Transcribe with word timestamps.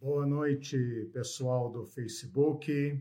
Boa 0.00 0.24
noite, 0.24 1.10
pessoal 1.12 1.70
do 1.70 1.84
Facebook. 1.84 2.98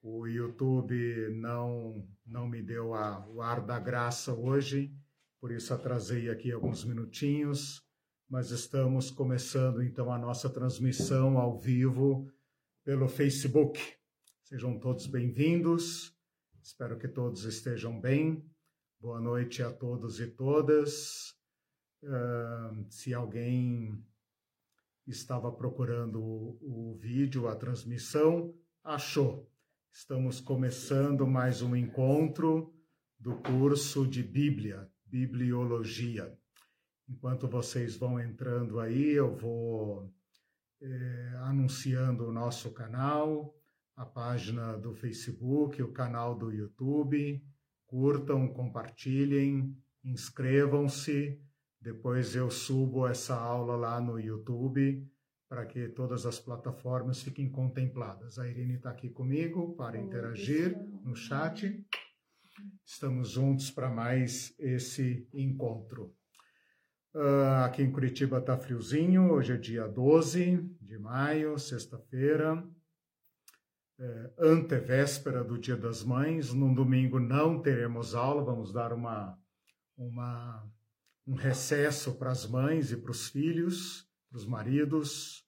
O 0.00 0.28
YouTube 0.28 1.28
não 1.34 2.08
não 2.24 2.46
me 2.46 2.62
deu 2.62 2.94
a, 2.94 3.26
o 3.28 3.42
ar 3.42 3.60
da 3.66 3.80
graça 3.80 4.32
hoje, 4.32 4.94
por 5.40 5.50
isso 5.50 5.74
atrasei 5.74 6.30
aqui 6.30 6.52
alguns 6.52 6.84
minutinhos, 6.84 7.84
mas 8.28 8.52
estamos 8.52 9.10
começando 9.10 9.82
então 9.82 10.12
a 10.12 10.16
nossa 10.16 10.48
transmissão 10.48 11.36
ao 11.36 11.58
vivo 11.58 12.30
pelo 12.84 13.08
Facebook. 13.08 13.80
Sejam 14.44 14.78
todos 14.78 15.08
bem-vindos. 15.08 16.16
Espero 16.62 16.96
que 16.96 17.08
todos 17.08 17.42
estejam 17.42 18.00
bem. 18.00 18.48
Boa 19.00 19.20
noite 19.20 19.64
a 19.64 19.72
todos 19.72 20.20
e 20.20 20.28
todas. 20.28 21.34
Uh, 22.04 22.86
se 22.88 23.12
alguém 23.12 24.00
estava 25.06 25.52
procurando 25.52 26.20
o, 26.20 26.92
o 26.92 26.98
vídeo, 26.98 27.46
a 27.46 27.54
transmissão, 27.54 28.52
achou. 28.82 29.48
Estamos 29.92 30.40
começando 30.40 31.26
mais 31.26 31.62
um 31.62 31.76
encontro 31.76 32.74
do 33.18 33.36
curso 33.36 34.06
de 34.06 34.22
Bíblia, 34.22 34.90
Bibliologia. 35.06 36.36
Enquanto 37.08 37.46
vocês 37.46 37.96
vão 37.96 38.18
entrando 38.18 38.80
aí, 38.80 39.12
eu 39.12 39.34
vou 39.36 40.12
é, 40.82 41.32
anunciando 41.44 42.26
o 42.26 42.32
nosso 42.32 42.72
canal, 42.72 43.54
a 43.94 44.04
página 44.04 44.76
do 44.76 44.92
Facebook, 44.92 45.80
o 45.82 45.92
canal 45.92 46.36
do 46.36 46.52
YouTube. 46.52 47.42
Curtam, 47.86 48.48
compartilhem, 48.48 49.74
inscrevam-se 50.04 51.40
depois 51.86 52.34
eu 52.34 52.50
subo 52.50 53.06
essa 53.06 53.36
aula 53.36 53.76
lá 53.76 54.00
no 54.00 54.18
YouTube 54.18 55.08
para 55.48 55.64
que 55.64 55.88
todas 55.88 56.26
as 56.26 56.36
plataformas 56.36 57.22
fiquem 57.22 57.48
contempladas. 57.48 58.40
A 58.40 58.48
Irene 58.48 58.74
está 58.74 58.90
aqui 58.90 59.08
comigo 59.08 59.72
para 59.76 59.96
interagir 59.96 60.76
no 61.04 61.14
chat. 61.14 61.86
Estamos 62.84 63.30
juntos 63.30 63.70
para 63.70 63.88
mais 63.88 64.52
esse 64.58 65.28
encontro. 65.32 66.12
Uh, 67.14 67.62
aqui 67.64 67.84
em 67.84 67.92
Curitiba 67.92 68.38
está 68.38 68.58
friozinho, 68.58 69.30
hoje 69.30 69.52
é 69.52 69.56
dia 69.56 69.86
12 69.86 70.68
de 70.80 70.98
maio, 70.98 71.56
sexta-feira, 71.56 72.68
é, 73.98 74.32
antevéspera 74.40 75.44
do 75.44 75.56
Dia 75.56 75.76
das 75.76 76.02
Mães. 76.02 76.52
No 76.52 76.74
domingo 76.74 77.20
não 77.20 77.62
teremos 77.62 78.12
aula, 78.12 78.42
vamos 78.42 78.72
dar 78.72 78.92
uma, 78.92 79.38
uma 79.96 80.68
um 81.26 81.34
recesso 81.34 82.14
para 82.14 82.30
as 82.30 82.46
mães 82.48 82.92
e 82.92 82.96
para 82.96 83.10
os 83.10 83.28
filhos, 83.28 84.08
para 84.30 84.38
os 84.38 84.46
maridos. 84.46 85.44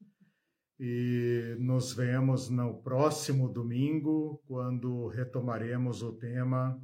E 0.80 1.56
nos 1.58 1.92
vemos 1.92 2.48
no 2.48 2.82
próximo 2.82 3.48
domingo, 3.48 4.42
quando 4.46 5.08
retomaremos 5.08 6.02
o 6.02 6.12
tema 6.12 6.80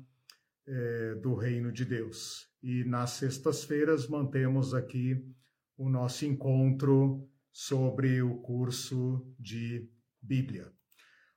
é, 0.66 1.14
do 1.16 1.34
Reino 1.34 1.72
de 1.72 1.84
Deus. 1.84 2.48
E 2.62 2.84
nas 2.84 3.10
sextas-feiras 3.10 4.08
mantemos 4.08 4.74
aqui 4.74 5.24
o 5.76 5.88
nosso 5.88 6.24
encontro 6.24 7.28
sobre 7.52 8.22
o 8.22 8.36
curso 8.38 9.24
de 9.38 9.88
Bíblia. 10.20 10.72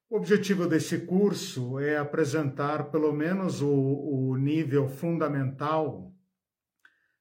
O 0.09 0.17
objetivo 0.17 0.67
desse 0.67 1.05
curso 1.05 1.79
é 1.79 1.97
apresentar 1.97 2.89
pelo 2.91 3.11
menos 3.11 3.61
o, 3.61 3.69
o 3.69 4.37
nível 4.37 4.87
fundamental 4.87 6.13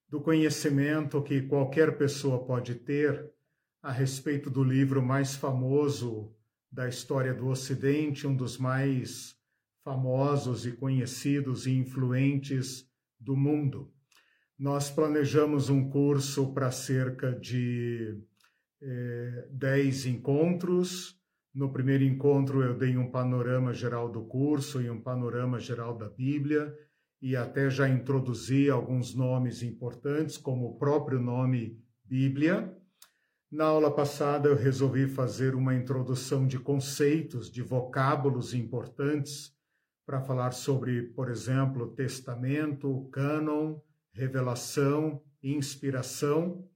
do 0.08 0.20
conhecimento 0.20 1.22
que 1.22 1.42
qualquer 1.42 1.98
pessoa 1.98 2.44
pode 2.44 2.74
ter 2.76 3.30
a 3.82 3.90
respeito 3.90 4.50
do 4.50 4.62
livro 4.62 5.02
mais 5.02 5.34
famoso 5.34 6.32
da 6.70 6.88
história 6.88 7.34
do 7.34 7.48
Ocidente, 7.48 8.26
um 8.26 8.34
dos 8.34 8.58
mais 8.58 9.36
famosos 9.84 10.66
e 10.66 10.72
conhecidos 10.72 11.66
e 11.66 11.72
influentes 11.72 12.88
do 13.18 13.36
mundo. 13.36 13.92
Nós 14.58 14.90
planejamos 14.90 15.68
um 15.68 15.88
curso 15.88 16.52
para 16.52 16.70
cerca 16.70 17.32
de 17.32 18.18
eh, 18.82 19.48
10 19.50 20.06
encontros. 20.06 21.20
No 21.54 21.72
primeiro 21.72 22.04
encontro, 22.04 22.62
eu 22.62 22.76
dei 22.76 22.96
um 22.96 23.10
panorama 23.10 23.72
geral 23.72 24.10
do 24.10 24.24
curso 24.24 24.80
e 24.80 24.90
um 24.90 25.00
panorama 25.00 25.58
geral 25.58 25.96
da 25.96 26.08
Bíblia 26.08 26.74
e 27.20 27.34
até 27.34 27.70
já 27.70 27.88
introduzi 27.88 28.70
alguns 28.70 29.14
nomes 29.14 29.62
importantes, 29.62 30.36
como 30.36 30.66
o 30.66 30.78
próprio 30.78 31.20
nome 31.20 31.80
Bíblia. 32.04 32.74
Na 33.50 33.64
aula 33.64 33.90
passada, 33.90 34.48
eu 34.48 34.56
resolvi 34.56 35.06
fazer 35.06 35.54
uma 35.54 35.74
introdução 35.74 36.46
de 36.46 36.58
conceitos, 36.58 37.50
de 37.50 37.62
vocábulos 37.62 38.54
importantes, 38.54 39.56
para 40.04 40.20
falar 40.20 40.52
sobre, 40.52 41.02
por 41.02 41.30
exemplo, 41.30 41.88
testamento, 41.88 43.08
cânon, 43.10 43.80
revelação, 44.12 45.22
inspiração. 45.42 46.68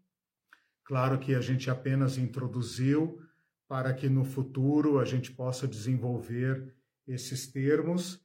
Claro 0.85 1.19
que 1.19 1.35
a 1.35 1.41
gente 1.41 1.71
apenas 1.71 2.19
introduziu 2.19 3.21
para 3.69 3.95
que 3.95 4.09
no 4.09 4.25
futuro 4.25 4.99
a 4.99 5.05
gente 5.05 5.31
possa 5.31 5.69
desenvolver 5.69 6.75
esses 7.07 7.47
termos 7.47 8.21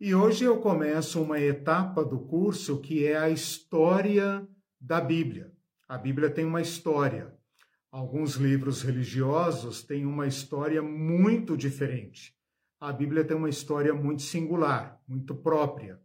e 0.00 0.14
hoje 0.14 0.44
eu 0.44 0.56
começo 0.56 1.22
uma 1.22 1.38
etapa 1.38 2.02
do 2.02 2.20
curso 2.20 2.80
que 2.80 3.04
é 3.04 3.18
a 3.18 3.28
história 3.28 4.48
da 4.80 4.98
Bíblia. 4.98 5.52
A 5.86 5.98
Bíblia 5.98 6.30
tem 6.30 6.46
uma 6.46 6.62
história. 6.62 7.34
Alguns 7.92 8.36
livros 8.36 8.82
religiosos 8.82 9.82
têm 9.82 10.06
uma 10.06 10.26
história 10.26 10.80
muito 10.80 11.54
diferente. 11.54 12.34
A 12.80 12.90
Bíblia 12.90 13.24
tem 13.24 13.36
uma 13.36 13.50
história 13.50 13.92
muito 13.92 14.22
singular, 14.22 14.98
muito 15.06 15.34
própria. 15.34 16.00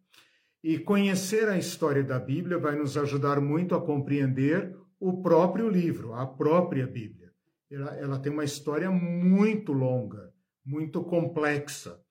E 0.62 0.78
conhecer 0.78 1.48
a 1.48 1.58
história 1.58 2.04
da 2.04 2.20
Bíblia 2.20 2.58
vai 2.58 2.76
nos 2.76 2.98
ajudar 2.98 3.40
muito 3.40 3.74
a 3.76 3.82
compreender 3.82 4.76
o 5.00 5.22
próprio 5.22 5.70
livro, 5.70 6.14
a 6.14 6.26
própria 6.28 6.86
Bíblia. 6.86 7.32
Ela, 7.72 7.96
ela 7.96 8.20
tem 8.20 8.30
uma 8.30 8.44
história 8.44 8.92
muito 8.92 9.72
longa, 9.72 10.34
muito 10.66 11.02
complexa. 11.02 12.04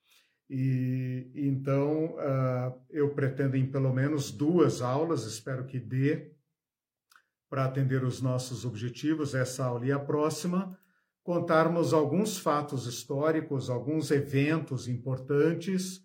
E 0.49 1.31
então 1.35 2.17
uh, 2.17 2.79
eu 2.91 3.15
pretendo 3.15 3.57
em 3.57 3.67
pelo 3.67 3.93
menos 3.93 4.31
duas 4.31 4.83
aulas, 4.83 5.25
espero 5.25 5.65
que 5.65 5.79
dê 5.79 6.33
para 7.49 7.65
atender 7.65 8.05
os 8.05 8.21
nossos 8.21 8.65
objetivos, 8.65 9.35
essa 9.35 9.65
aula 9.65 9.87
e 9.87 9.93
a 9.93 9.99
próxima, 9.99 10.77
contarmos 11.23 11.95
alguns 11.95 12.37
fatos 12.37 12.87
históricos, 12.87 13.71
alguns 13.71 14.11
eventos 14.11 14.89
importantes 14.89 15.99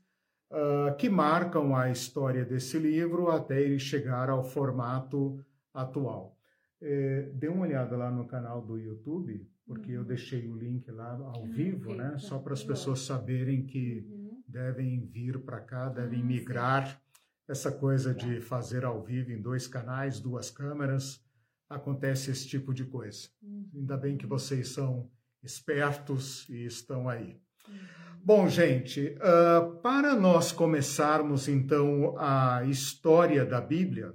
uh, 0.51 0.95
que 0.97 1.09
marcam 1.09 1.75
a 1.75 1.89
história 1.89 2.45
desse 2.45 2.77
livro 2.77 3.29
até 3.29 3.59
ele 3.61 3.79
chegar 3.79 4.29
ao 4.29 4.43
formato 4.43 5.43
atual. 5.73 6.37
É, 6.81 7.29
dê 7.33 7.49
uma 7.49 7.65
olhada 7.65 7.97
lá 7.97 8.09
no 8.09 8.25
canal 8.25 8.61
do 8.61 8.77
YouTube, 8.77 9.45
porque 9.65 9.91
eu 9.91 10.01
uhum. 10.01 10.07
deixei 10.07 10.47
o 10.47 10.55
link 10.55 10.89
lá 10.91 11.11
ao 11.11 11.43
ah, 11.43 11.47
vivo, 11.47 11.93
né? 11.93 12.17
Só 12.17 12.39
para 12.39 12.53
as 12.53 12.63
pessoas 12.63 13.01
saberem 13.01 13.65
que 13.65 14.07
uhum 14.09 14.18
devem 14.49 15.05
vir 15.05 15.39
para 15.39 15.59
cá, 15.59 15.89
devem 15.89 16.21
ah, 16.21 16.25
migrar. 16.25 17.01
Essa 17.47 17.71
coisa 17.71 18.13
de 18.13 18.41
fazer 18.41 18.85
ao 18.85 19.03
vivo 19.03 19.31
em 19.31 19.41
dois 19.41 19.67
canais, 19.67 20.19
duas 20.19 20.51
câmeras, 20.51 21.23
acontece 21.69 22.31
esse 22.31 22.47
tipo 22.47 22.73
de 22.73 22.85
coisa. 22.85 23.29
Uhum. 23.41 23.69
Ainda 23.75 23.97
bem 23.97 24.17
que 24.17 24.25
vocês 24.25 24.69
são 24.69 25.09
espertos 25.41 26.47
e 26.49 26.65
estão 26.65 27.09
aí. 27.09 27.39
Uhum. 27.67 27.75
Bom, 28.21 28.47
gente, 28.47 29.15
uh, 29.17 29.77
para 29.77 30.13
nós 30.15 30.51
começarmos 30.51 31.47
então 31.47 32.15
a 32.17 32.63
história 32.65 33.45
da 33.45 33.61
Bíblia, 33.61 34.13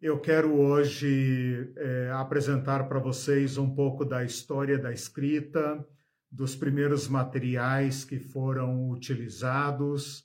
eu 0.00 0.18
quero 0.18 0.58
hoje 0.58 1.72
é, 1.76 2.10
apresentar 2.14 2.88
para 2.88 2.98
vocês 2.98 3.58
um 3.58 3.74
pouco 3.74 4.02
da 4.02 4.24
história 4.24 4.78
da 4.78 4.90
escrita, 4.90 5.86
dos 6.30 6.54
primeiros 6.54 7.08
materiais 7.08 8.04
que 8.04 8.18
foram 8.18 8.90
utilizados, 8.90 10.20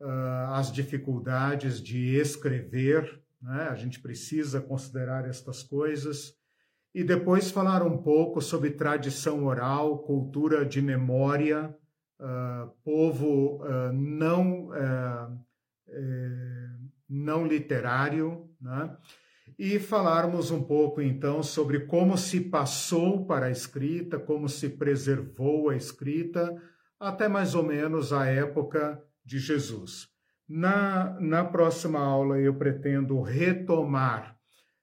uh, 0.00 0.52
as 0.54 0.72
dificuldades 0.72 1.80
de 1.80 2.16
escrever, 2.16 3.22
né? 3.40 3.68
a 3.70 3.74
gente 3.76 4.00
precisa 4.00 4.60
considerar 4.60 5.28
estas 5.28 5.62
coisas, 5.62 6.34
e 6.94 7.04
depois 7.04 7.50
falar 7.50 7.82
um 7.82 7.98
pouco 7.98 8.40
sobre 8.40 8.70
tradição 8.70 9.44
oral, 9.44 9.98
cultura 9.98 10.64
de 10.64 10.80
memória, 10.80 11.76
uh, 12.18 12.70
povo 12.82 13.62
uh, 13.62 13.92
não, 13.92 14.70
eh, 15.88 16.70
não 17.08 17.46
literário, 17.46 18.50
né? 18.60 18.96
E 19.58 19.78
falarmos 19.78 20.50
um 20.50 20.62
pouco 20.62 21.00
então 21.00 21.42
sobre 21.42 21.80
como 21.86 22.16
se 22.18 22.40
passou 22.40 23.24
para 23.24 23.46
a 23.46 23.50
escrita, 23.50 24.18
como 24.18 24.48
se 24.48 24.68
preservou 24.68 25.70
a 25.70 25.76
escrita, 25.76 26.54
até 27.00 27.28
mais 27.28 27.54
ou 27.54 27.62
menos 27.62 28.12
a 28.12 28.26
época 28.26 29.02
de 29.24 29.38
Jesus. 29.38 30.08
Na, 30.48 31.18
na 31.20 31.44
próxima 31.44 31.98
aula 31.98 32.38
eu 32.38 32.54
pretendo 32.54 33.20
retomar, 33.20 34.36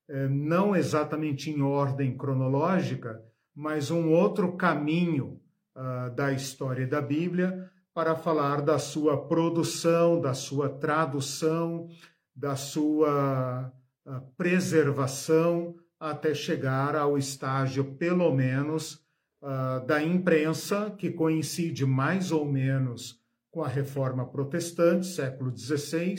eh, 0.10 0.28
não 0.28 0.76
exatamente 0.76 1.50
em 1.50 1.62
ordem 1.62 2.18
cronológica, 2.18 3.24
mas 3.56 3.92
um 3.92 4.12
outro 4.12 4.58
caminho 4.58 5.40
uh, 5.76 6.14
da 6.16 6.32
história 6.34 6.88
da 6.88 7.02
Bíblia 7.02 7.70
para 7.94 8.16
falar 8.16 8.62
da 8.62 8.80
sua 8.80 9.28
produção, 9.28 10.20
da 10.20 10.34
sua 10.34 10.68
tradução, 10.68 11.88
da 12.36 12.56
sua 12.56 13.72
preservação, 14.38 15.76
até 16.00 16.34
chegar 16.34 16.96
ao 16.96 17.18
estágio, 17.18 17.96
pelo 17.96 18.34
menos, 18.34 18.96
uh, 19.42 19.86
da 19.86 20.04
imprensa, 20.04 20.92
que 20.98 21.12
coincide 21.12 21.86
mais 21.86 22.32
ou 22.32 22.46
menos 22.46 23.22
com 23.50 23.64
a 23.64 23.68
reforma 23.68 24.26
protestante, 24.26 25.06
século 25.06 25.56
XVI, 25.56 26.16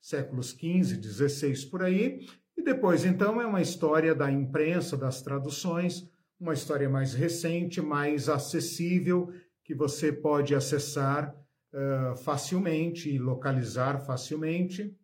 séculos 0.00 0.50
XV, 0.50 1.02
XVI 1.02 1.66
por 1.66 1.82
aí, 1.82 2.26
e 2.56 2.62
depois, 2.62 3.04
então, 3.04 3.40
é 3.40 3.46
uma 3.46 3.60
história 3.60 4.14
da 4.14 4.30
imprensa, 4.30 4.96
das 4.96 5.20
traduções, 5.20 6.08
uma 6.40 6.54
história 6.54 6.88
mais 6.88 7.12
recente, 7.12 7.82
mais 7.82 8.28
acessível, 8.28 9.30
que 9.64 9.74
você 9.74 10.12
pode 10.12 10.54
acessar 10.54 11.34
uh, 11.74 12.16
facilmente 12.16 13.10
e 13.10 13.18
localizar 13.18 13.98
facilmente. 13.98 14.96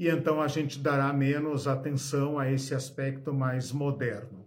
E 0.00 0.08
então 0.08 0.40
a 0.40 0.48
gente 0.48 0.78
dará 0.78 1.12
menos 1.12 1.68
atenção 1.68 2.38
a 2.38 2.50
esse 2.50 2.74
aspecto 2.74 3.34
mais 3.34 3.70
moderno. 3.70 4.46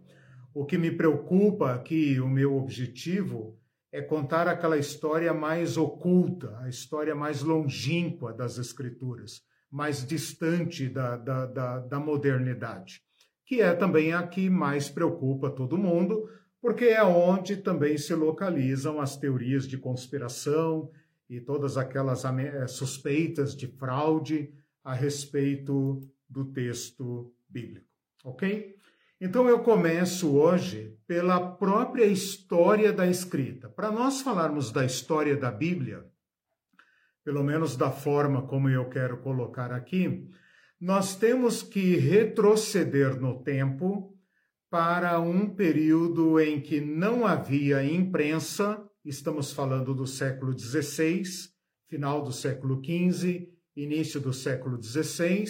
O 0.52 0.66
que 0.66 0.80
me 0.80 0.90
preocupa 0.90 1.76
aqui, 1.76 2.20
o 2.20 2.28
meu 2.28 2.58
objetivo, 2.58 3.56
é 3.92 4.02
contar 4.02 4.48
aquela 4.48 4.80
história 4.80 5.32
mais 5.32 5.78
oculta, 5.78 6.58
a 6.62 6.70
história 6.70 7.14
mais 7.14 7.44
longínqua 7.44 8.34
das 8.34 8.58
Escrituras, 8.58 9.44
mais 9.70 10.04
distante 10.04 10.90
da, 10.90 11.18
da, 11.18 11.46
da, 11.46 11.80
da 11.82 12.00
modernidade, 12.00 13.04
que 13.46 13.62
é 13.62 13.76
também 13.76 14.12
a 14.12 14.26
que 14.26 14.50
mais 14.50 14.90
preocupa 14.90 15.52
todo 15.52 15.78
mundo, 15.78 16.28
porque 16.60 16.86
é 16.86 17.04
onde 17.04 17.58
também 17.58 17.96
se 17.96 18.16
localizam 18.16 19.00
as 19.00 19.16
teorias 19.18 19.68
de 19.68 19.78
conspiração 19.78 20.90
e 21.30 21.40
todas 21.40 21.78
aquelas 21.78 22.26
eh, 22.26 22.66
suspeitas 22.66 23.56
de 23.56 23.68
fraude 23.68 24.52
a 24.84 24.94
respeito 24.94 26.02
do 26.28 26.46
texto 26.46 27.34
bíblico, 27.48 27.88
ok? 28.24 28.76
Então 29.22 29.48
eu 29.48 29.60
começo 29.60 30.36
hoje 30.36 30.98
pela 31.08 31.40
própria 31.56 32.06
história 32.06 32.92
da 32.92 33.08
escrita. 33.08 33.70
Para 33.70 33.92
nós 33.92 34.22
falarmos 34.22 34.72
da 34.72 34.84
história 34.84 35.38
da 35.38 35.50
Bíblia, 35.50 36.06
pelo 37.24 37.44
menos 37.44 37.78
da 37.78 37.90
forma 37.90 38.46
como 38.46 38.70
eu 38.70 38.90
quero 38.90 39.22
colocar 39.22 39.72
aqui, 39.72 40.30
nós 40.80 41.16
temos 41.16 41.64
que 41.64 41.96
retroceder 41.96 43.18
no 43.18 43.42
tempo 43.42 44.14
para 44.70 45.20
um 45.20 45.48
período 45.48 46.38
em 46.40 46.60
que 46.60 46.82
não 46.82 47.26
havia 47.26 47.86
imprensa, 47.86 48.84
estamos 49.06 49.54
falando 49.54 49.94
do 49.94 50.06
século 50.06 50.58
XVI, 50.58 51.24
final 51.88 52.24
do 52.24 52.34
século 52.34 52.82
XV, 52.84 53.53
início 53.76 54.20
do 54.20 54.32
século 54.32 54.82
XVI, 54.82 55.46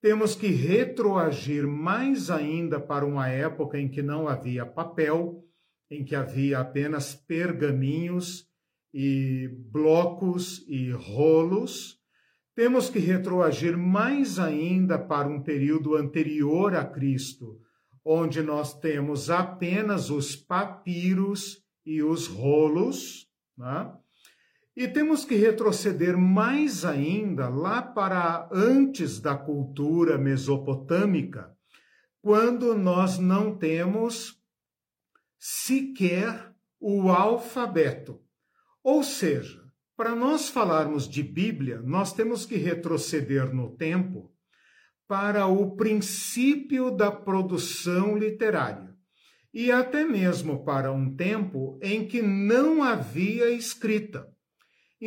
temos 0.00 0.34
que 0.34 0.48
retroagir 0.48 1.66
mais 1.66 2.30
ainda 2.30 2.78
para 2.78 3.04
uma 3.04 3.28
época 3.28 3.78
em 3.78 3.88
que 3.88 4.02
não 4.02 4.28
havia 4.28 4.66
papel, 4.66 5.42
em 5.90 6.04
que 6.04 6.14
havia 6.14 6.60
apenas 6.60 7.14
pergaminhos 7.14 8.46
e 8.92 9.48
blocos 9.70 10.64
e 10.68 10.90
rolos. 10.90 11.98
Temos 12.54 12.88
que 12.88 12.98
retroagir 12.98 13.76
mais 13.76 14.38
ainda 14.38 14.98
para 14.98 15.28
um 15.28 15.42
período 15.42 15.96
anterior 15.96 16.74
a 16.74 16.84
Cristo, 16.84 17.60
onde 18.04 18.42
nós 18.42 18.78
temos 18.78 19.30
apenas 19.30 20.10
os 20.10 20.36
papiros 20.36 21.62
e 21.84 22.02
os 22.02 22.26
rolos. 22.26 23.28
Né? 23.56 23.92
E 24.76 24.86
temos 24.86 25.24
que 25.24 25.34
retroceder 25.34 26.18
mais 26.18 26.84
ainda 26.84 27.48
lá 27.48 27.80
para 27.80 28.46
antes 28.52 29.18
da 29.18 29.34
cultura 29.34 30.18
mesopotâmica, 30.18 31.50
quando 32.20 32.74
nós 32.74 33.18
não 33.18 33.56
temos 33.56 34.38
sequer 35.38 36.52
o 36.78 37.08
alfabeto. 37.08 38.20
Ou 38.82 39.02
seja, 39.02 39.64
para 39.96 40.14
nós 40.14 40.50
falarmos 40.50 41.08
de 41.08 41.22
Bíblia, 41.22 41.80
nós 41.80 42.12
temos 42.12 42.44
que 42.44 42.56
retroceder 42.56 43.54
no 43.54 43.74
tempo 43.76 44.30
para 45.08 45.46
o 45.46 45.74
princípio 45.74 46.90
da 46.90 47.10
produção 47.10 48.16
literária 48.16 48.94
e 49.54 49.72
até 49.72 50.04
mesmo 50.04 50.64
para 50.64 50.92
um 50.92 51.16
tempo 51.16 51.78
em 51.80 52.06
que 52.06 52.20
não 52.20 52.82
havia 52.82 53.48
escrita. 53.50 54.35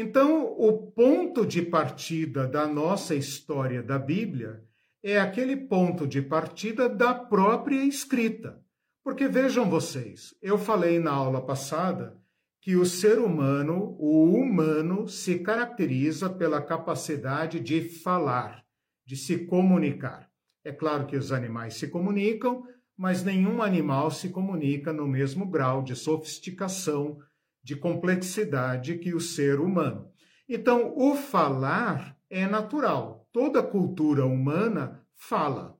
Então, 0.01 0.55
o 0.57 0.91
ponto 0.93 1.45
de 1.45 1.61
partida 1.61 2.47
da 2.47 2.65
nossa 2.65 3.13
história 3.13 3.83
da 3.83 3.99
Bíblia 3.99 4.63
é 5.03 5.19
aquele 5.19 5.57
ponto 5.57 6.07
de 6.07 6.21
partida 6.21 6.87
da 6.87 7.13
própria 7.13 7.83
escrita. 7.83 8.63
Porque 9.03 9.27
vejam 9.27 9.69
vocês, 9.69 10.33
eu 10.41 10.57
falei 10.57 10.99
na 10.99 11.11
aula 11.11 11.45
passada 11.45 12.17
que 12.61 12.77
o 12.77 12.85
ser 12.85 13.19
humano, 13.19 13.97
o 13.99 14.33
humano, 14.35 15.05
se 15.09 15.39
caracteriza 15.39 16.29
pela 16.29 16.61
capacidade 16.61 17.59
de 17.59 17.81
falar, 17.81 18.63
de 19.05 19.17
se 19.17 19.47
comunicar. 19.47 20.29
É 20.63 20.71
claro 20.71 21.07
que 21.07 21.17
os 21.17 21.33
animais 21.33 21.73
se 21.73 21.89
comunicam, 21.89 22.63
mas 22.95 23.21
nenhum 23.21 23.61
animal 23.61 24.09
se 24.11 24.29
comunica 24.29 24.93
no 24.93 25.05
mesmo 25.05 25.45
grau 25.45 25.83
de 25.83 25.93
sofisticação 25.93 27.19
de 27.63 27.75
complexidade 27.75 28.97
que 28.97 29.13
o 29.13 29.19
ser 29.19 29.59
humano. 29.59 30.11
Então, 30.47 30.93
o 30.95 31.15
falar 31.15 32.17
é 32.29 32.47
natural. 32.47 33.27
Toda 33.31 33.61
cultura 33.61 34.25
humana 34.25 35.03
fala. 35.15 35.77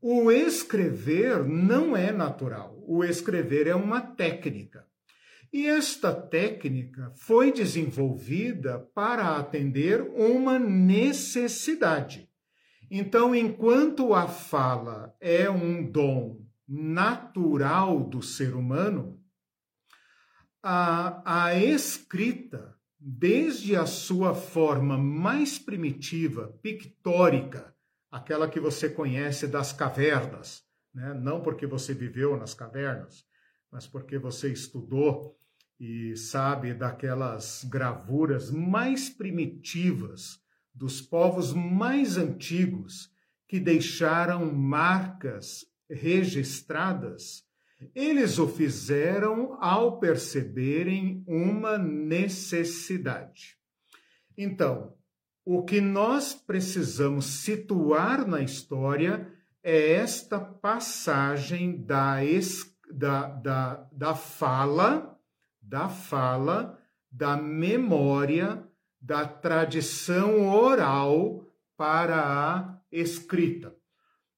O 0.00 0.30
escrever 0.30 1.44
não 1.44 1.96
é 1.96 2.12
natural. 2.12 2.82
O 2.86 3.04
escrever 3.04 3.66
é 3.66 3.74
uma 3.74 4.00
técnica. 4.00 4.86
E 5.52 5.66
esta 5.66 6.12
técnica 6.14 7.12
foi 7.16 7.52
desenvolvida 7.52 8.78
para 8.94 9.36
atender 9.36 10.00
uma 10.00 10.58
necessidade. 10.58 12.28
Então, 12.88 13.34
enquanto 13.34 14.14
a 14.14 14.26
fala 14.28 15.14
é 15.20 15.50
um 15.50 15.88
dom 15.88 16.40
natural 16.68 18.00
do 18.04 18.22
ser 18.22 18.54
humano, 18.54 19.19
a, 20.62 21.46
a 21.46 21.54
escrita, 21.54 22.74
desde 22.98 23.76
a 23.76 23.86
sua 23.86 24.34
forma 24.34 24.98
mais 24.98 25.58
primitiva, 25.58 26.48
pictórica, 26.62 27.74
aquela 28.10 28.48
que 28.48 28.60
você 28.60 28.88
conhece 28.88 29.46
das 29.46 29.72
cavernas, 29.72 30.62
né? 30.94 31.14
não 31.14 31.40
porque 31.40 31.66
você 31.66 31.94
viveu 31.94 32.36
nas 32.36 32.52
cavernas, 32.52 33.24
mas 33.70 33.86
porque 33.86 34.18
você 34.18 34.52
estudou 34.52 35.38
e 35.78 36.14
sabe 36.16 36.74
daquelas 36.74 37.64
gravuras 37.64 38.50
mais 38.50 39.08
primitivas 39.08 40.38
dos 40.74 41.00
povos 41.00 41.54
mais 41.54 42.18
antigos 42.18 43.10
que 43.48 43.58
deixaram 43.58 44.52
marcas 44.52 45.64
registradas 45.88 47.44
eles 47.94 48.38
o 48.38 48.46
fizeram 48.46 49.56
ao 49.60 49.98
perceberem 49.98 51.24
uma 51.26 51.78
necessidade. 51.78 53.56
Então, 54.36 54.94
o 55.44 55.64
que 55.64 55.80
nós 55.80 56.34
precisamos 56.34 57.26
situar 57.26 58.26
na 58.26 58.40
história 58.40 59.26
é 59.62 59.92
esta 59.92 60.38
passagem 60.38 61.84
da, 61.84 62.16
da, 62.92 63.26
da, 63.28 63.88
da 63.92 64.14
fala, 64.14 65.18
da 65.60 65.88
fala, 65.88 66.78
da 67.10 67.36
memória, 67.36 68.64
da 69.00 69.26
tradição 69.26 70.48
oral 70.48 71.44
para 71.76 72.20
a 72.22 72.80
escrita. 72.92 73.74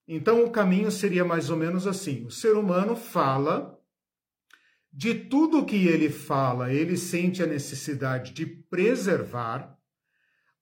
Então, 0.07 0.43
o 0.43 0.51
caminho 0.51 0.91
seria 0.91 1.23
mais 1.23 1.49
ou 1.49 1.57
menos 1.57 1.87
assim: 1.87 2.25
o 2.25 2.31
ser 2.31 2.55
humano 2.55 2.95
fala, 2.95 3.79
de 4.91 5.15
tudo 5.15 5.65
que 5.65 5.87
ele 5.87 6.09
fala, 6.09 6.71
ele 6.71 6.95
sente 6.95 7.41
a 7.41 7.47
necessidade 7.47 8.31
de 8.31 8.45
preservar. 8.45 9.75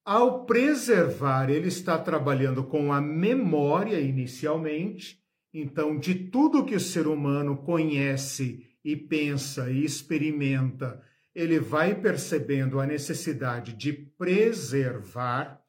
Ao 0.06 0.46
preservar, 0.46 1.50
ele 1.50 1.68
está 1.68 1.98
trabalhando 1.98 2.64
com 2.64 2.94
a 2.94 3.02
memória 3.02 4.00
inicialmente. 4.00 5.22
Então, 5.54 6.00
de 6.00 6.16
tudo 6.16 6.66
que 6.66 6.76
o 6.76 6.80
ser 6.80 7.08
humano 7.08 7.58
conhece 7.58 8.66
e 8.84 8.96
pensa 8.96 9.70
e 9.70 9.84
experimenta, 9.84 11.02
ele 11.36 11.60
vai 11.60 11.94
percebendo 11.94 12.80
a 12.80 12.86
necessidade 12.86 13.74
de 13.74 13.92
preservar. 13.94 15.61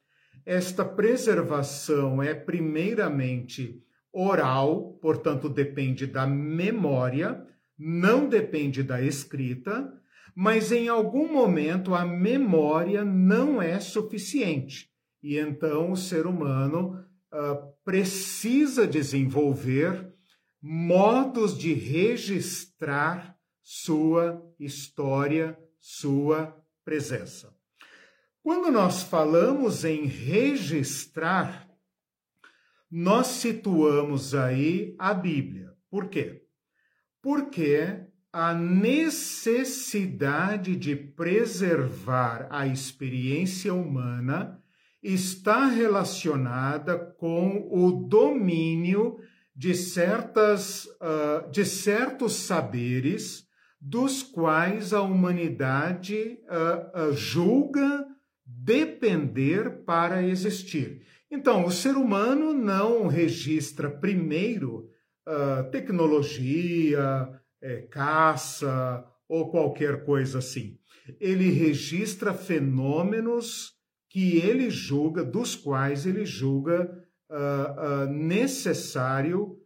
Esta 0.44 0.84
preservação 0.84 2.22
é 2.22 2.34
primeiramente 2.34 3.82
oral, 4.12 4.98
portanto 5.00 5.48
depende 5.48 6.06
da 6.06 6.26
memória, 6.26 7.46
não 7.78 8.28
depende 8.28 8.82
da 8.82 9.00
escrita, 9.00 9.92
mas 10.34 10.72
em 10.72 10.88
algum 10.88 11.32
momento 11.32 11.94
a 11.94 12.04
memória 12.04 13.04
não 13.04 13.60
é 13.60 13.78
suficiente. 13.80 14.90
E 15.22 15.38
então 15.38 15.92
o 15.92 15.96
ser 15.96 16.26
humano 16.26 17.04
uh, 17.32 17.72
precisa 17.84 18.86
desenvolver 18.86 20.12
modos 20.60 21.56
de 21.56 21.72
registrar 21.72 23.36
sua 23.62 24.42
história, 24.58 25.58
sua 25.80 26.56
presença. 26.84 27.54
Quando 28.42 28.72
nós 28.72 29.04
falamos 29.04 29.84
em 29.84 30.06
registrar, 30.06 31.68
nós 32.90 33.28
situamos 33.28 34.34
aí 34.34 34.96
a 34.98 35.14
Bíblia. 35.14 35.72
Por 35.88 36.08
quê? 36.08 36.42
Porque 37.22 38.04
a 38.32 38.52
necessidade 38.52 40.74
de 40.74 40.96
preservar 40.96 42.48
a 42.50 42.66
experiência 42.66 43.72
humana 43.72 44.60
está 45.00 45.66
relacionada 45.66 46.98
com 46.98 47.68
o 47.70 47.92
domínio 48.08 49.20
de 49.54 49.74
certas 49.74 50.86
uh, 50.86 51.48
de 51.50 51.64
certos 51.64 52.34
saberes 52.34 53.46
dos 53.80 54.22
quais 54.22 54.92
a 54.92 55.02
humanidade 55.02 56.38
uh, 56.48 57.10
uh, 57.10 57.12
julga 57.12 58.11
depender 58.64 59.84
para 59.84 60.22
existir. 60.22 61.02
Então, 61.30 61.64
o 61.64 61.70
ser 61.70 61.96
humano 61.96 62.52
não 62.52 63.06
registra 63.06 63.90
primeiro 63.90 64.88
uh, 65.26 65.70
tecnologia, 65.70 67.28
é, 67.60 67.82
caça 67.82 69.04
ou 69.28 69.50
qualquer 69.50 70.04
coisa 70.04 70.38
assim. 70.38 70.78
Ele 71.18 71.50
registra 71.50 72.34
fenômenos 72.34 73.72
que 74.08 74.36
ele 74.38 74.68
julga, 74.70 75.24
dos 75.24 75.56
quais 75.56 76.06
ele 76.06 76.24
julga 76.24 76.90
uh, 77.30 78.06
necessário 78.10 79.58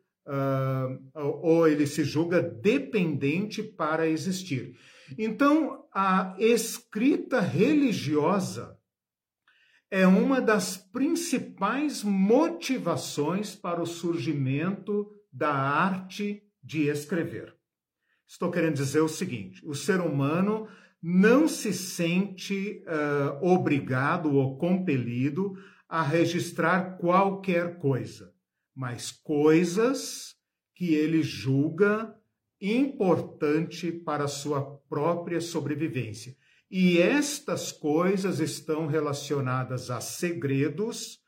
ou 1.14 1.68
ele 1.68 1.86
se 1.86 2.02
julga 2.02 2.42
dependente 2.42 3.62
para 3.62 4.08
existir. 4.08 4.74
Então, 5.16 5.84
a 5.94 6.34
escrita 6.36 7.38
religiosa 7.38 8.75
é 9.90 10.06
uma 10.06 10.40
das 10.40 10.76
principais 10.76 12.02
motivações 12.02 13.54
para 13.54 13.80
o 13.80 13.86
surgimento 13.86 15.10
da 15.32 15.52
arte 15.52 16.42
de 16.62 16.88
escrever. 16.88 17.54
Estou 18.26 18.50
querendo 18.50 18.74
dizer 18.74 19.00
o 19.00 19.08
seguinte: 19.08 19.64
o 19.64 19.74
ser 19.74 20.00
humano 20.00 20.66
não 21.00 21.46
se 21.46 21.72
sente 21.72 22.82
uh, 22.84 23.46
obrigado 23.46 24.34
ou 24.34 24.58
compelido 24.58 25.54
a 25.88 26.02
registrar 26.02 26.98
qualquer 26.98 27.78
coisa, 27.78 28.32
mas 28.74 29.12
coisas 29.12 30.34
que 30.74 30.94
ele 30.94 31.22
julga 31.22 32.14
importante 32.60 33.92
para 33.92 34.24
a 34.24 34.28
sua 34.28 34.62
própria 34.88 35.40
sobrevivência. 35.40 36.36
E 36.70 37.00
estas 37.00 37.70
coisas 37.70 38.40
estão 38.40 38.86
relacionadas 38.86 39.90
a 39.90 40.00
segredos, 40.00 41.18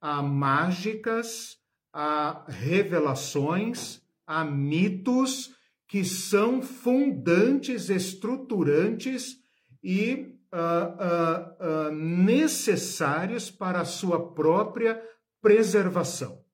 a 0.00 0.22
mágicas, 0.22 1.56
a 1.92 2.44
revelações, 2.48 4.00
a 4.26 4.44
mitos 4.44 5.54
que 5.86 6.04
são 6.04 6.60
fundantes, 6.60 7.88
estruturantes 7.88 9.36
e 9.82 10.38
uh, 10.52 11.88
uh, 11.88 11.88
uh, 11.88 11.94
necessários 11.94 13.50
para 13.50 13.80
a 13.80 13.86
sua 13.86 14.32
própria 14.34 15.00
preservação. 15.40 16.44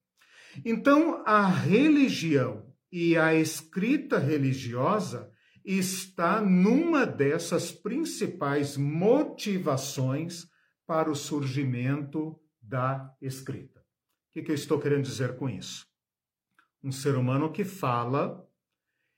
Então, 0.63 1.21
a 1.25 1.45
religião 1.45 2.65
e 2.91 3.17
a 3.17 3.33
escrita 3.33 4.17
religiosa 4.17 5.29
está 5.65 6.39
numa 6.39 7.05
dessas 7.05 7.71
principais 7.71 8.77
motivações 8.77 10.47
para 10.85 11.09
o 11.09 11.15
surgimento 11.15 12.39
da 12.61 13.11
escrita. 13.19 13.79
O 14.35 14.43
que, 14.43 14.51
eu 14.51 14.55
estou 14.55 14.79
querendo 14.79 15.03
dizer 15.03 15.35
com 15.37 15.49
isso? 15.49 15.87
Um 16.83 16.91
ser 16.91 17.15
humano 17.15 17.51
que 17.51 17.63
fala 17.63 18.47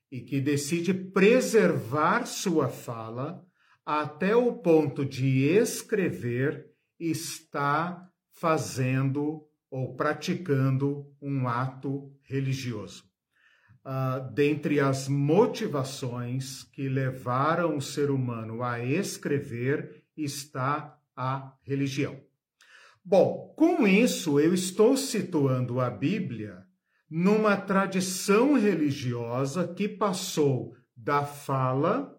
e 0.09 0.21
que 0.21 0.39
decide 0.39 0.93
preservar 0.93 2.25
sua 2.25 2.69
fala 2.69 3.45
até 3.85 4.33
o 4.35 4.53
ponto 4.53 5.05
de 5.05 5.43
escrever 5.49 6.65
está 6.97 8.09
fazendo 8.31 9.45
ou 9.69 9.95
praticando 9.97 11.13
um 11.21 11.47
ato 11.47 12.15
religioso 12.23 13.06
uh, 13.87 14.29
dentre 14.33 14.81
as 14.81 15.07
motivações 15.07 16.63
que 16.63 16.89
levaram 16.89 17.77
o 17.77 17.81
ser 17.81 18.11
humano 18.11 18.61
a 18.61 18.83
escrever 18.83 20.03
está 20.15 20.99
a 21.15 21.53
religião. 21.63 22.19
Bom, 23.03 23.53
com 23.55 23.87
isso 23.87 24.37
eu 24.37 24.53
estou 24.53 24.97
situando 24.97 25.79
a 25.79 25.89
Bíblia 25.89 26.65
numa 27.09 27.55
tradição 27.55 28.55
religiosa 28.55 29.65
que 29.65 29.87
passou 29.87 30.75
da 30.93 31.23
fala 31.23 32.13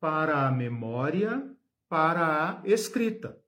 para 0.00 0.48
a 0.48 0.50
memória, 0.50 1.48
para 1.88 2.60
a 2.60 2.62
escrita. 2.64 3.38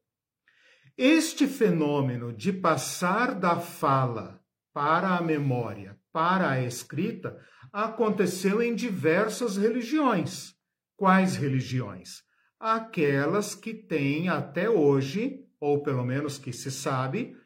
Este 0.96 1.48
fenômeno 1.48 2.32
de 2.32 2.52
passar 2.52 3.34
da 3.34 3.58
fala 3.58 4.40
para 4.72 5.16
a 5.16 5.20
memória, 5.20 5.97
para 6.18 6.50
a 6.50 6.64
escrita 6.64 7.38
aconteceu 7.72 8.60
em 8.60 8.74
diversas 8.74 9.56
religiões. 9.56 10.52
Quais 10.96 11.36
religiões? 11.36 12.24
Aquelas 12.58 13.54
que 13.54 13.72
têm 13.72 14.28
até 14.28 14.68
hoje, 14.68 15.44
ou 15.60 15.80
pelo 15.80 16.04
menos 16.04 16.36
que 16.36 16.52
se 16.52 16.72
sabe, 16.72 17.36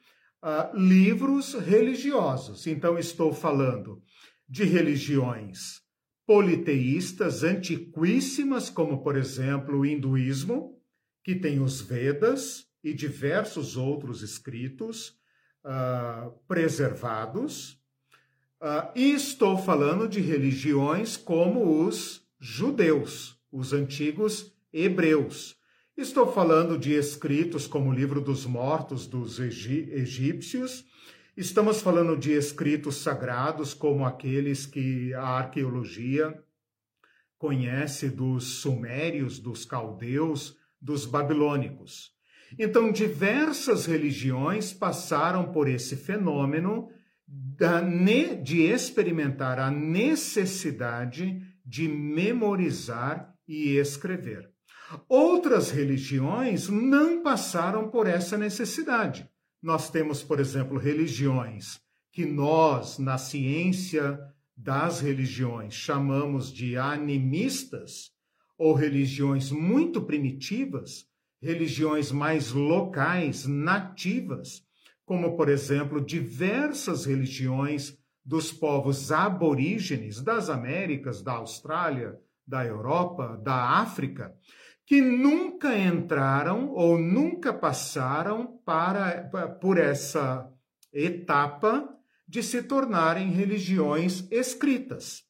uh, 0.43 0.75
livros 0.75 1.52
religiosos. 1.52 2.67
Então, 2.67 2.99
estou 2.99 3.31
falando 3.31 4.02
de 4.49 4.64
religiões 4.64 5.83
politeístas 6.26 7.43
antiquíssimas, 7.43 8.71
como, 8.71 9.02
por 9.02 9.19
exemplo, 9.19 9.81
o 9.81 9.85
hinduísmo, 9.85 10.81
que 11.23 11.35
tem 11.35 11.61
os 11.61 11.83
Vedas 11.83 12.64
e 12.83 12.95
diversos 12.95 13.76
outros 13.76 14.23
escritos 14.23 15.11
uh, 15.62 16.31
preservados 16.49 17.81
Uh, 18.62 18.87
e 18.95 19.11
estou 19.11 19.59
falando 19.59 20.07
de 20.07 20.21
religiões 20.21 21.16
como 21.16 21.85
os 21.85 22.25
judeus, 22.38 23.37
os 23.50 23.73
antigos 23.73 24.54
hebreus. 24.73 25.57
Estou 25.97 26.33
falando 26.33 26.78
de 26.78 26.92
escritos 26.92 27.66
como 27.66 27.90
o 27.90 27.92
Livro 27.92 28.21
dos 28.21 28.47
Mortos 28.47 29.04
dos 29.04 29.40
egípcios. 29.40 30.85
Estamos 31.37 31.83
falando 31.83 32.16
de 32.16 32.35
escritos 32.35 32.99
sagrados 32.99 33.75
como 33.75 34.07
aqueles 34.07 34.64
que 34.64 35.12
a 35.14 35.25
arqueologia 35.25 36.33
conhece 37.37 38.09
dos 38.11 38.61
sumérios, 38.61 39.40
dos 39.40 39.64
caldeus, 39.64 40.57
dos 40.81 41.04
babilônicos. 41.04 42.12
Então, 42.57 42.92
diversas 42.92 43.87
religiões 43.87 44.73
passaram 44.73 45.50
por 45.50 45.69
esse 45.69 45.97
fenômeno 45.97 46.88
de 48.42 48.62
experimentar 48.62 49.58
a 49.58 49.70
necessidade 49.70 51.40
de 51.64 51.88
memorizar 51.88 53.34
e 53.46 53.76
escrever. 53.76 54.50
Outras 55.08 55.70
religiões 55.70 56.68
não 56.68 57.22
passaram 57.22 57.88
por 57.88 58.06
essa 58.06 58.36
necessidade. 58.36 59.28
Nós 59.62 59.88
temos, 59.88 60.22
por 60.22 60.40
exemplo, 60.40 60.76
religiões 60.76 61.80
que 62.10 62.26
nós, 62.26 62.98
na 62.98 63.16
ciência 63.16 64.18
das 64.56 65.00
religiões, 65.00 65.72
chamamos 65.72 66.52
de 66.52 66.76
animistas, 66.76 68.10
ou 68.58 68.74
religiões 68.74 69.50
muito 69.50 70.02
primitivas, 70.02 71.06
religiões 71.40 72.12
mais 72.12 72.52
locais, 72.52 73.46
nativas, 73.46 74.62
como, 75.12 75.37
por 75.37 75.50
exemplo, 75.50 76.00
diversas 76.00 77.04
religiões 77.04 77.99
dos 78.25 78.50
povos 78.50 79.12
aborígenes 79.12 80.23
das 80.23 80.49
Américas, 80.49 81.23
da 81.23 81.33
Austrália, 81.33 82.19
da 82.47 82.64
Europa, 82.64 83.38
da 83.45 83.78
África, 83.78 84.35
que 84.87 85.02
nunca 85.02 85.76
entraram 85.76 86.71
ou 86.71 86.97
nunca 86.97 87.52
passaram 87.52 88.59
para, 88.64 89.28
por 89.61 89.76
essa 89.76 90.50
etapa 90.90 91.95
de 92.26 92.42
se 92.42 92.62
tornarem 92.62 93.33
religiões 93.33 94.26
escritas. 94.31 95.25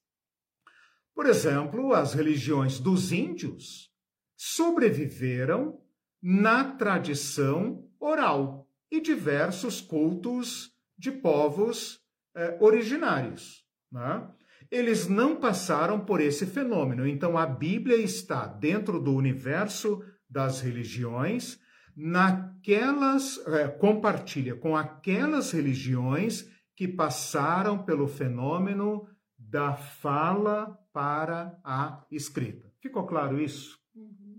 Por 1.12 1.26
exemplo, 1.26 1.92
as 1.92 2.14
religiões 2.14 2.78
dos 2.78 3.10
índios 3.10 3.90
sobreviveram 4.36 5.80
na 6.22 6.62
tradição 6.62 7.84
oral 7.98 8.61
e 8.92 9.00
diversos 9.00 9.80
cultos 9.80 10.70
de 10.98 11.10
povos 11.10 11.98
eh, 12.36 12.58
originários. 12.60 13.64
Né? 13.90 14.28
Eles 14.70 15.08
não 15.08 15.36
passaram 15.36 15.98
por 16.04 16.20
esse 16.20 16.44
fenômeno. 16.44 17.06
Então, 17.06 17.38
a 17.38 17.46
Bíblia 17.46 17.96
está 17.96 18.46
dentro 18.46 19.00
do 19.00 19.14
universo 19.14 20.04
das 20.28 20.60
religiões, 20.60 21.58
naquelas 21.96 23.38
eh, 23.46 23.68
compartilha 23.68 24.54
com 24.56 24.76
aquelas 24.76 25.52
religiões 25.52 26.46
que 26.76 26.86
passaram 26.86 27.82
pelo 27.82 28.06
fenômeno 28.06 29.08
da 29.38 29.74
fala 29.74 30.78
para 30.92 31.58
a 31.64 32.04
escrita. 32.10 32.70
Ficou 32.78 33.06
claro 33.06 33.40
isso? 33.40 33.78
Uhum. 33.94 34.38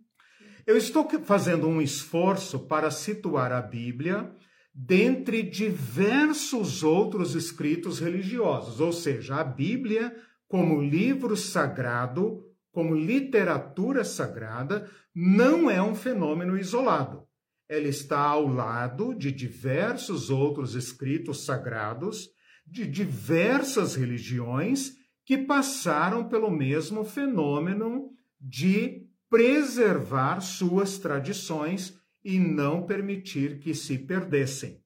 Eu 0.65 0.77
estou 0.77 1.09
fazendo 1.23 1.67
um 1.67 1.81
esforço 1.81 2.59
para 2.67 2.91
situar 2.91 3.51
a 3.51 3.61
Bíblia 3.61 4.31
dentre 4.73 5.43
diversos 5.43 6.81
outros 6.83 7.35
escritos 7.35 7.99
religiosos, 7.99 8.79
ou 8.79 8.91
seja, 8.91 9.35
a 9.35 9.43
Bíblia 9.43 10.15
como 10.47 10.81
livro 10.81 11.37
sagrado, 11.37 12.43
como 12.71 12.95
literatura 12.95 14.03
sagrada, 14.03 14.89
não 15.13 15.69
é 15.69 15.81
um 15.81 15.93
fenômeno 15.93 16.57
isolado. 16.57 17.23
Ela 17.69 17.87
está 17.87 18.19
ao 18.19 18.47
lado 18.47 19.13
de 19.13 19.31
diversos 19.31 20.29
outros 20.29 20.73
escritos 20.73 21.45
sagrados 21.45 22.29
de 22.65 22.87
diversas 22.87 23.95
religiões 23.95 24.93
que 25.25 25.37
passaram 25.37 26.27
pelo 26.27 26.49
mesmo 26.49 27.03
fenômeno 27.03 28.09
de 28.39 29.07
preservar 29.29 30.41
suas 30.41 30.97
tradições 30.97 31.97
e 32.23 32.39
não 32.39 32.85
permitir 32.85 33.59
que 33.59 33.73
se 33.73 33.97
perdessem. 33.97 34.81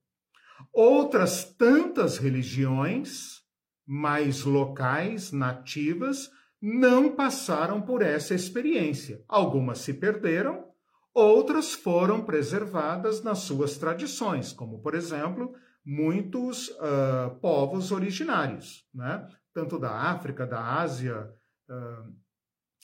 Outras 0.74 1.44
tantas 1.44 2.18
religiões, 2.18 3.42
mais 3.86 4.44
locais, 4.44 5.32
nativas, 5.32 6.30
não 6.62 7.16
passaram 7.16 7.82
por 7.82 8.02
essa 8.02 8.34
experiência. 8.34 9.24
Algumas 9.28 9.80
se 9.80 9.94
perderam, 9.94 10.66
outras 11.14 11.74
foram 11.74 12.26
preservadas 12.26 13.24
nas 13.24 13.40
suas 13.40 13.78
tradições, 13.78 14.52
como, 14.52 14.82
por 14.82 14.96
exemplo, 14.96 15.54
muitos 15.86 16.70
uh, 16.70 17.40
povos 17.42 17.92
originários, 17.92 18.86
né? 18.94 19.26
tanto 19.54 19.80
da 19.80 19.92
África, 19.92 20.46
da 20.46 20.80
Ásia 20.80 21.32
uh, 21.70 22.14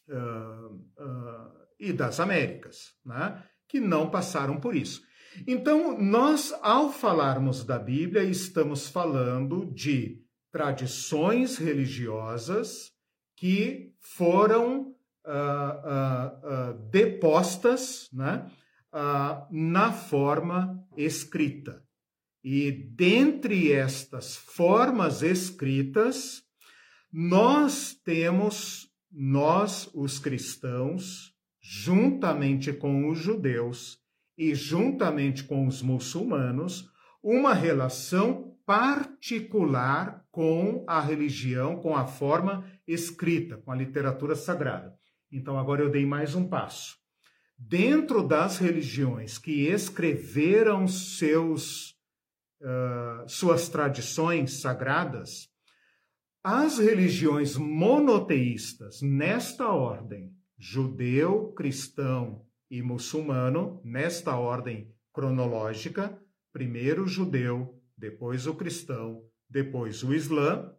uh, 0.09 1.51
e 1.77 1.91
das 1.91 2.19
Américas. 2.19 2.93
Né? 3.05 3.43
Que 3.73 3.79
não 3.79 4.07
passaram 4.07 4.59
por 4.59 4.75
isso. 4.75 5.01
Então, 5.47 5.99
nós, 5.99 6.53
ao 6.61 6.93
falarmos 6.93 7.63
da 7.63 7.79
Bíblia, 7.79 8.23
estamos 8.23 8.87
falando 8.87 9.65
de 9.73 10.21
tradições 10.51 11.57
religiosas 11.57 12.91
que 13.35 13.91
foram 13.99 14.93
uh, 15.25 15.31
uh, 15.89 16.75
uh, 16.75 16.89
depostas 16.91 18.09
né, 18.13 18.47
na 19.49 19.91
forma 19.91 20.79
escrita. 20.95 21.83
E 22.43 22.71
dentre 22.71 23.71
estas 23.71 24.35
formas 24.35 25.23
escritas, 25.23 26.43
nós 27.11 27.95
temos, 28.05 28.87
nós, 29.11 29.89
os 29.95 30.19
cristãos, 30.19 31.32
juntamente 31.63 32.73
com 32.73 33.09
os 33.09 33.17
judeus 33.17 33.97
e 34.37 34.53
juntamente 34.53 35.45
com 35.45 35.65
os 35.65 35.81
muçulmanos, 35.81 36.91
uma 37.23 37.53
relação 37.53 38.53
particular 38.65 40.25
com 40.29 40.83
a 40.85 40.99
religião, 40.99 41.77
com 41.77 41.95
a 41.95 42.05
forma 42.05 42.69
escrita, 42.85 43.57
com 43.57 43.71
a 43.71 43.75
literatura 43.75 44.35
sagrada. 44.35 44.93
Então, 45.31 45.57
agora 45.57 45.81
eu 45.81 45.89
dei 45.89 46.05
mais 46.05 46.35
um 46.35 46.47
passo. 46.47 46.97
Dentro 47.57 48.27
das 48.27 48.57
religiões 48.57 49.37
que 49.37 49.67
escreveram 49.67 50.85
seus, 50.85 51.91
uh, 52.61 53.27
suas 53.27 53.69
tradições 53.69 54.59
sagradas, 54.59 55.47
as 56.43 56.77
religiões 56.77 57.55
monoteístas, 57.55 59.01
nesta 59.01 59.69
ordem, 59.69 60.29
judeu, 60.65 61.51
cristão 61.51 62.45
e 62.71 62.81
muçulmano, 62.81 63.81
nesta 63.83 64.37
ordem 64.37 64.95
cronológica, 65.11 66.17
primeiro 66.53 67.03
o 67.03 67.07
judeu, 67.07 67.77
depois 67.97 68.47
o 68.47 68.55
cristão, 68.55 69.25
depois 69.49 70.03
o 70.03 70.13
islã, 70.13 70.73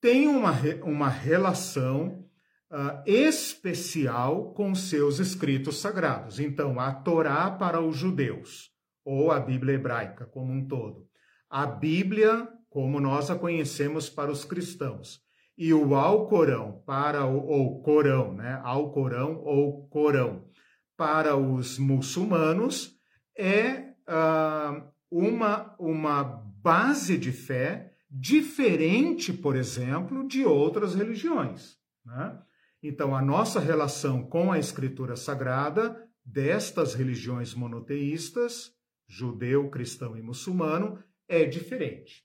tem 0.00 0.26
uma, 0.28 0.52
uma 0.82 1.10
relação 1.10 2.26
uh, 2.72 3.02
especial 3.04 4.54
com 4.54 4.74
seus 4.74 5.18
escritos 5.18 5.78
sagrados. 5.78 6.40
Então, 6.40 6.80
a 6.80 6.90
Torá 6.94 7.50
para 7.50 7.82
os 7.82 7.98
judeus, 7.98 8.70
ou 9.04 9.30
a 9.30 9.38
Bíblia 9.38 9.74
hebraica 9.74 10.24
como 10.24 10.54
um 10.54 10.66
todo. 10.66 11.06
A 11.50 11.66
Bíblia, 11.66 12.48
como 12.70 12.98
nós 12.98 13.30
a 13.30 13.36
conhecemos 13.36 14.08
para 14.08 14.32
os 14.32 14.42
cristãos 14.42 15.20
e 15.60 15.74
o 15.74 15.94
Alcorão 15.94 16.82
para 16.86 17.26
o 17.26 17.46
ou 17.46 17.82
Corão, 17.82 18.32
né? 18.32 18.58
Alcorão 18.64 19.42
ou 19.44 19.86
Corão 19.88 20.48
para 20.96 21.36
os 21.36 21.78
muçulmanos 21.78 22.98
é 23.36 23.92
uh, 24.08 24.90
uma, 25.10 25.76
uma 25.78 26.22
base 26.24 27.18
de 27.18 27.30
fé 27.30 27.92
diferente, 28.10 29.34
por 29.34 29.54
exemplo, 29.54 30.26
de 30.26 30.46
outras 30.46 30.94
religiões. 30.94 31.76
Né? 32.06 32.40
Então, 32.82 33.14
a 33.14 33.20
nossa 33.20 33.60
relação 33.60 34.24
com 34.24 34.50
a 34.50 34.58
Escritura 34.58 35.14
Sagrada 35.14 36.08
destas 36.24 36.94
religiões 36.94 37.52
monoteístas, 37.52 38.72
judeu, 39.06 39.68
cristão 39.68 40.16
e 40.16 40.22
muçulmano, 40.22 41.04
é 41.28 41.44
diferente. 41.44 42.24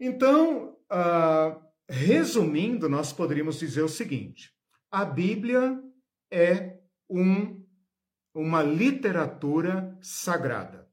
Então, 0.00 0.78
uh, 0.90 1.67
Resumindo, 1.88 2.88
nós 2.88 3.12
poderíamos 3.12 3.58
dizer 3.58 3.82
o 3.82 3.88
seguinte: 3.88 4.52
a 4.90 5.04
Bíblia 5.04 5.80
é 6.30 6.78
um, 7.08 7.64
uma 8.34 8.62
literatura 8.62 9.96
sagrada. 10.02 10.86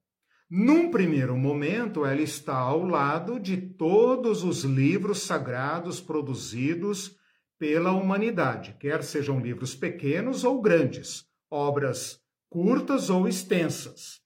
Num 0.49 0.91
primeiro 0.91 1.35
momento, 1.35 2.05
ela 2.05 2.21
está 2.21 2.55
ao 2.55 2.83
lado 2.83 3.39
de 3.39 3.57
todos 3.57 4.43
os 4.43 4.63
livros 4.63 5.23
sagrados 5.23 5.99
produzidos 5.99 7.17
pela 7.57 7.91
humanidade, 7.91 8.75
quer 8.79 9.03
sejam 9.03 9.39
livros 9.39 9.75
pequenos 9.75 10.43
ou 10.43 10.61
grandes, 10.61 11.25
obras 11.49 12.19
curtas 12.49 13.09
ou 13.09 13.27
extensas. 13.27 14.24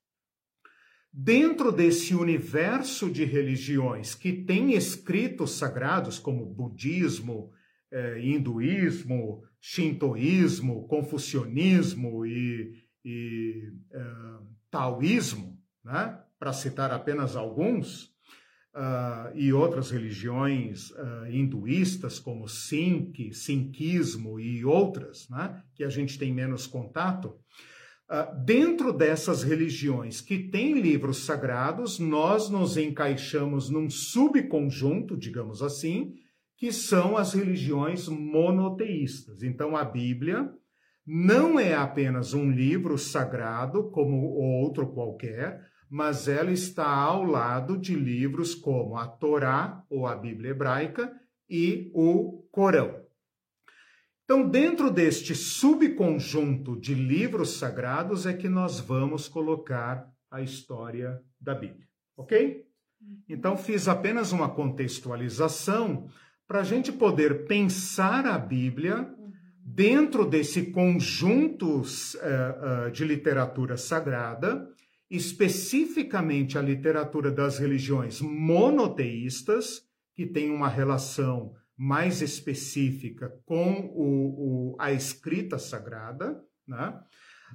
Dentro 1.12 1.72
desse 1.72 2.14
universo 2.14 3.10
de 3.10 3.26
religiões 3.26 4.14
que 4.14 4.32
tem 4.32 4.74
escritos 4.74 5.52
sagrados, 5.52 6.20
como 6.20 6.46
budismo, 6.46 7.52
eh, 7.92 8.20
hinduísmo, 8.22 9.44
shintoísmo, 9.60 10.88
confucionismo 10.88 12.26
e, 12.26 12.84
e 13.04 13.74
eh, 13.92 14.40
taoísmo, 14.70 15.60
né? 15.84 16.20
para 16.38 16.54
citar 16.54 16.92
apenas 16.92 17.36
alguns, 17.36 18.14
uh, 18.74 19.36
e 19.36 19.52
outras 19.52 19.92
religiões 19.92 20.92
uh, 20.92 21.26
hinduístas, 21.30 22.20
como 22.20 22.48
Sikh, 22.48 23.34
Sinkismo 23.34 24.40
e 24.40 24.64
outras, 24.64 25.28
né? 25.30 25.62
que 25.76 25.84
a 25.84 25.90
gente 25.90 26.18
tem 26.18 26.34
menos 26.34 26.68
contato, 26.68 27.38
dentro 28.44 28.92
dessas 28.92 29.44
religiões 29.44 30.20
que 30.22 30.40
têm 30.40 30.80
livros 30.80 31.26
sagrados, 31.26 32.00
nós 32.00 32.50
nos 32.50 32.76
encaixamos 32.78 33.70
num 33.70 33.90
subconjunto, 33.90 35.16
digamos 35.16 35.62
assim, 35.62 36.14
que 36.58 36.72
são 36.72 37.16
as 37.16 37.34
religiões 37.34 38.08
monoteístas. 38.08 39.44
Então, 39.44 39.78
a 39.78 39.86
Bíblia 39.86 40.52
não 41.06 41.60
é 41.60 41.74
apenas 41.74 42.34
um 42.34 42.52
livro 42.52 42.98
sagrado 42.98 43.90
como 43.92 44.16
outro 44.16 44.88
qualquer, 44.88 45.62
mas 45.90 46.28
ela 46.28 46.52
está 46.52 46.88
ao 46.88 47.24
lado 47.24 47.78
de 47.78 47.96
livros 47.96 48.54
como 48.54 48.96
a 48.96 49.08
Torá, 49.08 49.84
ou 49.90 50.06
a 50.06 50.16
Bíblia 50.16 50.52
hebraica, 50.52 51.12
e 51.50 51.90
o 51.96 52.44
Corão. 52.52 53.09
Então, 54.30 54.48
dentro 54.48 54.92
deste 54.92 55.34
subconjunto 55.34 56.80
de 56.80 56.94
livros 56.94 57.58
sagrados 57.58 58.28
é 58.28 58.34
que 58.34 58.48
nós 58.48 58.80
vamos 58.80 59.28
colocar 59.28 60.08
a 60.30 60.40
história 60.40 61.20
da 61.42 61.56
Bíblia, 61.56 61.88
ok? 62.16 62.64
Então, 63.28 63.58
fiz 63.58 63.88
apenas 63.88 64.32
uma 64.32 64.48
contextualização 64.48 66.12
para 66.48 66.60
a 66.60 66.64
gente 66.64 66.92
poder 66.92 67.48
pensar 67.48 68.28
a 68.28 68.38
Bíblia 68.38 69.12
dentro 69.66 70.24
desse 70.24 70.68
conjunto 70.68 71.82
uh, 71.82 72.92
de 72.92 73.04
literatura 73.04 73.78
sagrada, 73.78 74.70
especificamente 75.10 76.56
a 76.56 76.62
literatura 76.62 77.32
das 77.32 77.58
religiões 77.58 78.22
monoteístas, 78.22 79.82
que 80.14 80.28
tem 80.28 80.52
uma 80.52 80.70
relação 80.70 81.56
mais 81.80 82.22
específica 82.22 83.34
com 83.46 83.90
o, 83.96 84.74
o, 84.74 84.76
a 84.78 84.92
escrita 84.92 85.58
sagrada, 85.58 86.44
né? 86.68 87.00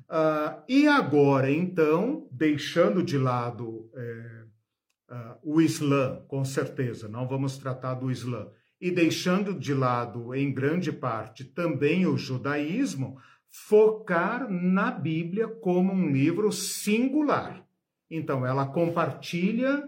Uh, 0.09 0.65
e 0.67 0.89
agora, 0.89 1.51
então, 1.51 2.27
deixando 2.33 3.03
de 3.03 3.19
lado 3.19 3.91
é, 3.95 4.45
uh, 5.11 5.39
o 5.43 5.61
Islã, 5.61 6.25
com 6.27 6.43
certeza, 6.43 7.07
não 7.07 7.29
vamos 7.29 7.59
tratar 7.59 7.95
do 7.95 8.11
Islã, 8.11 8.49
e 8.81 8.91
deixando 8.91 9.53
de 9.53 9.75
lado, 9.75 10.35
em 10.35 10.51
grande 10.51 10.91
parte, 10.91 11.45
também 11.45 12.07
o 12.07 12.17
judaísmo, 12.17 13.19
focar 13.51 14.51
na 14.51 14.91
Bíblia 14.91 15.49
como 15.49 15.93
um 15.93 16.11
livro 16.11 16.51
singular. 16.51 17.63
Então, 18.11 18.45
ela 18.47 18.67
compartilha 18.67 19.87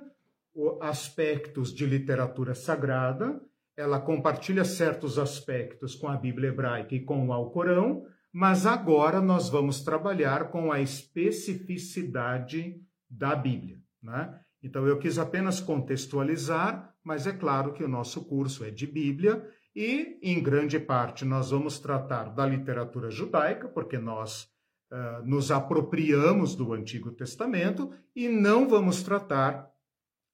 aspectos 0.83 1.75
de 1.75 1.87
literatura 1.87 2.55
sagrada, 2.55 3.40
ela 3.77 4.01
compartilha 4.01 4.65
certos 4.65 5.19
aspectos 5.19 5.95
com 5.95 6.09
a 6.09 6.17
Bíblia 6.17 6.49
hebraica 6.49 6.95
e 6.95 7.05
com 7.05 7.29
o 7.29 7.33
Alcorão, 7.33 8.07
mas 8.33 8.67
agora 8.67 9.21
nós 9.21 9.49
vamos 9.49 9.83
trabalhar 9.83 10.51
com 10.51 10.73
a 10.73 10.81
especificidade 10.81 12.81
da 13.09 13.37
Bíblia. 13.37 13.79
Né? 14.03 14.41
Então, 14.62 14.87
eu 14.87 14.99
quis 14.99 15.19
apenas 15.19 15.61
contextualizar, 15.61 16.95
mas 17.05 17.27
é 17.27 17.33
claro 17.33 17.73
que 17.73 17.85
o 17.85 17.89
nosso 17.89 18.25
curso 18.25 18.65
é 18.65 18.71
de 18.71 18.87
Bíblia 18.87 19.47
e, 19.75 20.19
em 20.23 20.43
grande 20.43 20.81
parte, 20.81 21.25
nós 21.25 21.51
vamos 21.51 21.79
tratar 21.79 22.35
da 22.35 22.47
literatura 22.47 23.11
judaica, 23.11 23.69
porque 23.69 23.99
nós 23.99 24.49
uh, 24.91 25.25
nos 25.25 25.51
apropriamos 25.51 26.55
do 26.55 26.73
Antigo 26.73 27.12
Testamento, 27.12 27.93
e 28.15 28.29
não 28.29 28.69
vamos 28.69 29.03
tratar 29.03 29.71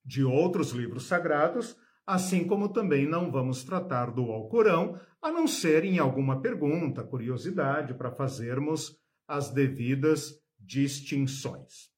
de 0.05 0.25
outros 0.25 0.71
livros 0.71 1.07
sagrados, 1.07 1.77
assim 2.07 2.45
como 2.45 2.69
também 2.69 3.07
não 3.07 3.31
vamos 3.31 3.65
tratar 3.65 4.11
do 4.11 4.31
Alcorão, 4.31 4.99
a 5.21 5.31
não 5.31 5.47
ser 5.47 5.85
em 5.85 5.99
alguma 5.99 6.41
pergunta, 6.41 7.05
curiosidade, 7.05 7.95
para 7.95 8.11
fazermos 8.11 8.97
as 9.27 9.51
devidas 9.51 10.35
distinções. 10.59 11.93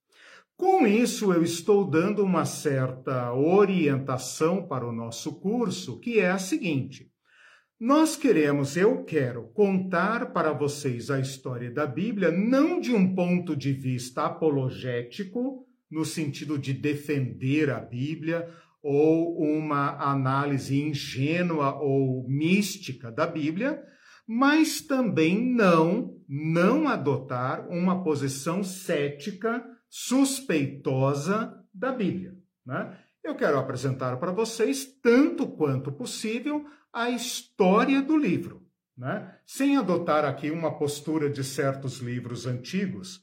Com 0.57 0.87
isso, 0.87 1.33
eu 1.33 1.43
estou 1.43 1.85
dando 1.85 2.23
uma 2.23 2.45
certa 2.45 3.33
orientação 3.33 4.67
para 4.67 4.87
o 4.87 4.93
nosso 4.93 5.41
curso, 5.41 5.99
que 5.99 6.21
é 6.21 6.31
a 6.31 6.39
seguinte: 6.39 7.11
nós 7.81 8.17
queremos, 8.17 8.77
eu 8.77 9.05
quero 9.05 9.49
contar 9.49 10.33
para 10.33 10.53
vocês 10.53 11.11
a 11.11 11.19
história 11.19 11.71
da 11.71 11.87
Bíblia 11.87 12.31
não 12.31 12.81
de 12.81 12.93
um 12.93 13.17
ponto 13.17 13.57
de 13.57 13.73
vista 13.73 14.27
apologético, 14.27 15.67
no 15.91 16.05
sentido 16.05 16.57
de 16.57 16.73
defender 16.73 17.71
a 17.71 17.81
Bíblia, 17.81 18.49
ou 18.85 19.41
uma 19.41 19.97
análise 19.97 20.79
ingênua 20.79 21.75
ou 21.81 22.29
mística 22.29 23.11
da 23.11 23.27
Bíblia, 23.27 23.83
mas 24.29 24.83
também 24.83 25.43
não 25.43 26.15
não 26.29 26.89
adotar 26.89 27.69
uma 27.69 28.03
posição 28.03 28.63
cética 28.63 29.65
suspeitosa 29.89 31.55
da 31.73 31.93
Bíblia. 31.93 32.35
Né? 32.67 32.99
Eu 33.23 33.35
quero 33.35 33.59
apresentar 33.59 34.17
para 34.19 34.33
vocês, 34.33 34.85
tanto 35.03 35.47
quanto 35.47 35.93
possível, 35.93 36.65
a 36.93 37.11
história 37.11 38.03
do 38.03 38.17
livro, 38.17 38.67
né? 38.97 39.35
sem 39.47 39.77
adotar 39.77 40.25
aqui 40.25 40.51
uma 40.51 40.79
postura 40.79 41.31
de 41.31 41.43
certos 41.43 41.99
livros 41.99 42.47
antigos 42.47 43.23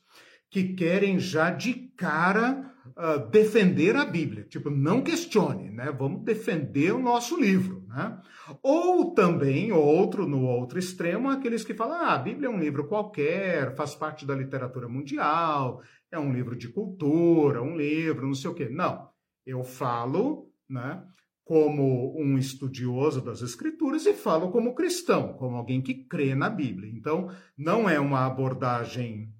que 0.49 0.73
querem 0.73 1.17
já 1.19 1.49
de 1.49 1.73
cara 1.95 2.70
uh, 2.87 3.29
defender 3.29 3.95
a 3.95 4.05
Bíblia. 4.05 4.43
Tipo, 4.43 4.69
não 4.69 5.01
questione, 5.01 5.69
né? 5.69 5.91
Vamos 5.91 6.23
defender 6.23 6.91
o 6.91 6.99
nosso 6.99 7.39
livro, 7.39 7.83
né? 7.87 8.19
Ou 8.61 9.13
também, 9.13 9.71
outro, 9.71 10.27
no 10.27 10.43
outro 10.43 10.79
extremo, 10.79 11.29
aqueles 11.29 11.63
que 11.63 11.73
falam, 11.73 11.97
ah, 11.97 12.13
a 12.13 12.17
Bíblia 12.17 12.47
é 12.47 12.51
um 12.51 12.59
livro 12.59 12.87
qualquer, 12.87 13.75
faz 13.75 13.95
parte 13.95 14.25
da 14.25 14.35
literatura 14.35 14.87
mundial, 14.87 15.81
é 16.11 16.19
um 16.19 16.33
livro 16.33 16.55
de 16.55 16.67
cultura, 16.67 17.61
um 17.61 17.75
livro, 17.75 18.27
não 18.27 18.35
sei 18.35 18.49
o 18.49 18.53
quê. 18.53 18.67
Não, 18.69 19.09
eu 19.45 19.63
falo, 19.63 20.51
né? 20.69 21.03
Como 21.43 22.15
um 22.17 22.37
estudioso 22.37 23.21
das 23.21 23.41
Escrituras 23.41 24.05
e 24.05 24.13
falo 24.13 24.51
como 24.51 24.75
cristão, 24.75 25.33
como 25.33 25.57
alguém 25.57 25.81
que 25.81 26.05
crê 26.05 26.33
na 26.33 26.49
Bíblia. 26.49 26.89
Então, 26.93 27.29
não 27.57 27.89
é 27.89 27.99
uma 27.99 28.25
abordagem 28.25 29.33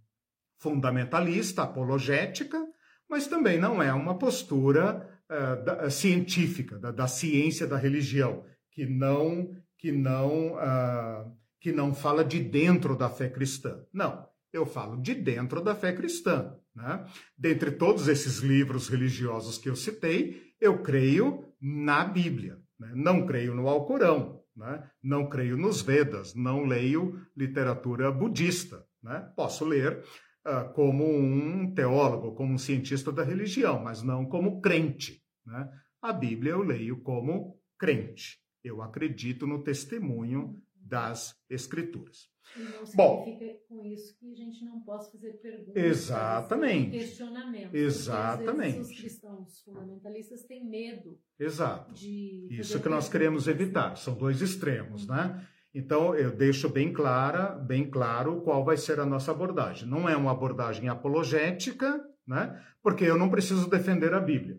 fundamentalista, 0.57 1.63
apologética, 1.63 2.63
mas 3.11 3.27
também 3.27 3.59
não 3.59 3.83
é 3.83 3.93
uma 3.93 4.17
postura 4.17 5.05
uh, 5.29 5.65
da, 5.65 5.89
científica, 5.89 6.79
da, 6.79 6.91
da, 6.91 7.07
ciência 7.07 7.67
da 7.67 7.75
religião, 7.75 8.45
que 8.71 8.85
não, 8.85 9.53
que, 9.77 9.91
não, 9.91 10.53
uh, 10.53 11.29
que 11.59 11.73
não 11.73 11.93
fala 11.93 12.23
de 12.23 12.39
dentro 12.39 12.95
da 12.95 13.09
fé 13.09 13.27
cristã. 13.27 13.83
Não, 13.93 14.25
eu 14.53 14.65
falo 14.65 14.95
de 14.95 15.13
dentro 15.13 15.61
da 15.61 15.75
fé 15.75 15.91
cristã. 15.91 16.55
Né? 16.73 17.05
Dentre 17.37 17.71
todos 17.71 18.07
esses 18.07 18.37
livros 18.37 18.87
religiosos 18.87 19.57
que 19.57 19.67
eu 19.67 19.75
citei, 19.75 20.53
eu 20.61 20.81
creio 20.81 21.43
na 21.59 22.05
Bíblia, 22.05 22.57
né? 22.79 22.93
não 22.95 23.25
creio 23.25 23.53
no 23.53 23.67
Alcorão, 23.67 24.41
né? 24.55 24.89
não 25.03 25.27
creio 25.27 25.57
nos 25.57 25.81
Vedas, 25.81 26.33
não 26.33 26.63
leio 26.63 27.19
literatura 27.35 28.09
budista. 28.09 28.85
Né? 29.03 29.19
Posso 29.35 29.65
ler 29.65 30.01
uh, 30.45 30.73
como 30.73 31.05
um 31.05 31.73
teólogo, 31.73 32.33
como 32.35 32.53
um 32.53 32.57
cientista 32.57 33.11
da 33.11 33.23
religião, 33.23 33.81
mas 33.83 34.01
não 34.01 34.25
como 34.25 34.61
crente. 34.61 35.21
Né? 35.45 35.69
A 36.01 36.11
Bíblia 36.13 36.51
eu 36.51 36.61
leio 36.61 37.01
como 37.01 37.59
crente. 37.77 38.39
Eu 38.63 38.81
acredito 38.81 39.47
no 39.47 39.63
testemunho 39.63 40.61
das 40.75 41.35
Escrituras. 41.49 42.29
E 42.55 42.59
não 42.59 42.85
significa 42.85 42.97
Bom, 42.97 43.25
com 43.69 43.85
isso 43.85 44.17
que 44.17 44.29
a 44.29 44.35
gente 44.35 44.65
não 44.65 44.81
possa 44.81 45.11
fazer 45.11 45.33
perguntas, 45.41 45.81
exatamente, 45.81 46.97
questionamentos. 46.97 47.73
Exatamente. 47.73 48.79
os 48.79 48.99
cristãos 48.99 49.61
fundamentalistas 49.61 50.43
têm 50.43 50.67
medo. 50.67 51.17
Exato. 51.39 51.93
isso 51.95 52.81
que 52.81 52.89
nós 52.89 53.07
queremos 53.07 53.47
evitar. 53.47 53.95
São 53.95 54.15
dois 54.15 54.41
extremos, 54.41 55.07
né? 55.07 55.47
Então, 55.73 56.13
eu 56.15 56.31
deixo 56.31 56.67
bem 56.67 56.91
clara, 56.91 57.55
bem 57.55 57.89
claro 57.89 58.41
qual 58.41 58.63
vai 58.65 58.75
ser 58.75 58.99
a 58.99 59.05
nossa 59.05 59.31
abordagem. 59.31 59.87
Não 59.87 60.07
é 60.07 60.15
uma 60.17 60.31
abordagem 60.31 60.89
apologética, 60.89 62.03
né? 62.27 62.61
Porque 62.83 63.05
eu 63.05 63.17
não 63.17 63.29
preciso 63.29 63.69
defender 63.69 64.13
a 64.13 64.19
Bíblia. 64.19 64.57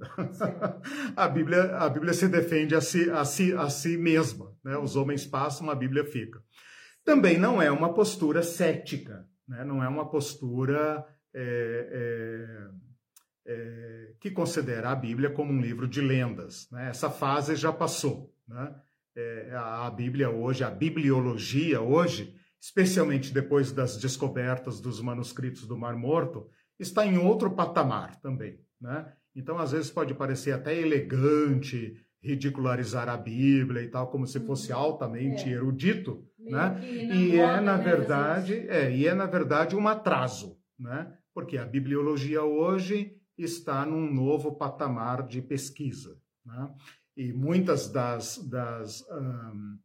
a 1.14 1.28
Bíblia, 1.28 1.76
a 1.76 1.88
Bíblia 1.88 2.14
se 2.14 2.28
defende 2.28 2.74
a 2.74 2.80
si, 2.80 3.10
a 3.10 3.24
si, 3.24 3.52
a 3.52 3.68
si 3.68 3.98
mesma, 3.98 4.54
né? 4.64 4.76
Os 4.78 4.96
homens 4.96 5.26
passam, 5.26 5.68
a 5.68 5.74
Bíblia 5.74 6.04
fica. 6.04 6.40
Também 7.04 7.38
não 7.38 7.60
é 7.60 7.70
uma 7.70 7.92
postura 7.92 8.42
cética, 8.42 9.26
né? 9.46 9.64
Não 9.64 9.82
é 9.82 9.88
uma 9.88 10.08
postura 10.08 11.04
é, 11.34 11.88
é, 13.46 13.52
é, 13.52 14.12
que 14.20 14.30
considera 14.30 14.90
a 14.90 14.94
Bíblia 14.94 15.30
como 15.30 15.52
um 15.52 15.60
livro 15.60 15.86
de 15.86 16.00
lendas. 16.00 16.68
Né? 16.70 16.88
Essa 16.88 17.10
fase 17.10 17.56
já 17.56 17.72
passou, 17.72 18.34
né? 18.46 18.74
É, 19.16 19.50
a 19.54 19.90
Bíblia 19.90 20.30
hoje, 20.30 20.64
a 20.64 20.70
bibliologia 20.70 21.80
hoje, 21.80 22.34
especialmente 22.60 23.32
depois 23.32 23.72
das 23.72 23.96
descobertas 23.96 24.80
dos 24.80 25.00
manuscritos 25.00 25.66
do 25.66 25.76
Mar 25.76 25.96
Morto, 25.96 26.48
está 26.78 27.06
em 27.06 27.18
outro 27.18 27.50
patamar 27.50 28.20
também, 28.20 28.58
né? 28.80 29.12
Então, 29.34 29.58
às 29.58 29.72
vezes 29.72 29.90
pode 29.90 30.14
parecer 30.14 30.52
até 30.52 30.78
elegante 30.78 31.96
ridicularizar 32.22 33.08
a 33.08 33.16
Bíblia 33.16 33.82
e 33.82 33.88
tal, 33.88 34.08
como 34.08 34.26
se 34.26 34.38
fosse 34.40 34.72
uhum. 34.72 34.78
altamente 34.78 35.48
é. 35.48 35.52
erudito, 35.52 36.24
né? 36.38 36.80
E 36.84 37.36
é 37.36 37.60
na 37.60 37.76
né, 37.76 37.84
verdade, 37.84 38.54
é, 38.68 38.94
e 38.94 39.06
é 39.06 39.14
na 39.14 39.26
verdade 39.26 39.74
um 39.74 39.88
atraso, 39.88 40.56
né? 40.78 41.12
Porque 41.34 41.58
a 41.58 41.64
bibliologia 41.64 42.42
hoje 42.42 43.16
está 43.36 43.84
num 43.84 44.12
novo 44.12 44.52
patamar 44.52 45.26
de 45.26 45.42
pesquisa, 45.42 46.16
né? 46.44 46.70
E 47.16 47.32
muitas 47.32 47.88
das, 47.88 48.38
das 48.38 49.02
um, 49.10 49.78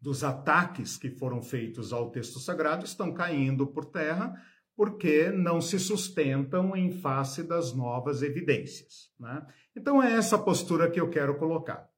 dos 0.00 0.22
ataques 0.22 0.96
que 0.96 1.10
foram 1.10 1.40
feitos 1.42 1.92
ao 1.92 2.10
texto 2.10 2.38
sagrado 2.38 2.84
estão 2.84 3.12
caindo 3.12 3.66
por 3.66 3.86
terra 3.86 4.34
porque 4.76 5.30
não 5.30 5.60
se 5.60 5.78
sustentam 5.78 6.76
em 6.76 6.90
face 6.90 7.42
das 7.42 7.72
novas 7.72 8.22
evidências. 8.22 9.10
Né? 9.18 9.46
Então 9.74 10.02
é 10.02 10.12
essa 10.12 10.38
postura 10.38 10.90
que 10.90 11.00
eu 11.00 11.08
quero 11.08 11.38
colocar. 11.38 11.88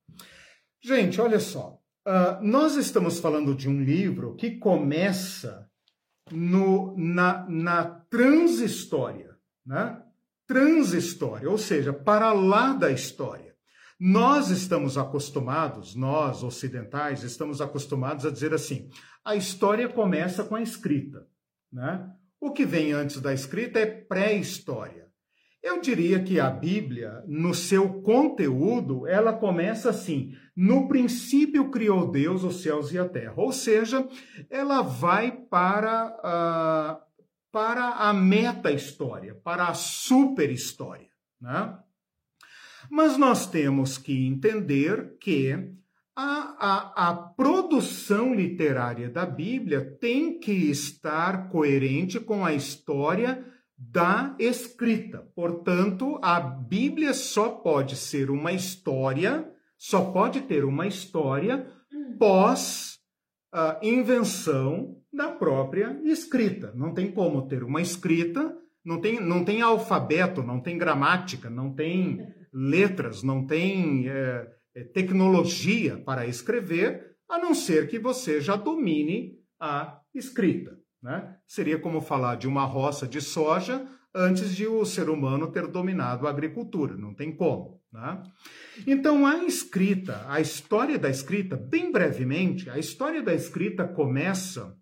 Gente, 0.83 1.21
olha 1.21 1.41
só, 1.41 1.81
uh, 2.07 2.43
nós 2.43 2.77
estamos 2.77 3.19
falando 3.19 3.55
de 3.55 3.69
um 3.69 3.83
livro 3.83 4.37
que 4.37 4.59
começa 4.59 5.69
no, 6.31 6.95
na, 6.97 7.49
na 7.49 7.85
transhistória, 7.85 9.37
né? 9.65 10.03
Transhistória, 10.47 11.51
ou 11.51 11.59
seja, 11.59 11.93
para 11.93 12.33
lá 12.33 12.73
da 12.73 12.91
história. 12.91 13.46
Nós 13.99 14.51
estamos 14.51 14.99
acostumados, 14.99 15.95
nós 15.95 16.43
ocidentais, 16.43 17.23
estamos 17.23 17.63
acostumados 17.63 18.27
a 18.27 18.31
dizer 18.31 18.53
assim: 18.53 18.91
a 19.25 19.35
história 19.35 19.89
começa 19.89 20.45
com 20.45 20.55
a 20.55 20.63
escrita. 20.63 21.27
Né? 21.73 22.07
O 22.39 22.53
que 22.53 22.67
vem 22.67 22.93
antes 22.93 23.21
da 23.21 23.33
escrita 23.33 23.79
é 23.79 23.87
pré-história. 23.87 25.07
Eu 25.63 25.81
diria 25.81 26.23
que 26.23 26.39
a 26.39 26.49
Bíblia, 26.51 27.25
no 27.27 27.53
seu 27.55 28.03
conteúdo, 28.03 29.07
ela 29.07 29.33
começa 29.33 29.89
assim: 29.89 30.37
no 30.55 30.87
princípio 30.89 31.71
criou 31.71 32.11
Deus 32.11 32.45
os 32.45 32.63
céus 32.63 32.93
e 32.93 32.99
a 32.99 33.09
terra. 33.09 33.35
Ou 33.37 33.51
seja, 33.51 34.07
ela 34.51 34.83
vai 34.83 35.33
para, 35.33 36.09
uh, 36.19 37.27
para 37.51 37.95
a 37.95 38.13
meta-história, 38.13 39.35
para 39.35 39.69
a 39.69 39.75
super-história. 39.75 41.09
Né? 41.41 41.79
Mas 42.91 43.17
nós 43.17 43.47
temos 43.47 43.99
que 43.99 44.27
entender 44.27 45.17
que 45.21 45.53
a, 46.15 46.57
a, 46.59 47.11
a, 47.11 47.15
produção 47.15 48.35
literária 48.35 49.11
da 49.11 49.27
Bíblia 49.27 49.97
tem 50.01 50.39
que 50.39 50.71
estar 50.71 51.51
coerente 51.51 52.19
com 52.19 52.45
a 52.45 52.55
história 52.55 53.45
da 53.77 54.35
escrita. 54.39 55.29
Portanto, 55.35 56.19
a 56.23 56.41
Bíblia 56.41 57.13
só 57.13 57.51
pode 57.51 57.97
ser 57.97 58.31
uma 58.31 58.53
história, 58.53 59.47
só 59.77 60.11
pode 60.11 60.41
ter 60.43 60.65
uma 60.65 60.87
história 60.87 61.67
hum. 61.93 62.17
pós 62.19 62.97
a 63.53 63.79
invenção 63.83 64.97
da 65.13 65.29
própria 65.29 65.99
escrita. 66.05 66.73
Não 66.75 66.93
tem 66.93 67.11
como 67.11 67.49
ter 67.49 67.63
uma 67.63 67.81
escrita, 67.81 68.55
não 68.85 69.01
tem, 69.01 69.21
não 69.21 69.45
tem 69.45 69.63
alfabeto, 69.63 70.43
não 70.43 70.61
tem 70.61 70.77
gramática, 70.77 71.49
não 71.49 71.73
tem 71.73 72.21
letras, 72.57 73.23
não 73.23 73.47
tem 73.47 74.09
é, 74.09 74.49
é, 74.75 74.83
tecnologia 74.85 75.99
para 75.99 76.27
escrever, 76.27 77.15
a 77.29 77.39
não 77.39 77.55
ser 77.55 77.87
que 77.87 77.99
você 77.99 78.41
já 78.41 78.57
domine 78.57 79.35
a 79.61 80.01
escrita. 80.15 80.75
Né? 81.03 81.37
Seria 81.47 81.79
como 81.79 82.01
falar 82.01 82.37
de 82.37 82.49
uma 82.49 82.65
roça 82.65 83.07
de 83.07 83.21
soja 83.21 83.87
antes 84.15 84.57
de 84.57 84.67
o 84.67 84.87
ser 84.87 85.11
humano 85.11 85.53
ter 85.53 85.67
dominado 85.67 86.27
a 86.27 86.31
agricultura, 86.31 86.97
não 86.97 87.15
tem 87.15 87.37
como. 87.37 87.79
Né? 87.93 88.23
Então, 88.87 89.27
a 89.27 89.45
escrita, 89.45 90.25
a 90.27 90.41
história 90.41 90.99
da 90.99 91.11
escrita, 91.11 91.55
bem 91.57 91.93
brevemente, 91.93 92.71
a 92.71 92.79
história 92.79 93.23
da 93.23 93.35
escrita 93.35 93.87
começa 93.87 94.75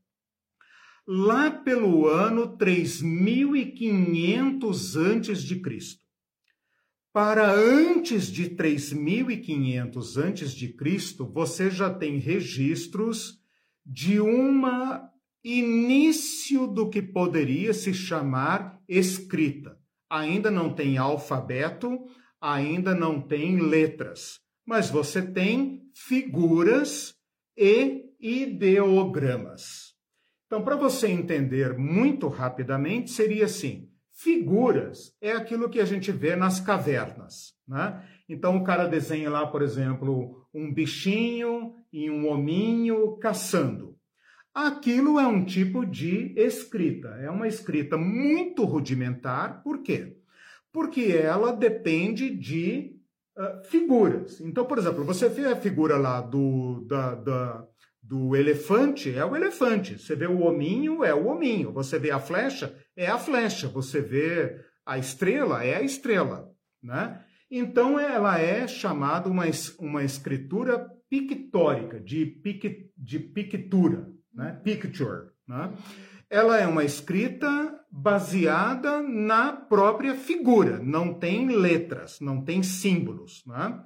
lá 1.07 1.51
pelo 1.51 2.07
ano 2.07 2.57
3500 2.57 4.97
antes 4.97 5.43
de 5.43 5.61
Cristo 5.61 6.04
para 7.15 7.49
antes 7.49 8.27
de 8.27 8.49
3500 8.49 10.17
antes 10.19 10.53
de 10.53 10.73
Cristo, 10.73 11.25
você 11.25 11.71
já 11.71 11.89
tem 11.89 12.19
registros 12.19 13.39
de 13.87 14.21
uma 14.21 15.09
início 15.45 16.67
do 16.67 16.91
que 16.91 17.01
poderia 17.01 17.73
se 17.73 17.95
chamar 17.95 18.81
escrita. 18.89 19.79
Ainda 20.11 20.51
não 20.51 20.75
tem 20.75 20.99
alfabeto, 20.99 22.05
ainda 22.41 22.97
não 22.97 23.21
tem 23.21 23.61
letras, 23.61 24.41
mas 24.67 24.91
você 24.91 25.23
tem 25.23 25.83
figuras 25.95 27.15
e 27.57 28.07
ideogramas. 28.19 29.95
Então, 30.47 30.65
para 30.65 30.75
você 30.75 31.07
entender 31.07 31.79
muito 31.79 32.27
rapidamente, 32.27 33.13
seria 33.13 33.45
assim: 33.45 33.89
Figuras 34.17 35.13
é 35.21 35.33
aquilo 35.33 35.69
que 35.69 35.81
a 35.81 35.85
gente 35.85 36.13
vê 36.13 36.37
nas 36.37 36.61
cavernas. 36.61 37.53
Né? 37.67 38.01
Então 38.29 38.57
o 38.57 38.63
cara 38.63 38.87
desenha 38.87 39.29
lá, 39.29 39.45
por 39.45 39.61
exemplo, 39.61 40.47
um 40.55 40.73
bichinho 40.73 41.75
e 41.93 42.09
um 42.09 42.29
hominho 42.29 43.17
caçando. 43.17 43.97
Aquilo 44.55 45.19
é 45.19 45.27
um 45.27 45.45
tipo 45.45 45.85
de 45.85 46.33
escrita. 46.37 47.09
É 47.21 47.29
uma 47.29 47.49
escrita 47.49 47.97
muito 47.97 48.65
rudimentar. 48.65 49.65
Por 49.65 49.83
quê? 49.83 50.17
Porque 50.73 51.13
ela 51.21 51.51
depende 51.51 52.31
de 52.31 52.97
uh, 53.37 53.65
figuras. 53.65 54.41
Então, 54.41 54.65
por 54.65 54.79
exemplo, 54.79 55.03
você 55.03 55.29
vê 55.29 55.47
a 55.47 55.57
figura 55.57 55.97
lá 55.97 56.21
do, 56.21 56.85
da, 56.87 57.17
da 57.17 57.67
do 58.01 58.37
elefante 58.37 59.17
é 59.17 59.25
o 59.25 59.35
elefante. 59.35 59.99
Você 59.99 60.15
vê 60.15 60.27
o 60.27 60.43
hominho, 60.43 61.03
é 61.03 61.15
o 61.15 61.27
hominho. 61.27 61.73
Você 61.73 61.99
vê 61.99 62.11
a 62.11 62.21
flecha, 62.21 62.77
é 62.97 63.07
a 63.07 63.19
flecha. 63.19 63.69
Você 63.69 64.01
vê 64.01 64.61
a 64.85 64.99
estrela, 64.99 65.65
é 65.65 65.77
a 65.77 65.83
estrela. 65.83 66.51
Né? 66.83 67.21
Então, 67.51 67.99
ela 67.99 68.39
é 68.39 68.67
chamada 68.67 69.29
uma, 69.29 69.45
uma 69.79 70.05
escritura 70.05 70.91
pictórica, 71.09 72.01
de, 72.01 72.27
pic, 72.27 72.91
de 72.97 73.19
pictura, 73.19 74.09
né? 74.33 74.61
picture. 74.65 75.31
Né? 75.47 75.73
Ela 76.29 76.59
é 76.59 76.67
uma 76.67 76.85
escrita 76.85 77.81
baseada 77.91 79.01
na 79.01 79.53
própria 79.53 80.15
figura, 80.15 80.81
não 80.81 81.15
tem 81.15 81.49
letras, 81.49 82.19
não 82.21 82.45
tem 82.45 82.63
símbolos. 82.63 83.45
Né? 83.47 83.81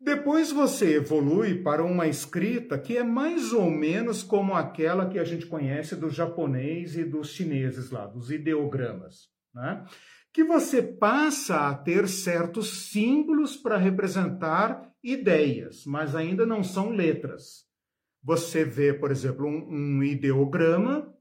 Depois 0.00 0.50
você 0.50 0.94
evolui 0.94 1.62
para 1.62 1.84
uma 1.84 2.06
escrita 2.06 2.78
que 2.78 2.96
é 2.96 3.04
mais 3.04 3.52
ou 3.52 3.70
menos 3.70 4.22
como 4.22 4.54
aquela 4.54 5.08
que 5.10 5.18
a 5.18 5.24
gente 5.24 5.44
conhece 5.44 5.94
do 5.94 6.08
japonês 6.08 6.96
e 6.96 7.04
dos 7.04 7.28
chineses 7.28 7.90
lá, 7.90 8.06
dos 8.06 8.30
ideogramas, 8.30 9.28
né? 9.54 9.84
que 10.32 10.42
você 10.42 10.82
passa 10.82 11.68
a 11.68 11.74
ter 11.74 12.08
certos 12.08 12.90
símbolos 12.90 13.56
para 13.56 13.76
representar 13.76 14.90
ideias, 15.02 15.84
mas 15.84 16.14
ainda 16.16 16.46
não 16.46 16.62
são 16.62 16.90
letras. 16.90 17.66
Você 18.22 18.64
vê, 18.64 18.94
por 18.94 19.10
exemplo, 19.10 19.46
um, 19.46 19.98
um 19.98 20.02
ideograma 20.02 21.12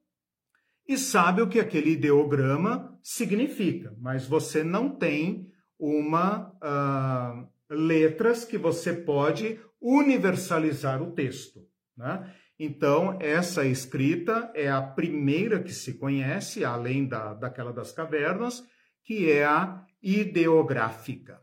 e 0.88 0.98
sabe 0.98 1.42
o 1.42 1.50
que 1.50 1.60
aquele 1.60 1.92
ideograma 1.92 2.98
significa, 3.04 3.94
mas 4.00 4.26
você 4.26 4.64
não 4.64 4.90
tem 4.90 5.50
uma. 5.78 6.52
Uh, 6.64 7.59
letras 7.70 8.44
que 8.44 8.58
você 8.58 8.94
pode 8.94 9.60
universalizar 9.82 11.02
o 11.02 11.12
texto. 11.12 11.62
Né? 11.96 12.34
Então, 12.60 13.18
essa 13.22 13.66
escrita 13.66 14.52
é 14.54 14.70
a 14.70 14.82
primeira 14.82 15.62
que 15.62 15.74
se 15.74 15.94
conhece, 15.94 16.66
além 16.66 17.08
da, 17.08 17.34
daquela 17.34 17.72
das 17.72 17.92
cavernas, 17.92 18.64
que 19.04 19.32
é 19.32 19.46
a 19.46 19.86
ideográfica. 20.02 21.42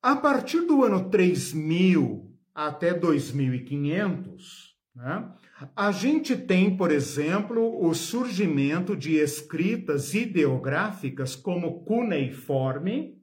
A 0.00 0.14
partir 0.14 0.60
do 0.60 0.84
ano 0.84 1.10
3000 1.10 2.32
até 2.54 2.94
2500, 2.94 4.76
né, 4.94 5.32
a 5.74 5.90
gente 5.90 6.36
tem, 6.36 6.76
por 6.76 6.92
exemplo, 6.92 7.84
o 7.84 7.92
surgimento 7.94 8.96
de 8.96 9.16
escritas 9.16 10.14
ideográficas 10.14 11.34
como 11.34 11.84
cuneiforme, 11.84 13.17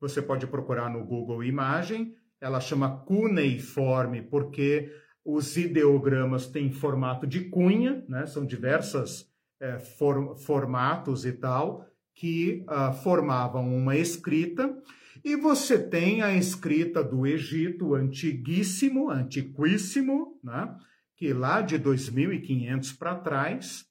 você 0.00 0.20
pode 0.20 0.46
procurar 0.46 0.90
no 0.90 1.04
Google 1.04 1.42
Imagem. 1.44 2.14
Ela 2.40 2.60
chama 2.60 3.04
cuneiforme 3.04 4.22
porque 4.22 4.90
os 5.24 5.56
ideogramas 5.56 6.46
têm 6.46 6.70
formato 6.70 7.26
de 7.26 7.48
cunha, 7.48 8.04
né? 8.08 8.26
são 8.26 8.46
diversos 8.46 9.28
é, 9.60 9.78
for, 9.78 10.36
formatos 10.36 11.24
e 11.24 11.32
tal, 11.32 11.84
que 12.14 12.64
uh, 12.68 12.92
formavam 13.02 13.74
uma 13.76 13.96
escrita. 13.96 14.72
E 15.24 15.34
você 15.34 15.78
tem 15.78 16.22
a 16.22 16.34
escrita 16.34 17.02
do 17.02 17.26
Egito 17.26 17.94
antiguíssimo, 17.94 19.10
antiquíssimo, 19.10 20.38
né? 20.44 20.76
que 21.16 21.32
lá 21.32 21.62
de 21.62 21.78
2500 21.78 22.92
para 22.92 23.16
trás, 23.16 23.84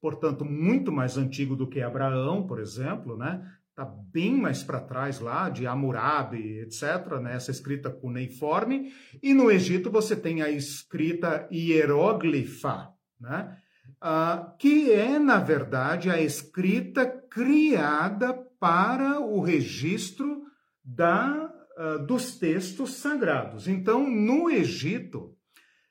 portanto, 0.00 0.44
muito 0.44 0.90
mais 0.90 1.16
antigo 1.16 1.54
do 1.54 1.68
que 1.68 1.80
Abraão, 1.80 2.46
por 2.46 2.58
exemplo, 2.58 3.16
né? 3.16 3.46
Está 3.78 3.84
bem 3.84 4.36
mais 4.36 4.64
para 4.64 4.80
trás 4.80 5.20
lá, 5.20 5.48
de 5.48 5.64
Hammurabi, 5.64 6.58
etc., 6.58 7.20
né? 7.22 7.36
essa 7.36 7.52
escrita 7.52 7.88
cuneiforme, 7.88 8.92
e 9.22 9.32
no 9.32 9.48
Egito 9.48 9.88
você 9.88 10.16
tem 10.16 10.42
a 10.42 10.50
escrita 10.50 11.46
hieróglifa, 11.52 12.88
né? 13.20 13.56
Ah, 14.00 14.54
que 14.58 14.92
é, 14.92 15.18
na 15.18 15.38
verdade, 15.38 16.10
a 16.10 16.20
escrita 16.20 17.06
criada 17.06 18.34
para 18.60 19.20
o 19.20 19.40
registro 19.40 20.42
da, 20.84 21.50
uh, 21.76 22.04
dos 22.04 22.36
textos 22.38 22.94
sagrados. 22.94 23.66
Então, 23.66 24.08
no 24.08 24.50
Egito, 24.50 25.36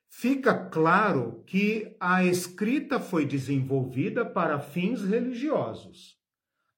fica 0.10 0.54
claro 0.70 1.44
que 1.46 1.96
a 2.00 2.24
escrita 2.24 3.00
foi 3.00 3.26
desenvolvida 3.26 4.26
para 4.26 4.60
fins 4.60 5.04
religiosos. 5.04 6.17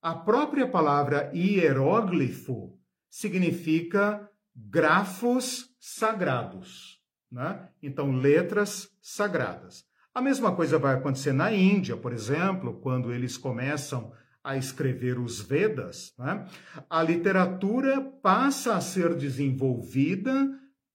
A 0.02 0.16
própria 0.16 0.68
palavra 0.68 1.30
hieróglifo 1.34 2.78
significa 3.10 4.30
grafos 4.56 5.70
sagrados, 5.80 7.00
né? 7.32 7.70
Então, 7.82 8.12
letras 8.12 8.90
sagradas. 9.02 9.84
A 10.14 10.22
mesma 10.22 10.56
coisa 10.56 10.78
vai 10.78 10.96
acontecer 10.96 11.34
na 11.34 11.52
Índia, 11.52 11.96
por 11.96 12.14
exemplo, 12.14 12.80
quando 12.82 13.14
eles 13.14 13.38
começam 13.38 14.12
a 14.44 14.58
escrever 14.58 15.20
os 15.20 15.40
Vedas, 15.42 16.14
né, 16.18 16.48
a 16.90 17.04
literatura 17.04 18.02
passa 18.02 18.76
a 18.76 18.82
ser 18.82 19.16
desenvolvida 19.16 20.50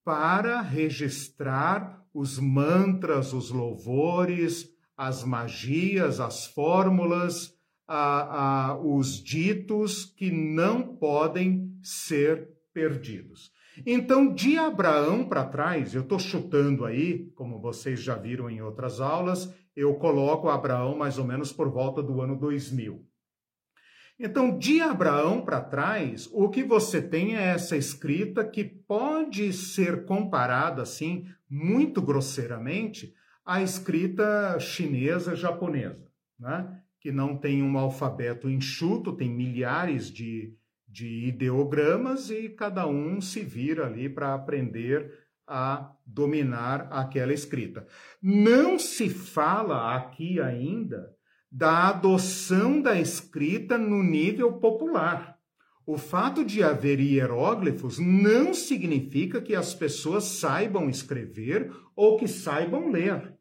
para 0.04 0.60
registrar 0.60 2.02
os 2.12 2.38
mantras, 2.38 3.32
os 3.32 3.50
louvores, 3.50 4.68
as 4.96 5.24
magias, 5.24 6.20
as 6.20 6.46
fórmulas, 6.46 7.53
a, 7.86 8.70
a, 8.70 8.78
os 8.78 9.22
ditos 9.22 10.04
que 10.04 10.30
não 10.30 10.96
podem 10.96 11.72
ser 11.82 12.48
perdidos. 12.72 13.52
Então, 13.84 14.32
de 14.32 14.56
Abraão 14.56 15.24
para 15.28 15.44
trás, 15.44 15.94
eu 15.94 16.02
estou 16.02 16.18
chutando 16.18 16.84
aí, 16.84 17.30
como 17.34 17.60
vocês 17.60 18.00
já 18.00 18.14
viram 18.14 18.48
em 18.48 18.62
outras 18.62 19.00
aulas, 19.00 19.52
eu 19.74 19.94
coloco 19.94 20.48
Abraão 20.48 20.96
mais 20.96 21.18
ou 21.18 21.24
menos 21.24 21.52
por 21.52 21.68
volta 21.70 22.02
do 22.02 22.20
ano 22.20 22.38
2000. 22.38 23.04
Então, 24.18 24.56
de 24.56 24.80
Abraão 24.80 25.44
para 25.44 25.60
trás, 25.60 26.28
o 26.32 26.48
que 26.48 26.62
você 26.62 27.02
tem 27.02 27.36
é 27.36 27.46
essa 27.48 27.76
escrita 27.76 28.44
que 28.44 28.62
pode 28.62 29.52
ser 29.52 30.04
comparada, 30.04 30.82
assim, 30.82 31.26
muito 31.50 32.00
grosseiramente, 32.00 33.12
à 33.44 33.60
escrita 33.60 34.58
chinesa 34.60 35.34
japonesa, 35.34 36.06
né? 36.38 36.80
Que 37.04 37.12
não 37.12 37.36
tem 37.36 37.62
um 37.62 37.76
alfabeto 37.76 38.48
enxuto, 38.48 39.12
tem 39.12 39.28
milhares 39.28 40.10
de, 40.10 40.54
de 40.88 41.26
ideogramas 41.26 42.30
e 42.30 42.48
cada 42.48 42.86
um 42.86 43.20
se 43.20 43.40
vira 43.40 43.84
ali 43.84 44.08
para 44.08 44.32
aprender 44.32 45.12
a 45.46 45.92
dominar 46.06 46.88
aquela 46.90 47.34
escrita. 47.34 47.86
Não 48.22 48.78
se 48.78 49.10
fala 49.10 49.94
aqui 49.94 50.40
ainda 50.40 51.14
da 51.52 51.90
adoção 51.90 52.80
da 52.80 52.98
escrita 52.98 53.76
no 53.76 54.02
nível 54.02 54.54
popular. 54.54 55.36
O 55.84 55.98
fato 55.98 56.42
de 56.42 56.62
haver 56.62 57.00
hieróglifos 57.00 57.98
não 57.98 58.54
significa 58.54 59.42
que 59.42 59.54
as 59.54 59.74
pessoas 59.74 60.24
saibam 60.24 60.88
escrever 60.88 61.70
ou 61.94 62.16
que 62.16 62.26
saibam 62.26 62.90
ler. 62.90 63.33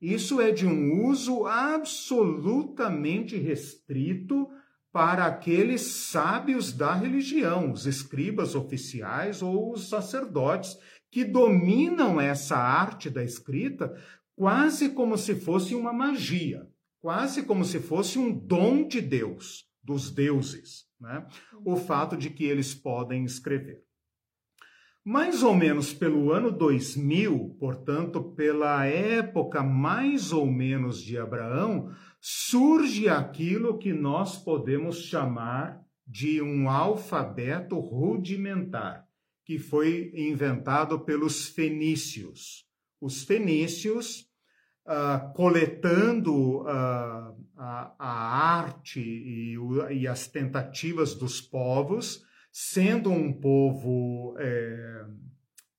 Isso 0.00 0.40
é 0.40 0.50
de 0.50 0.66
um 0.66 1.06
uso 1.06 1.46
absolutamente 1.46 3.36
restrito 3.36 4.48
para 4.92 5.26
aqueles 5.26 5.82
sábios 5.82 6.72
da 6.72 6.94
religião, 6.94 7.72
os 7.72 7.86
escribas 7.86 8.54
oficiais 8.54 9.42
ou 9.42 9.72
os 9.72 9.88
sacerdotes, 9.88 10.76
que 11.10 11.24
dominam 11.24 12.20
essa 12.20 12.56
arte 12.56 13.10
da 13.10 13.22
escrita 13.22 13.92
quase 14.34 14.90
como 14.90 15.18
se 15.18 15.34
fosse 15.34 15.74
uma 15.74 15.92
magia 15.92 16.66
quase 17.00 17.42
como 17.42 17.64
se 17.64 17.80
fosse 17.80 18.18
um 18.18 18.30
dom 18.30 18.86
de 18.86 19.00
Deus, 19.00 19.66
dos 19.82 20.10
deuses, 20.10 20.86
né? 21.00 21.26
o 21.64 21.76
fato 21.76 22.16
de 22.16 22.30
que 22.30 22.44
eles 22.44 22.74
podem 22.74 23.24
escrever. 23.24 23.82
Mais 25.04 25.42
ou 25.42 25.54
menos 25.54 25.94
pelo 25.94 26.30
ano 26.30 26.52
2000, 26.52 27.56
portanto, 27.58 28.22
pela 28.22 28.84
época 28.84 29.62
mais 29.62 30.32
ou 30.32 30.46
menos 30.46 31.02
de 31.02 31.16
Abraão, 31.16 31.90
surge 32.20 33.08
aquilo 33.08 33.78
que 33.78 33.92
nós 33.94 34.36
podemos 34.36 35.02
chamar 35.02 35.80
de 36.06 36.42
um 36.42 36.68
alfabeto 36.68 37.78
rudimentar, 37.78 39.06
que 39.44 39.58
foi 39.58 40.12
inventado 40.14 41.00
pelos 41.00 41.46
fenícios. 41.48 42.66
Os 43.00 43.24
fenícios 43.24 44.26
uh, 44.86 45.32
coletando 45.34 46.62
uh, 46.62 47.34
a, 47.56 47.94
a, 47.98 48.58
arte 48.58 49.00
e, 49.00 49.56
e, 49.92 50.06
as 50.06 50.26
tentativas 50.26 51.14
dos 51.14 51.40
povos, 51.40 52.22
sendo 52.52 53.10
um 53.10 53.32
povo 53.32 54.34
é, 54.38 55.04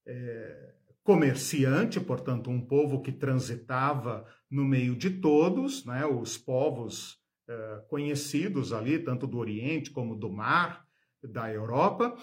é, 0.06 0.74
comerciante, 1.04 2.00
portanto, 2.00 2.50
um 2.50 2.62
povo 2.62 3.02
que 3.02 3.12
transitava 3.12 4.26
no 4.50 4.64
meio 4.64 4.96
de 4.96 5.10
todos, 5.10 5.86
né, 5.86 6.06
os 6.06 6.38
povos 6.38 7.18
é, 7.48 7.82
conhecidos 7.90 8.72
ali, 8.72 9.00
tanto 9.00 9.28
do 9.28 9.38
Oriente 9.38 9.92
como 9.92 10.16
do 10.16 10.32
Mar, 10.32 10.86
da 11.24 11.52
Europa, 11.52 12.16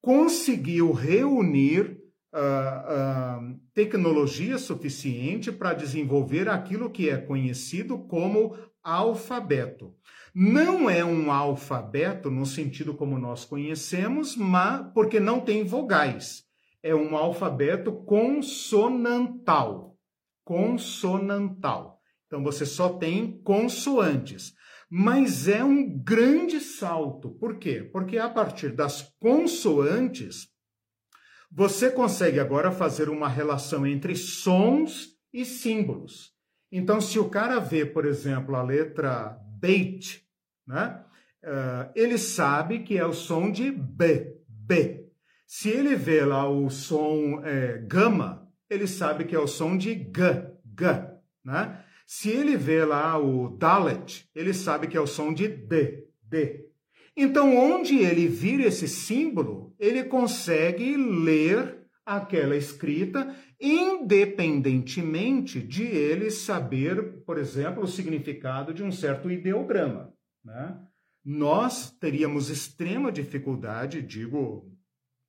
conseguiu 0.00 0.92
reunir 0.92 2.00
uh, 2.32 3.50
uh, 3.50 3.60
tecnologia 3.74 4.58
suficiente 4.58 5.50
para 5.50 5.74
desenvolver 5.74 6.48
aquilo 6.48 6.90
que 6.90 7.08
é 7.08 7.16
conhecido 7.16 7.98
como 7.98 8.56
alfabeto. 8.86 9.92
Não 10.32 10.88
é 10.88 11.04
um 11.04 11.32
alfabeto 11.32 12.30
no 12.30 12.46
sentido 12.46 12.94
como 12.94 13.18
nós 13.18 13.44
conhecemos, 13.44 14.36
mas 14.36 14.86
porque 14.94 15.18
não 15.18 15.40
tem 15.40 15.64
vogais. 15.64 16.44
É 16.82 16.94
um 16.94 17.16
alfabeto 17.16 17.90
consonantal. 18.04 19.98
Consonantal. 20.44 22.00
Então 22.26 22.44
você 22.44 22.64
só 22.64 22.90
tem 22.90 23.40
consoantes. 23.42 24.54
Mas 24.88 25.48
é 25.48 25.64
um 25.64 25.98
grande 25.98 26.60
salto. 26.60 27.30
Por 27.30 27.58
quê? 27.58 27.82
Porque 27.82 28.18
a 28.18 28.28
partir 28.28 28.70
das 28.70 29.02
consoantes 29.18 30.48
você 31.50 31.90
consegue 31.90 32.38
agora 32.38 32.70
fazer 32.70 33.08
uma 33.08 33.28
relação 33.28 33.84
entre 33.86 34.14
sons 34.14 35.08
e 35.32 35.44
símbolos. 35.44 36.35
Então, 36.70 37.00
se 37.00 37.18
o 37.18 37.28
cara 37.28 37.58
vê, 37.58 37.84
por 37.84 38.04
exemplo, 38.04 38.54
a 38.56 38.62
letra 38.62 39.38
bait, 39.60 40.22
né? 40.66 41.02
Uh, 41.44 41.92
ele 41.94 42.18
sabe 42.18 42.80
que 42.80 42.98
é 42.98 43.06
o 43.06 43.12
som 43.12 43.50
de 43.50 43.70
B, 43.70 44.36
B. 44.48 45.06
Se 45.46 45.68
ele 45.68 45.94
vê 45.94 46.24
lá 46.24 46.48
o 46.48 46.68
som 46.68 47.40
é, 47.44 47.78
gama, 47.86 48.50
ele 48.68 48.88
sabe 48.88 49.24
que 49.24 49.34
é 49.34 49.38
o 49.38 49.46
som 49.46 49.76
de 49.78 49.94
G, 49.94 50.50
G. 50.76 51.08
Né? 51.44 51.84
Se 52.04 52.30
ele 52.30 52.56
vê 52.56 52.84
lá 52.84 53.16
o 53.16 53.56
Dalet, 53.56 54.28
ele 54.34 54.52
sabe 54.52 54.88
que 54.88 54.96
é 54.96 55.00
o 55.00 55.06
som 55.06 55.32
de 55.32 55.46
D, 55.46 56.08
D. 56.22 56.66
Então, 57.16 57.56
onde 57.56 57.96
ele 57.98 58.26
vira 58.26 58.64
esse 58.64 58.88
símbolo, 58.88 59.74
ele 59.78 60.04
consegue 60.04 60.96
ler 60.96 61.85
aquela 62.06 62.56
escrita, 62.56 63.34
independentemente 63.60 65.60
de 65.60 65.82
ele 65.82 66.30
saber, 66.30 67.24
por 67.24 67.36
exemplo, 67.36 67.82
o 67.82 67.88
significado 67.88 68.72
de 68.72 68.84
um 68.84 68.92
certo 68.92 69.28
ideograma. 69.28 70.12
Né? 70.44 70.78
Nós 71.24 71.90
teríamos 71.90 72.48
extrema 72.48 73.10
dificuldade, 73.10 74.00
digo 74.00 74.72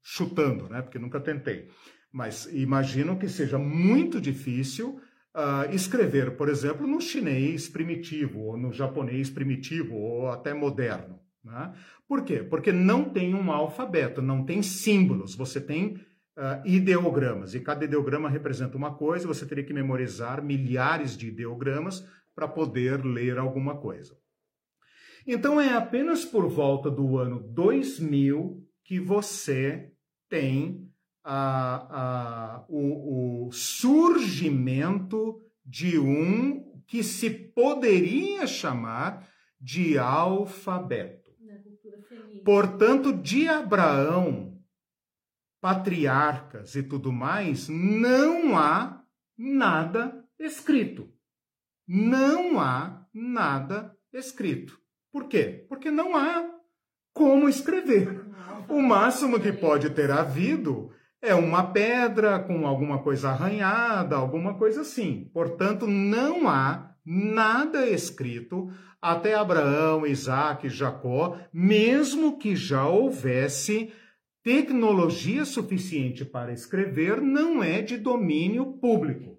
chutando, 0.03 0.69
né? 0.69 0.83
porque 0.83 0.99
nunca 0.99 1.19
tentei, 1.19 1.67
mas 2.11 2.45
imagino 2.53 3.17
que 3.17 3.27
seja 3.27 3.57
muito 3.57 4.21
difícil 4.21 5.01
uh, 5.35 5.73
escrever, 5.73 6.37
por 6.37 6.47
exemplo, 6.47 6.85
no 6.85 7.01
chinês 7.01 7.67
primitivo, 7.67 8.41
ou 8.41 8.57
no 8.57 8.71
japonês 8.71 9.31
primitivo, 9.31 9.95
ou 9.95 10.29
até 10.29 10.53
moderno. 10.53 11.19
Né? 11.43 11.73
Por 12.07 12.23
quê? 12.23 12.43
Porque 12.43 12.71
não 12.71 13.09
tem 13.09 13.33
um 13.33 13.51
alfabeto, 13.51 14.21
não 14.21 14.45
tem 14.45 14.61
símbolos, 14.61 15.33
você 15.33 15.59
tem 15.59 15.99
uh, 16.37 16.65
ideogramas, 16.65 17.55
e 17.55 17.59
cada 17.59 17.83
ideograma 17.83 18.29
representa 18.29 18.77
uma 18.77 18.93
coisa, 18.93 19.27
você 19.27 19.45
teria 19.45 19.63
que 19.63 19.73
memorizar 19.73 20.41
milhares 20.41 21.17
de 21.17 21.27
ideogramas 21.27 22.07
para 22.35 22.47
poder 22.47 23.03
ler 23.03 23.37
alguma 23.37 23.77
coisa. 23.77 24.15
Então 25.25 25.59
é 25.59 25.73
apenas 25.73 26.23
por 26.23 26.47
volta 26.47 26.89
do 26.89 27.17
ano 27.17 27.39
2000 27.39 28.63
que 28.83 28.99
você 28.99 29.91
tem 30.29 30.87
a, 31.23 32.59
a, 32.59 32.65
o, 32.69 33.47
o 33.47 33.51
surgimento 33.51 35.41
de 35.65 35.99
um 35.99 36.81
que 36.87 37.03
se 37.03 37.29
poderia 37.29 38.47
chamar 38.47 39.27
de 39.59 39.97
alfabeto. 39.97 41.27
Portanto, 42.45 43.11
de 43.11 43.49
Abraão, 43.49 44.46
patriarcas 45.61 46.75
e 46.75 46.83
tudo 46.83 47.11
mais, 47.11 47.67
não 47.69 48.57
há 48.57 49.01
nada 49.37 50.23
escrito. 50.39 51.09
Não 51.87 52.59
há 52.59 53.05
nada 53.13 53.95
escrito. 54.13 54.79
Por 55.11 55.27
quê? 55.27 55.65
Porque 55.69 55.89
não 55.89 56.15
há 56.15 56.45
como 57.13 57.49
escrever. 57.49 58.25
O 58.69 58.81
máximo 58.81 59.39
que 59.39 59.51
pode 59.51 59.89
ter 59.91 60.11
havido 60.11 60.91
é 61.21 61.33
uma 61.33 61.63
pedra 61.71 62.39
com 62.39 62.67
alguma 62.67 63.01
coisa 63.01 63.29
arranhada, 63.29 64.15
alguma 64.15 64.55
coisa 64.55 64.81
assim. 64.81 65.29
Portanto, 65.33 65.87
não 65.87 66.47
há 66.47 66.91
nada 67.05 67.87
escrito 67.87 68.69
até 69.01 69.33
Abraão, 69.35 70.05
Isaac, 70.05 70.69
Jacó, 70.69 71.37
mesmo 71.53 72.37
que 72.37 72.55
já 72.55 72.85
houvesse 72.85 73.93
tecnologia 74.47 75.43
suficiente 75.43 76.23
para 76.23 76.53
escrever, 76.53 77.19
não 77.19 77.61
é 77.61 77.81
de 77.81 77.97
domínio 77.97 78.77
público. 78.77 79.37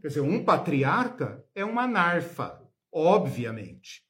Quer 0.00 0.08
dizer, 0.08 0.22
um 0.22 0.42
patriarca 0.42 1.44
é 1.54 1.62
uma 1.62 1.86
narfa, 1.86 2.58
obviamente. 2.90 4.00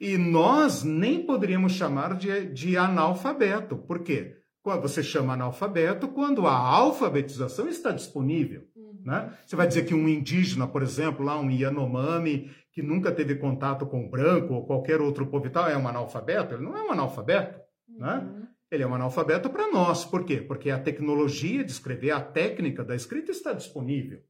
E 0.00 0.18
nós 0.18 0.82
nem 0.82 1.24
poderíamos 1.24 1.74
chamar 1.74 2.16
de, 2.16 2.46
de 2.46 2.76
analfabeto. 2.76 3.76
Por 3.76 4.00
quê? 4.00 4.38
Você 4.82 5.00
chama 5.00 5.34
analfabeto 5.34 6.08
quando 6.08 6.48
a 6.48 6.56
alfabetização 6.56 7.68
está 7.68 7.92
disponível. 7.92 8.64
Né? 9.04 9.32
Você 9.46 9.54
vai 9.54 9.68
dizer 9.68 9.86
que 9.86 9.94
um 9.94 10.08
indígena, 10.08 10.66
por 10.66 10.82
exemplo, 10.82 11.24
lá 11.24 11.38
um 11.38 11.48
Yanomami, 11.48 12.50
que 12.72 12.82
nunca 12.82 13.12
teve 13.12 13.36
contato 13.36 13.86
com 13.86 14.10
branco 14.10 14.54
ou 14.54 14.66
qualquer 14.66 15.00
outro 15.00 15.24
povo 15.28 15.46
e 15.46 15.50
tal, 15.50 15.68
é 15.68 15.78
um 15.78 15.86
analfabeto? 15.86 16.56
Ele 16.56 16.64
não 16.64 16.76
é 16.76 16.82
um 16.82 16.90
analfabeto. 16.90 17.60
Né? 17.88 18.14
Uhum. 18.16 18.40
Né? 18.40 18.47
Ele 18.70 18.82
é 18.82 18.86
um 18.86 18.94
analfabeto 18.94 19.48
para 19.48 19.70
nós. 19.70 20.04
Por 20.04 20.24
quê? 20.24 20.38
Porque 20.38 20.70
a 20.70 20.78
tecnologia 20.78 21.64
de 21.64 21.72
escrever, 21.72 22.10
a 22.10 22.20
técnica 22.20 22.84
da 22.84 22.94
escrita 22.94 23.30
está 23.30 23.52
disponível. 23.52 24.22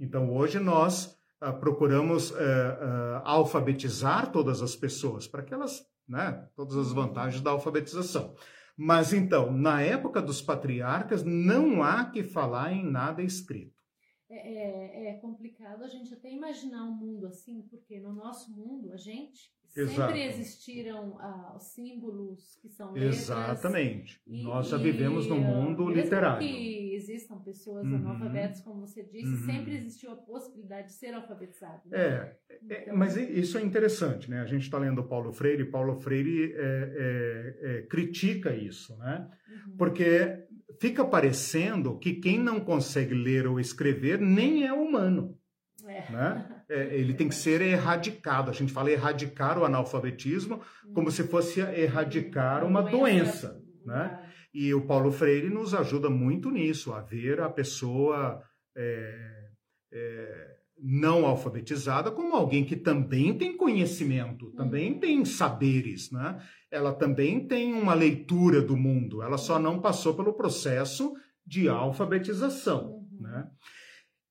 Então, 0.00 0.34
hoje 0.34 0.58
nós 0.58 1.18
uh, 1.42 1.52
procuramos 1.60 2.30
uh, 2.30 2.34
uh, 2.34 3.20
alfabetizar 3.24 4.32
todas 4.32 4.62
as 4.62 4.74
pessoas 4.74 5.26
para 5.28 5.42
que 5.42 5.52
elas, 5.52 5.82
né, 6.08 6.48
todas 6.56 6.76
as 6.76 6.92
vantagens 6.92 7.42
da 7.42 7.50
alfabetização. 7.50 8.34
Mas 8.76 9.12
então, 9.12 9.52
na 9.52 9.82
época 9.82 10.20
dos 10.20 10.40
patriarcas, 10.40 11.22
não 11.22 11.82
há 11.82 12.06
que 12.06 12.24
falar 12.24 12.72
em 12.72 12.84
nada 12.84 13.22
escrito. 13.22 13.83
É, 14.30 14.36
é, 14.36 15.10
é, 15.10 15.14
complicado 15.18 15.84
a 15.84 15.88
gente 15.88 16.14
até 16.14 16.32
imaginar 16.32 16.84
um 16.84 16.94
mundo 16.94 17.26
assim, 17.26 17.62
porque 17.68 18.00
no 18.00 18.12
nosso 18.14 18.50
mundo, 18.52 18.90
a 18.92 18.96
gente 18.96 19.52
Exato. 19.76 20.12
sempre 20.12 20.22
existiram 20.22 21.18
ah, 21.18 21.56
símbolos 21.58 22.56
que 22.62 22.68
são 22.68 22.92
letras. 22.92 23.22
Exatamente. 23.22 24.22
E, 24.26 24.42
Nós 24.44 24.68
já 24.68 24.76
vivemos 24.76 25.26
no 25.26 25.36
mundo 25.36 25.88
literário. 25.90 26.38
que 26.38 26.94
existam 26.94 27.38
pessoas 27.40 27.86
uhum. 27.86 27.96
analfabetas, 27.96 28.60
como 28.60 28.80
você 28.86 29.02
disse, 29.02 29.26
uhum. 29.26 29.46
sempre 29.46 29.76
existiu 29.76 30.12
a 30.12 30.16
possibilidade 30.16 30.88
de 30.88 30.92
ser 30.94 31.12
alfabetizado. 31.12 31.82
Né? 31.86 31.98
É, 31.98 32.36
é 32.48 32.82
então... 32.82 32.96
mas 32.96 33.16
isso 33.16 33.58
é 33.58 33.62
interessante, 33.62 34.30
né? 34.30 34.40
A 34.40 34.46
gente 34.46 34.62
está 34.62 34.78
lendo 34.78 35.02
Paulo 35.02 35.32
Freire, 35.32 35.62
e 35.62 35.66
Paulo 35.66 35.96
Freire 35.96 36.54
é, 36.54 36.56
é, 36.56 37.78
é, 37.78 37.82
critica 37.82 38.54
isso, 38.54 38.96
né? 38.96 39.28
Uhum. 39.48 39.76
Porque 39.76 40.43
fica 40.80 41.04
parecendo 41.04 41.98
que 41.98 42.14
quem 42.14 42.38
não 42.38 42.60
consegue 42.60 43.14
ler 43.14 43.46
ou 43.46 43.60
escrever 43.60 44.20
nem 44.20 44.66
é 44.66 44.72
humano. 44.72 45.38
É. 45.86 46.10
Né? 46.10 46.64
É, 46.68 46.96
ele 46.96 47.14
tem 47.14 47.28
que 47.28 47.34
ser 47.34 47.60
erradicado. 47.60 48.50
A 48.50 48.54
gente 48.54 48.72
fala 48.72 48.90
erradicar 48.90 49.58
o 49.58 49.64
analfabetismo 49.64 50.60
como 50.94 51.10
se 51.10 51.24
fosse 51.24 51.60
erradicar 51.60 52.64
uma 52.64 52.82
doença. 52.82 53.60
Né? 53.84 54.30
E 54.52 54.72
o 54.72 54.86
Paulo 54.86 55.12
Freire 55.12 55.50
nos 55.50 55.74
ajuda 55.74 56.08
muito 56.08 56.50
nisso, 56.50 56.92
a 56.92 57.00
ver 57.00 57.40
a 57.40 57.50
pessoa 57.50 58.42
é, 58.76 59.48
é, 59.92 60.53
não 60.76 61.24
alfabetizada 61.24 62.10
como 62.10 62.34
alguém 62.34 62.64
que 62.64 62.76
também 62.76 63.36
tem 63.36 63.56
conhecimento, 63.56 64.50
também 64.52 64.92
uhum. 64.94 65.00
tem 65.00 65.24
saberes. 65.24 66.10
Né? 66.10 66.40
ela 66.74 66.92
também 66.92 67.46
tem 67.46 67.72
uma 67.72 67.94
leitura 67.94 68.60
do 68.60 68.76
mundo, 68.76 69.22
ela 69.22 69.38
só 69.38 69.58
não 69.60 69.80
passou 69.80 70.14
pelo 70.14 70.34
processo 70.34 71.14
de 71.46 71.68
alfabetização. 71.68 73.06
Uhum. 73.12 73.20
Né? 73.20 73.48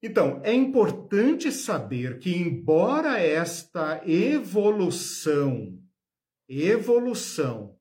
Então, 0.01 0.41
é 0.43 0.53
importante 0.53 1.49
saber 1.51 2.19
que, 2.19 2.35
embora 2.35 3.17
esta 3.17 4.01
evolução, 4.05 5.79
evolução 6.49 7.77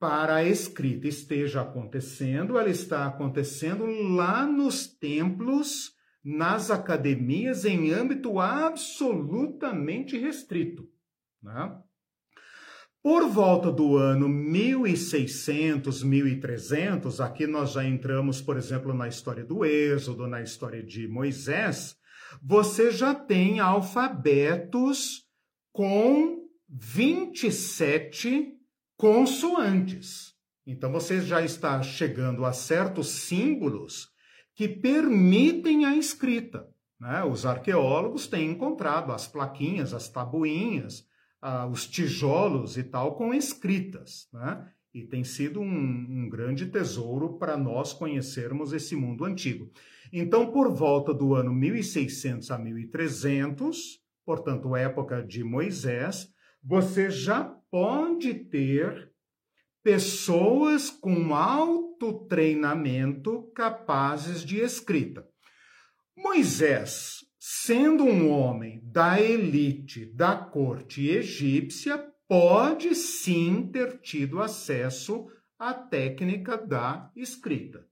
para 0.00 0.36
a 0.36 0.44
escrita 0.44 1.06
esteja 1.06 1.60
acontecendo, 1.60 2.58
ela 2.58 2.70
está 2.70 3.06
acontecendo 3.06 3.84
lá 3.84 4.46
nos 4.46 4.86
templos, 4.86 5.92
nas 6.26 6.72
academias, 6.72 7.64
em 7.64 7.92
âmbito 7.92 8.40
absolutamente 8.40 10.18
restrito. 10.18 10.90
Né? 11.40 11.72
Por 13.00 13.28
volta 13.28 13.70
do 13.70 13.96
ano 13.96 14.28
1600, 14.28 16.02
1300, 16.02 17.20
aqui 17.20 17.46
nós 17.46 17.70
já 17.70 17.84
entramos, 17.84 18.42
por 18.42 18.56
exemplo, 18.56 18.92
na 18.92 19.06
história 19.06 19.44
do 19.44 19.64
Êxodo, 19.64 20.26
na 20.26 20.42
história 20.42 20.82
de 20.82 21.06
Moisés, 21.06 21.96
você 22.42 22.90
já 22.90 23.14
tem 23.14 23.60
alfabetos 23.60 25.28
com 25.72 26.44
27 26.68 28.52
consoantes. 28.96 30.34
Então 30.66 30.90
você 30.90 31.20
já 31.20 31.40
está 31.40 31.80
chegando 31.84 32.44
a 32.44 32.52
certos 32.52 33.10
símbolos 33.10 34.15
que 34.56 34.66
permitem 34.66 35.84
a 35.84 35.94
escrita. 35.94 36.66
Né? 36.98 37.22
Os 37.22 37.44
arqueólogos 37.44 38.26
têm 38.26 38.50
encontrado 38.50 39.12
as 39.12 39.28
plaquinhas, 39.28 39.92
as 39.92 40.08
tabuinhas, 40.08 41.06
ah, 41.42 41.66
os 41.66 41.86
tijolos 41.86 42.78
e 42.78 42.82
tal 42.82 43.14
com 43.14 43.34
escritas, 43.34 44.28
né? 44.32 44.66
E 44.94 45.04
tem 45.04 45.22
sido 45.22 45.60
um, 45.60 45.66
um 45.68 46.28
grande 46.30 46.66
tesouro 46.66 47.36
para 47.38 47.54
nós 47.54 47.92
conhecermos 47.92 48.72
esse 48.72 48.96
mundo 48.96 49.26
antigo. 49.26 49.70
Então, 50.10 50.50
por 50.50 50.72
volta 50.72 51.12
do 51.12 51.34
ano 51.34 51.52
1600 51.52 52.50
a 52.50 52.58
1300, 52.58 54.00
portanto, 54.24 54.74
época 54.74 55.22
de 55.22 55.44
Moisés, 55.44 56.32
você 56.64 57.10
já 57.10 57.44
pode 57.70 58.32
ter 58.32 59.12
pessoas 59.82 60.88
com 60.88 61.34
alto 61.34 61.85
treinamento 62.28 63.50
capazes 63.54 64.44
de 64.44 64.60
escrita. 64.60 65.26
Moisés 66.16 67.26
sendo 67.48 68.02
um 68.02 68.28
homem 68.28 68.80
da 68.82 69.20
elite 69.20 70.04
da 70.06 70.34
corte 70.34 71.06
egípcia, 71.06 71.96
pode 72.28 72.92
sim 72.96 73.70
ter 73.72 74.00
tido 74.00 74.42
acesso 74.42 75.28
à 75.56 75.72
técnica 75.72 76.56
da 76.58 77.08
escrita. 77.14 77.86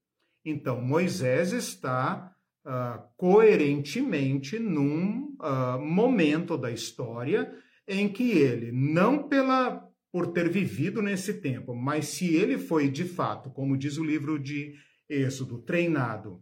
Então, 0.45 0.81
Moisés 0.81 1.53
está 1.53 2.35
uh, 2.67 3.01
coerentemente 3.17 4.59
num 4.59 5.37
uh, 5.41 5.79
momento 5.81 6.59
da 6.59 6.73
história 6.73 7.57
em 7.87 8.09
que 8.09 8.33
ele, 8.33 8.73
não 8.73 9.29
pela 9.29 9.89
por 10.15 10.29
ter 10.29 10.49
vivido 10.49 11.03
nesse 11.03 11.35
tempo, 11.41 11.75
mas 11.75 12.07
se 12.07 12.37
ele 12.37 12.57
foi 12.57 12.89
de 12.89 13.03
fato, 13.03 13.51
como 13.51 13.77
diz 13.77 13.99
o 13.99 14.05
livro 14.05 14.39
de 14.39 14.77
Êxodo, 15.09 15.59
treinado 15.59 16.41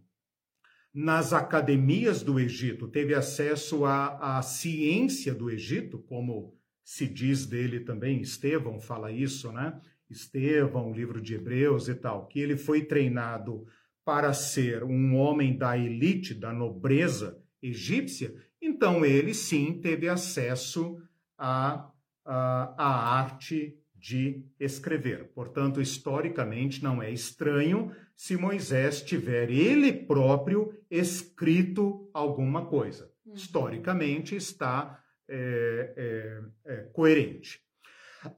nas 0.93 1.33
academias 1.33 2.21
do 2.21 2.39
Egito, 2.39 2.87
teve 2.87 3.15
acesso 3.15 3.83
à, 3.83 4.37
à 4.37 4.43
ciência 4.43 5.33
do 5.33 5.49
Egito, 5.49 5.97
como 5.97 6.55
se 6.83 7.07
diz 7.07 7.47
dele 7.47 7.79
também, 7.79 8.21
Estevão 8.21 8.79
fala 8.79 9.11
isso, 9.11 9.51
né? 9.51 9.81
Estevão, 10.07 10.93
livro 10.93 11.19
de 11.19 11.33
Hebreus 11.33 11.87
e 11.87 11.95
tal, 11.95 12.27
que 12.27 12.39
ele 12.39 12.55
foi 12.55 12.83
treinado 12.83 13.65
para 14.05 14.33
ser 14.33 14.83
um 14.83 15.15
homem 15.15 15.57
da 15.57 15.75
elite, 15.75 16.35
da 16.35 16.53
nobreza 16.53 17.41
egípcia, 17.59 18.35
então 18.61 19.03
ele 19.03 19.33
sim 19.33 19.79
teve 19.81 20.07
acesso 20.07 21.01
à, 21.35 21.91
à 22.25 23.19
arte 23.19 23.77
de 23.95 24.45
escrever. 24.59 25.31
Portanto, 25.33 25.81
historicamente, 25.81 26.83
não 26.83 27.01
é 27.01 27.11
estranho 27.11 27.95
se 28.15 28.35
Moisés 28.35 29.01
tiver 29.01 29.49
ele 29.49 29.93
próprio 29.93 30.73
escrito 30.91 32.09
alguma 32.13 32.65
coisa. 32.65 33.09
Uhum. 33.25 33.33
Historicamente, 33.33 34.35
está 34.35 35.01
é, 35.29 35.93
é, 35.95 36.41
é, 36.65 36.77
coerente. 36.93 37.61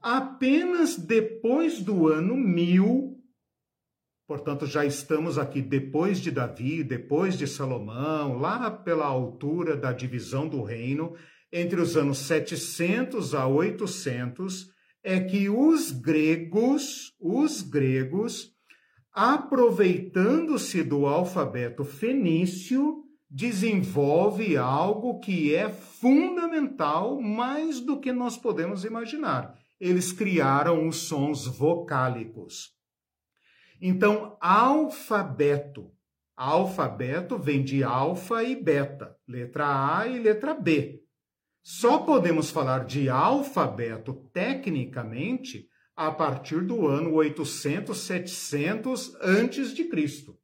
Apenas 0.02 0.98
depois 0.98 1.82
do 1.82 2.08
ano 2.08 2.36
mil, 2.36 3.20
portanto, 4.28 4.68
já 4.68 4.86
estamos 4.86 5.38
aqui 5.38 5.62
depois 5.62 6.20
de 6.20 6.30
Davi, 6.30 6.84
depois 6.84 7.38
de 7.38 7.48
Salomão, 7.48 8.38
lá 8.38 8.70
pela 8.70 9.06
altura 9.06 9.76
da 9.76 9.92
divisão 9.92 10.48
do 10.48 10.62
reino, 10.62 11.16
entre 11.58 11.80
os 11.80 11.96
anos 11.96 12.18
700 12.18 13.34
a 13.34 13.48
800 13.48 14.70
é 15.02 15.22
que 15.22 15.48
os 15.48 15.90
gregos, 15.90 17.14
os 17.18 17.62
gregos, 17.62 18.52
aproveitando-se 19.14 20.84
do 20.84 21.06
alfabeto 21.06 21.86
fenício, 21.86 23.06
desenvolve 23.30 24.58
algo 24.58 25.22
que 25.22 25.56
é 25.56 25.70
fundamental 25.70 27.22
mais 27.22 27.80
do 27.80 28.02
que 28.02 28.12
nós 28.12 28.36
podemos 28.36 28.84
imaginar. 28.84 29.58
Eles 29.80 30.12
criaram 30.12 30.86
os 30.86 31.08
sons 31.08 31.48
vocálicos. 31.48 32.74
Então, 33.82 34.36
alfabeto. 34.42 35.90
Alfabeto 36.36 37.38
vem 37.38 37.64
de 37.64 37.82
alfa 37.82 38.44
e 38.44 38.62
beta, 38.62 39.16
letra 39.26 40.00
A 40.00 40.06
e 40.06 40.20
letra 40.20 40.54
B. 40.54 41.05
Só 41.68 41.98
podemos 41.98 42.52
falar 42.52 42.86
de 42.86 43.10
alfabeto 43.10 44.14
tecnicamente 44.32 45.68
a 45.96 46.12
partir 46.12 46.62
do 46.62 46.86
ano 46.86 47.16
800, 47.16 47.98
700 47.98 49.16
antes 49.20 49.74
de 49.74 49.86
Cristo. 49.86 50.38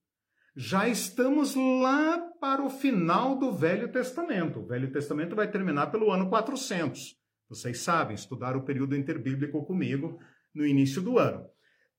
Já 0.56 0.90
estamos 0.90 1.54
lá 1.54 2.18
para 2.40 2.66
o 2.66 2.72
final 2.72 3.38
do 3.38 3.54
Velho 3.54 3.92
Testamento. 3.92 4.62
O 4.62 4.66
Velho 4.66 4.92
Testamento 4.92 5.36
vai 5.36 5.48
terminar 5.48 5.92
pelo 5.92 6.10
ano 6.10 6.28
400. 6.28 7.16
Vocês 7.48 7.82
sabem, 7.82 8.16
estudaram 8.16 8.60
o 8.60 8.66
período 8.66 8.96
interbíblico 8.96 9.64
comigo 9.64 10.18
no 10.52 10.66
início 10.66 11.04
do 11.04 11.20
ano. 11.20 11.46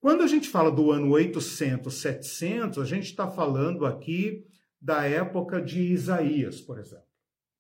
Quando 0.01 0.25
a 0.25 0.27
gente 0.27 0.49
fala 0.49 0.69
do 0.69 0.91
ano 0.91 1.13
800, 1.13 1.95
700, 1.95 2.79
a 2.81 2.85
gente 2.85 3.05
está 3.05 3.31
falando 3.31 3.87
aqui 3.87 4.45
da 4.81 5.05
época 5.05 5.63
de 5.63 5.81
Isaías, 5.81 6.61
por 6.61 6.81
exemplo. 6.81 7.12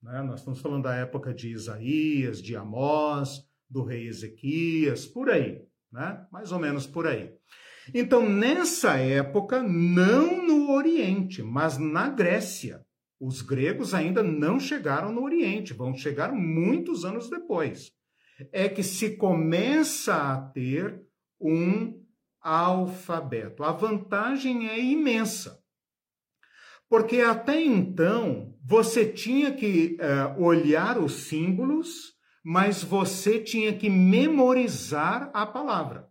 Né? 0.02 0.22
Nós 0.22 0.40
estamos 0.40 0.60
falando 0.60 0.84
da 0.84 0.94
época 0.94 1.32
de 1.32 1.50
Isaías, 1.50 2.42
de 2.42 2.56
Amós, 2.56 3.42
do 3.70 3.84
rei 3.84 4.06
Ezequias, 4.06 5.06
por 5.06 5.30
aí, 5.30 5.62
né? 5.92 6.26
mais 6.30 6.50
ou 6.52 6.58
menos 6.58 6.86
por 6.86 7.06
aí. 7.06 7.32
Então, 7.94 8.28
nessa 8.28 8.96
época, 8.96 9.62
não 9.62 10.46
no 10.46 10.72
Oriente, 10.72 11.42
mas 11.42 11.78
na 11.78 12.08
Grécia. 12.08 12.84
Os 13.20 13.40
gregos 13.40 13.94
ainda 13.94 14.22
não 14.22 14.58
chegaram 14.58 15.12
no 15.12 15.22
Oriente, 15.22 15.72
vão 15.72 15.94
chegar 15.94 16.32
muitos 16.32 17.04
anos 17.04 17.30
depois. 17.30 17.92
É 18.52 18.68
que 18.68 18.82
se 18.82 19.16
começa 19.16 20.14
a 20.14 20.40
ter 20.50 21.00
um 21.40 22.02
alfabeto. 22.40 23.62
A 23.62 23.70
vantagem 23.70 24.68
é 24.68 24.80
imensa. 24.80 25.61
Porque 26.92 27.22
até 27.22 27.58
então 27.58 28.54
você 28.62 29.06
tinha 29.06 29.50
que 29.54 29.96
uh, 29.98 30.38
olhar 30.44 30.98
os 30.98 31.22
símbolos, 31.22 32.12
mas 32.44 32.84
você 32.84 33.38
tinha 33.38 33.72
que 33.72 33.88
memorizar 33.88 35.30
a 35.32 35.46
palavra. 35.46 36.06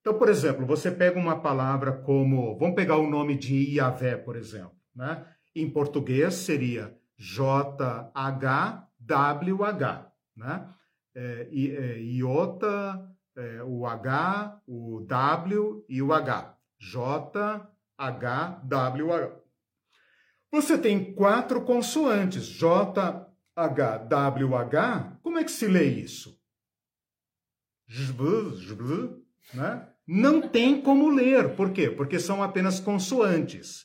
Então, 0.00 0.14
por 0.14 0.30
exemplo, 0.30 0.64
você 0.64 0.90
pega 0.90 1.20
uma 1.20 1.42
palavra 1.42 1.92
como, 1.92 2.56
vamos 2.58 2.74
pegar 2.74 2.96
o 2.96 3.06
nome 3.06 3.36
de 3.36 3.74
Iavé, 3.74 4.16
por 4.16 4.36
exemplo, 4.36 4.72
né? 4.94 5.22
Em 5.54 5.68
português 5.68 6.32
seria 6.32 6.96
J-H-W-H, 7.18 8.16
né? 10.34 10.66
É, 11.14 11.48
é, 11.52 12.00
iota, 12.00 13.06
é, 13.36 13.62
o 13.62 13.84
H, 13.84 14.62
o 14.66 15.04
W 15.06 15.84
e 15.90 16.00
o 16.00 16.14
H. 16.14 16.56
J, 16.80 17.70
H, 17.98 18.62
W, 18.64 19.12
H. 19.12 19.45
Você 20.56 20.78
tem 20.78 21.12
quatro 21.12 21.60
consoantes, 21.60 22.46
J, 22.46 23.28
H, 23.54 23.98
W, 23.98 24.56
H. 24.56 25.18
Como 25.22 25.38
é 25.38 25.44
que 25.44 25.50
se 25.50 25.66
lê 25.66 25.84
isso? 25.84 26.34
Né? 29.52 29.86
Não 30.08 30.48
tem 30.48 30.80
como 30.80 31.10
ler. 31.10 31.54
Por 31.56 31.72
quê? 31.72 31.90
Porque 31.90 32.18
são 32.18 32.42
apenas 32.42 32.80
consoantes. 32.80 33.84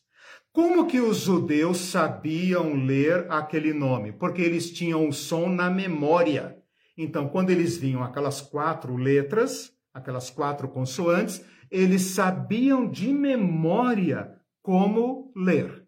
Como 0.53 0.87
que 0.87 1.01
os 1.01 1.17
judeus 1.17 1.77
sabiam 1.77 2.73
ler 2.73 3.29
aquele 3.29 3.73
nome? 3.73 4.13
Porque 4.13 4.41
eles 4.41 4.71
tinham 4.71 5.09
o 5.09 5.11
som 5.11 5.49
na 5.49 5.69
memória. 5.69 6.57
Então, 6.97 7.27
quando 7.27 7.49
eles 7.49 7.75
vinham 7.75 8.01
aquelas 8.01 8.39
quatro 8.39 8.95
letras, 8.95 9.73
aquelas 9.93 10.29
quatro 10.29 10.69
consoantes, 10.69 11.43
eles 11.69 12.01
sabiam 12.03 12.89
de 12.89 13.11
memória 13.11 14.39
como 14.61 15.33
ler. 15.35 15.80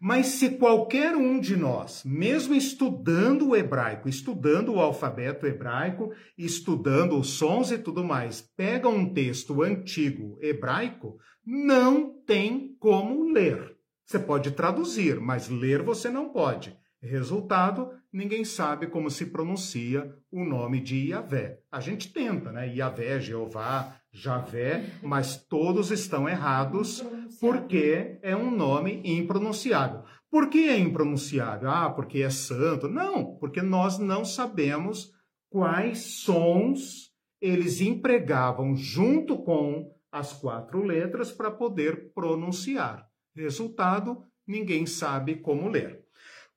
Mas 0.00 0.26
se 0.26 0.50
qualquer 0.50 1.16
um 1.16 1.40
de 1.40 1.56
nós, 1.56 2.02
mesmo 2.04 2.54
estudando 2.54 3.48
o 3.48 3.56
hebraico, 3.56 4.08
estudando 4.08 4.74
o 4.74 4.80
alfabeto 4.80 5.46
hebraico, 5.46 6.12
estudando 6.36 7.18
os 7.18 7.30
sons 7.30 7.70
e 7.70 7.78
tudo 7.78 8.04
mais, 8.04 8.40
pega 8.40 8.88
um 8.88 9.12
texto 9.12 9.62
antigo 9.62 10.38
hebraico, 10.40 11.18
não 11.44 12.12
tem 12.24 12.76
como 12.78 13.32
ler. 13.32 13.76
Você 14.04 14.18
pode 14.18 14.52
traduzir, 14.52 15.20
mas 15.20 15.48
ler 15.48 15.82
você 15.82 16.08
não 16.08 16.28
pode. 16.28 16.76
Resultado, 17.02 17.90
ninguém 18.16 18.44
sabe 18.44 18.86
como 18.86 19.10
se 19.10 19.26
pronuncia 19.26 20.10
o 20.32 20.42
nome 20.42 20.80
de 20.80 21.08
Iavé. 21.08 21.60
A 21.70 21.80
gente 21.80 22.10
tenta, 22.12 22.50
né? 22.50 22.74
Iavé, 22.74 23.20
Jeová, 23.20 23.94
Javé, 24.10 24.86
mas 25.02 25.36
todos 25.46 25.90
estão 25.90 26.26
errados 26.26 27.04
porque 27.38 28.18
é 28.22 28.34
um 28.34 28.50
nome 28.50 29.02
impronunciável. 29.04 30.02
Por 30.30 30.48
que 30.48 30.66
é 30.68 30.78
impronunciável? 30.78 31.70
Ah, 31.70 31.90
porque 31.90 32.22
é 32.22 32.30
santo. 32.30 32.88
Não, 32.88 33.36
porque 33.36 33.60
nós 33.60 33.98
não 33.98 34.24
sabemos 34.24 35.12
quais 35.50 35.98
sons 35.98 37.12
eles 37.38 37.82
empregavam 37.82 38.74
junto 38.74 39.36
com 39.36 39.94
as 40.10 40.32
quatro 40.32 40.82
letras 40.82 41.30
para 41.30 41.50
poder 41.50 42.12
pronunciar. 42.14 43.06
Resultado, 43.34 44.24
ninguém 44.46 44.86
sabe 44.86 45.36
como 45.36 45.68
ler. 45.68 46.05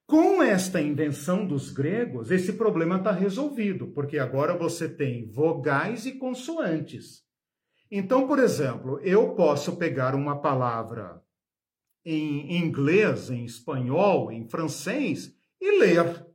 Com 0.10 0.41
esta 0.41 0.82
invenção 0.82 1.45
dos 1.45 1.70
gregos, 1.70 2.32
esse 2.32 2.53
problema 2.53 2.97
está 2.97 3.12
resolvido, 3.12 3.89
porque 3.89 4.18
agora 4.18 4.57
você 4.57 4.89
tem 4.89 5.30
vogais 5.30 6.07
e 6.07 6.14
consoantes. 6.14 7.22
Então, 7.91 8.26
por 8.26 8.39
exemplo, 8.39 8.99
eu 9.03 9.36
posso 9.36 9.78
pegar 9.78 10.16
uma 10.16 10.41
palavra 10.41 11.22
em 12.03 12.57
inglês, 12.57 13.30
em 13.30 13.45
espanhol, 13.45 14.32
em 14.32 14.49
francês 14.49 15.32
e 15.62 15.78
ler. 15.78 16.26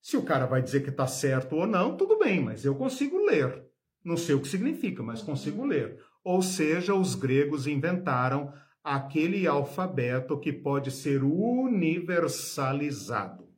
Se 0.00 0.16
o 0.16 0.22
cara 0.22 0.46
vai 0.46 0.62
dizer 0.62 0.84
que 0.84 0.90
está 0.90 1.08
certo 1.08 1.56
ou 1.56 1.66
não, 1.66 1.96
tudo 1.96 2.20
bem, 2.20 2.40
mas 2.40 2.64
eu 2.64 2.76
consigo 2.76 3.18
ler. 3.26 3.66
Não 4.04 4.16
sei 4.16 4.36
o 4.36 4.40
que 4.40 4.46
significa, 4.46 5.02
mas 5.02 5.20
consigo 5.20 5.64
ler. 5.64 6.00
Ou 6.22 6.40
seja, 6.42 6.94
os 6.94 7.16
gregos 7.16 7.66
inventaram 7.66 8.52
aquele 8.86 9.46
alfabeto 9.48 10.38
que 10.38 10.52
pode 10.52 10.92
ser 10.92 11.24
universalizado. 11.24 13.48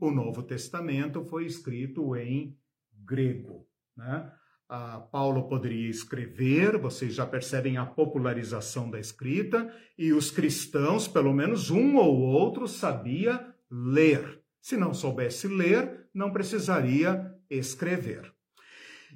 O 0.00 0.10
Novo 0.10 0.42
Testamento 0.42 1.22
foi 1.22 1.44
escrito 1.44 2.16
em 2.16 2.56
grego. 3.04 3.68
Né? 3.94 4.32
Ah, 4.66 5.06
Paulo 5.12 5.46
poderia 5.46 5.90
escrever, 5.90 6.78
vocês 6.78 7.12
já 7.12 7.26
percebem 7.26 7.76
a 7.76 7.84
popularização 7.84 8.90
da 8.90 8.98
escrita, 8.98 9.70
e 9.98 10.14
os 10.14 10.30
cristãos, 10.30 11.06
pelo 11.06 11.34
menos 11.34 11.68
um 11.68 11.96
ou 11.96 12.20
outro, 12.20 12.66
sabia 12.66 13.46
ler. 13.70 14.40
Se 14.58 14.78
não 14.78 14.94
soubesse 14.94 15.48
ler, 15.48 16.08
não 16.14 16.32
precisaria 16.32 17.30
escrever. 17.50 18.32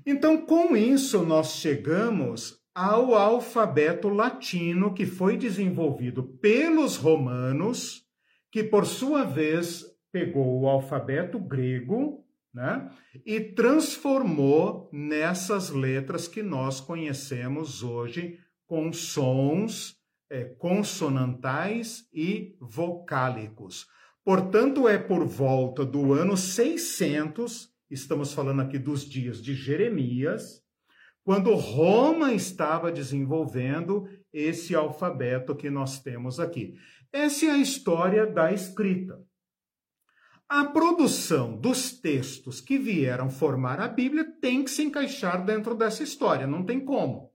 Então, 0.04 0.44
com 0.44 0.76
isso, 0.76 1.24
nós 1.24 1.54
chegamos 1.54 2.61
ao 2.74 3.14
alfabeto 3.14 4.08
latino 4.08 4.94
que 4.94 5.04
foi 5.04 5.36
desenvolvido 5.36 6.22
pelos 6.22 6.96
romanos, 6.96 8.06
que 8.50 8.64
por 8.64 8.86
sua 8.86 9.24
vez 9.24 9.84
pegou 10.10 10.60
o 10.60 10.68
alfabeto 10.68 11.38
grego 11.38 12.24
né, 12.52 12.90
e 13.24 13.40
transformou 13.40 14.88
nessas 14.92 15.70
letras 15.70 16.28
que 16.28 16.42
nós 16.42 16.80
conhecemos 16.80 17.82
hoje 17.82 18.38
com 18.66 18.92
sons 18.92 19.96
é, 20.30 20.44
consonantais 20.44 22.06
e 22.12 22.56
vocálicos. 22.60 23.86
Portanto, 24.24 24.88
é 24.88 24.96
por 24.96 25.26
volta 25.26 25.84
do 25.84 26.12
ano 26.12 26.36
600, 26.36 27.70
estamos 27.90 28.32
falando 28.32 28.62
aqui 28.62 28.78
dos 28.78 29.04
dias 29.04 29.42
de 29.42 29.54
Jeremias, 29.54 30.61
quando 31.24 31.54
Roma 31.54 32.32
estava 32.32 32.90
desenvolvendo 32.90 34.08
esse 34.32 34.74
alfabeto 34.74 35.54
que 35.54 35.70
nós 35.70 36.00
temos 36.00 36.40
aqui. 36.40 36.76
Essa 37.12 37.46
é 37.46 37.50
a 37.50 37.58
história 37.58 38.26
da 38.26 38.52
escrita. 38.52 39.20
A 40.48 40.64
produção 40.64 41.56
dos 41.56 41.92
textos 41.92 42.60
que 42.60 42.76
vieram 42.76 43.30
formar 43.30 43.80
a 43.80 43.88
Bíblia 43.88 44.24
tem 44.40 44.64
que 44.64 44.70
se 44.70 44.82
encaixar 44.82 45.44
dentro 45.44 45.74
dessa 45.74 46.02
história, 46.02 46.46
não 46.46 46.64
tem 46.64 46.84
como. 46.84 47.32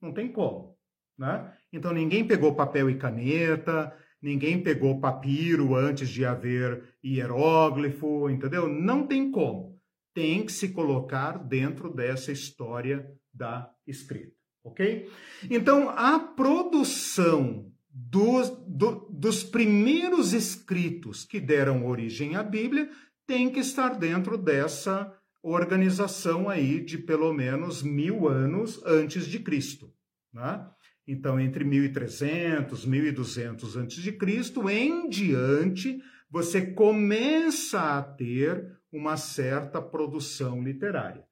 Não 0.00 0.12
tem 0.12 0.30
como. 0.30 0.76
Né? 1.18 1.52
Então 1.72 1.92
ninguém 1.92 2.26
pegou 2.26 2.54
papel 2.54 2.90
e 2.90 2.98
caneta, 2.98 3.96
ninguém 4.20 4.62
pegou 4.62 5.00
papiro 5.00 5.74
antes 5.74 6.08
de 6.08 6.24
haver 6.24 6.96
hieróglifo, 7.02 8.28
entendeu? 8.28 8.68
Não 8.68 9.06
tem 9.06 9.30
como 9.30 9.73
tem 10.14 10.46
que 10.46 10.52
se 10.52 10.68
colocar 10.68 11.36
dentro 11.38 11.92
dessa 11.92 12.30
história 12.30 13.06
da 13.32 13.68
escrita, 13.86 14.32
ok? 14.62 15.10
Então, 15.50 15.90
a 15.90 16.18
produção 16.18 17.70
dos, 17.90 18.48
do, 18.66 19.08
dos 19.10 19.42
primeiros 19.42 20.32
escritos 20.32 21.24
que 21.24 21.40
deram 21.40 21.86
origem 21.86 22.36
à 22.36 22.42
Bíblia 22.42 22.88
tem 23.26 23.50
que 23.50 23.60
estar 23.60 23.90
dentro 23.90 24.38
dessa 24.38 25.12
organização 25.42 26.48
aí 26.48 26.82
de 26.82 26.96
pelo 26.96 27.32
menos 27.32 27.82
mil 27.82 28.28
anos 28.28 28.80
antes 28.86 29.26
de 29.26 29.40
Cristo, 29.40 29.92
né? 30.32 30.66
Então, 31.06 31.38
entre 31.38 31.64
1300, 31.64 32.86
1200 32.86 33.76
antes 33.76 34.02
de 34.02 34.10
Cristo 34.12 34.70
em 34.70 35.06
diante, 35.08 36.02
você 36.30 36.62
começa 36.72 37.98
a 37.98 38.02
ter 38.02 38.73
uma 38.96 39.16
certa 39.16 39.82
produção 39.82 40.62
literária. 40.62 41.24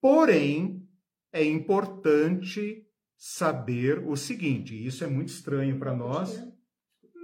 Porém, 0.00 0.86
é 1.32 1.44
importante 1.44 2.86
saber 3.16 3.98
o 3.98 4.16
seguinte, 4.16 4.74
e 4.74 4.86
isso 4.86 5.04
é 5.04 5.06
muito 5.06 5.28
estranho 5.28 5.78
para 5.78 5.94
nós, 5.94 6.42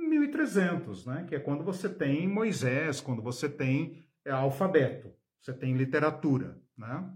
1300, 0.09 1.07
né? 1.07 1.25
que 1.29 1.35
é 1.35 1.41
quando 1.41 1.65
você 1.65 1.89
tem 1.89 2.29
Moisés, 2.29 3.01
quando 3.01 3.23
você 3.23 3.49
tem 3.49 4.03
é, 4.25 4.31
alfabeto. 4.31 5.13
você 5.41 5.53
tem 5.53 5.77
literatura, 5.77 6.61
né? 6.77 7.11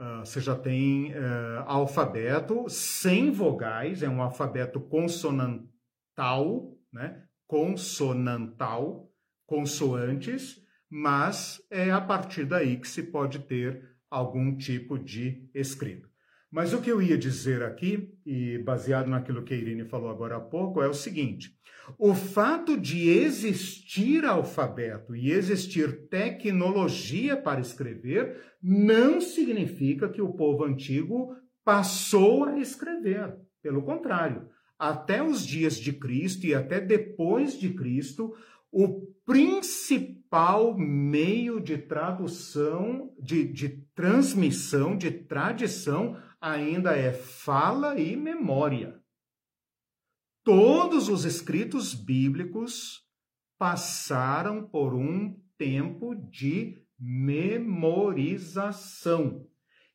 Uh, 0.00 0.26
você 0.26 0.40
já 0.40 0.56
tem 0.56 1.12
uh, 1.12 1.62
alfabeto 1.66 2.68
sem 2.68 3.30
vogais, 3.30 4.02
é 4.02 4.08
um 4.08 4.20
alfabeto 4.20 4.80
consonantal, 4.80 6.76
né? 6.92 7.24
Consonantal, 7.46 9.08
consoantes, 9.46 10.63
mas 10.90 11.60
é 11.70 11.90
a 11.90 12.00
partir 12.00 12.44
daí 12.44 12.76
que 12.76 12.88
se 12.88 13.02
pode 13.02 13.40
ter 13.40 13.82
algum 14.10 14.56
tipo 14.56 14.98
de 14.98 15.48
escrita. 15.54 16.08
Mas 16.50 16.72
o 16.72 16.80
que 16.80 16.90
eu 16.90 17.02
ia 17.02 17.18
dizer 17.18 17.64
aqui, 17.64 18.14
e 18.24 18.58
baseado 18.58 19.08
naquilo 19.08 19.42
que 19.42 19.52
a 19.52 19.56
Irene 19.56 19.84
falou 19.84 20.08
agora 20.08 20.36
há 20.36 20.40
pouco, 20.40 20.80
é 20.80 20.86
o 20.86 20.94
seguinte: 20.94 21.50
o 21.98 22.14
fato 22.14 22.78
de 22.78 23.08
existir 23.08 24.24
alfabeto 24.24 25.16
e 25.16 25.32
existir 25.32 26.08
tecnologia 26.08 27.36
para 27.36 27.60
escrever 27.60 28.40
não 28.62 29.20
significa 29.20 30.08
que 30.08 30.22
o 30.22 30.32
povo 30.32 30.64
antigo 30.64 31.36
passou 31.64 32.44
a 32.44 32.58
escrever. 32.58 33.34
Pelo 33.60 33.82
contrário, 33.82 34.48
até 34.78 35.22
os 35.22 35.44
dias 35.44 35.76
de 35.76 35.92
Cristo 35.92 36.46
e 36.46 36.54
até 36.54 36.80
depois 36.80 37.58
de 37.58 37.70
Cristo, 37.70 38.34
o 38.74 39.06
principal 39.24 40.76
meio 40.76 41.60
de 41.60 41.78
tradução, 41.78 43.14
de, 43.20 43.44
de 43.44 43.68
transmissão, 43.94 44.98
de 44.98 45.12
tradição, 45.12 46.20
ainda 46.40 46.96
é 46.96 47.12
fala 47.12 48.00
e 48.00 48.16
memória. 48.16 49.00
Todos 50.42 51.08
os 51.08 51.24
escritos 51.24 51.94
bíblicos 51.94 53.04
passaram 53.56 54.68
por 54.68 54.92
um 54.92 55.40
tempo 55.56 56.16
de 56.16 56.84
memorização 56.98 59.46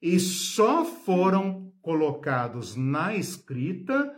e 0.02 0.18
só 0.22 0.86
foram 0.86 1.74
colocados 1.82 2.78
na 2.78 3.14
escrita 3.14 4.16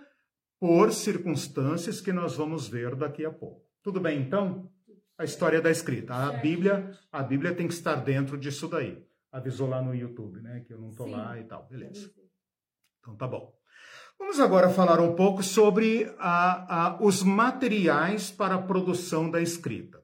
por 0.59 0.93
circunstâncias 0.93 1.99
que 1.99 2.13
nós 2.13 2.35
vamos 2.35 2.67
ver 2.67 2.95
daqui 2.95 3.25
a 3.25 3.31
pouco. 3.31 3.70
Tudo 3.83 3.99
bem, 3.99 4.21
então? 4.21 4.71
A 5.17 5.23
história 5.23 5.61
da 5.61 5.71
escrita. 5.71 6.13
A 6.13 6.31
Bíblia, 6.31 6.91
a 7.11 7.23
Bíblia 7.23 7.53
tem 7.53 7.67
que 7.67 7.73
estar 7.73 7.95
dentro 7.95 8.37
disso 8.37 8.67
daí. 8.67 9.03
Avisou 9.31 9.67
lá 9.67 9.81
no 9.81 9.95
YouTube, 9.95 10.41
né? 10.41 10.61
Que 10.61 10.73
eu 10.73 10.79
não 10.79 10.91
tô 10.91 11.05
Sim. 11.05 11.11
lá 11.11 11.39
e 11.39 11.43
tal. 11.43 11.67
Beleza. 11.67 12.11
Então 12.99 13.15
tá 13.15 13.27
bom. 13.27 13.53
Vamos 14.19 14.39
agora 14.39 14.69
falar 14.69 14.99
um 14.99 15.15
pouco 15.15 15.41
sobre 15.41 16.13
a, 16.19 16.89
a, 16.89 17.03
os 17.03 17.23
materiais 17.23 18.29
para 18.29 18.55
a 18.55 18.61
produção 18.61 19.31
da 19.31 19.41
escrita. 19.41 19.99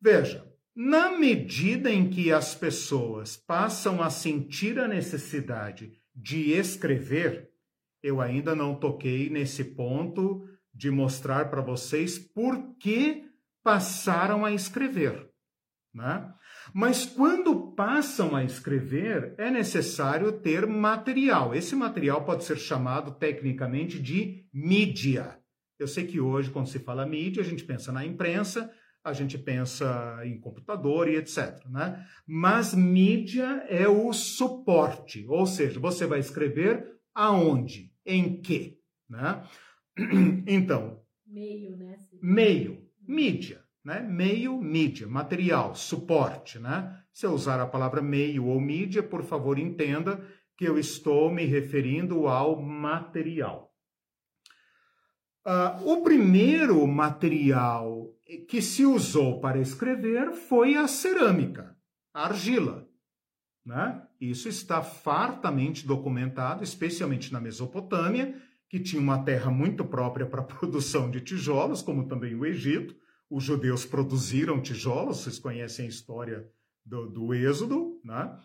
Veja, 0.00 0.46
na 0.76 1.16
medida 1.16 1.90
em 1.90 2.10
que 2.10 2.30
as 2.30 2.54
pessoas 2.54 3.36
passam 3.38 4.02
a 4.02 4.10
sentir 4.10 4.78
a 4.78 4.86
necessidade 4.86 5.92
de 6.14 6.52
escrever, 6.52 7.50
eu 8.02 8.20
ainda 8.20 8.54
não 8.54 8.74
toquei 8.74 9.30
nesse 9.30 9.64
ponto 9.64 10.46
de 10.74 10.90
mostrar 10.90 11.50
para 11.50 11.62
vocês 11.62 12.18
por 12.18 12.76
que 12.78 13.24
passaram 13.62 14.44
a 14.44 14.52
escrever. 14.52 15.30
Né? 15.94 16.28
Mas 16.72 17.06
quando 17.06 17.72
passam 17.72 18.34
a 18.34 18.42
escrever, 18.42 19.34
é 19.38 19.50
necessário 19.50 20.32
ter 20.32 20.66
material. 20.66 21.54
Esse 21.54 21.76
material 21.76 22.24
pode 22.24 22.44
ser 22.44 22.56
chamado 22.56 23.12
tecnicamente 23.12 24.00
de 24.00 24.46
mídia. 24.52 25.38
Eu 25.78 25.86
sei 25.86 26.06
que 26.06 26.20
hoje, 26.20 26.50
quando 26.50 26.68
se 26.68 26.78
fala 26.78 27.06
mídia, 27.06 27.42
a 27.42 27.46
gente 27.46 27.64
pensa 27.64 27.92
na 27.92 28.04
imprensa, 28.04 28.70
a 29.04 29.12
gente 29.12 29.36
pensa 29.36 30.20
em 30.24 30.40
computador 30.40 31.08
e 31.08 31.16
etc. 31.16 31.62
Né? 31.68 32.04
Mas 32.26 32.74
mídia 32.74 33.64
é 33.68 33.86
o 33.86 34.12
suporte, 34.12 35.26
ou 35.28 35.46
seja, 35.46 35.78
você 35.78 36.06
vai 36.06 36.20
escrever 36.20 36.84
aonde, 37.14 37.92
em 38.04 38.40
que. 38.40 38.78
Né? 39.08 39.42
Então. 40.46 41.00
Meio, 41.26 41.76
né? 41.76 41.96
Meio, 42.22 42.82
mídia 43.06 43.64
né? 43.84 44.00
Meio, 44.00 44.60
mídia, 44.60 45.06
material, 45.06 45.74
suporte, 45.74 46.58
né? 46.58 46.98
Se 47.12 47.26
eu 47.26 47.32
usar 47.32 47.60
a 47.60 47.66
palavra 47.66 48.00
meio 48.00 48.46
ou 48.46 48.60
mídia, 48.60 49.02
por 49.02 49.22
favor, 49.22 49.58
entenda 49.58 50.26
que 50.56 50.64
eu 50.64 50.78
estou 50.78 51.30
me 51.30 51.44
referindo 51.44 52.26
ao 52.26 52.60
material. 52.60 53.72
Uh, 55.46 55.92
o 55.92 56.02
primeiro 56.02 56.84
material 56.86 58.08
que 58.48 58.62
se 58.62 58.86
usou 58.86 59.40
para 59.40 59.60
escrever 59.60 60.32
foi 60.32 60.74
a 60.74 60.88
cerâmica, 60.88 61.76
a 62.14 62.24
argila. 62.24 62.88
Né? 63.64 64.02
Isso 64.18 64.48
está 64.48 64.80
fartamente 64.80 65.86
documentado, 65.86 66.64
especialmente 66.64 67.30
na 67.30 67.40
Mesopotâmia, 67.40 68.40
que 68.68 68.80
tinha 68.80 69.00
uma 69.00 69.22
terra 69.22 69.50
muito 69.50 69.84
própria 69.84 70.26
para 70.26 70.40
a 70.40 70.44
produção 70.46 71.10
de 71.10 71.20
tijolos, 71.20 71.82
como 71.82 72.08
também 72.08 72.34
o 72.34 72.44
Egito 72.44 72.94
os 73.30 73.42
judeus 73.42 73.84
produziram 73.84 74.60
tijolos, 74.60 75.18
vocês 75.18 75.38
conhecem 75.38 75.86
a 75.86 75.88
história 75.88 76.46
do, 76.84 77.08
do 77.08 77.34
Êxodo, 77.34 78.00
né? 78.04 78.36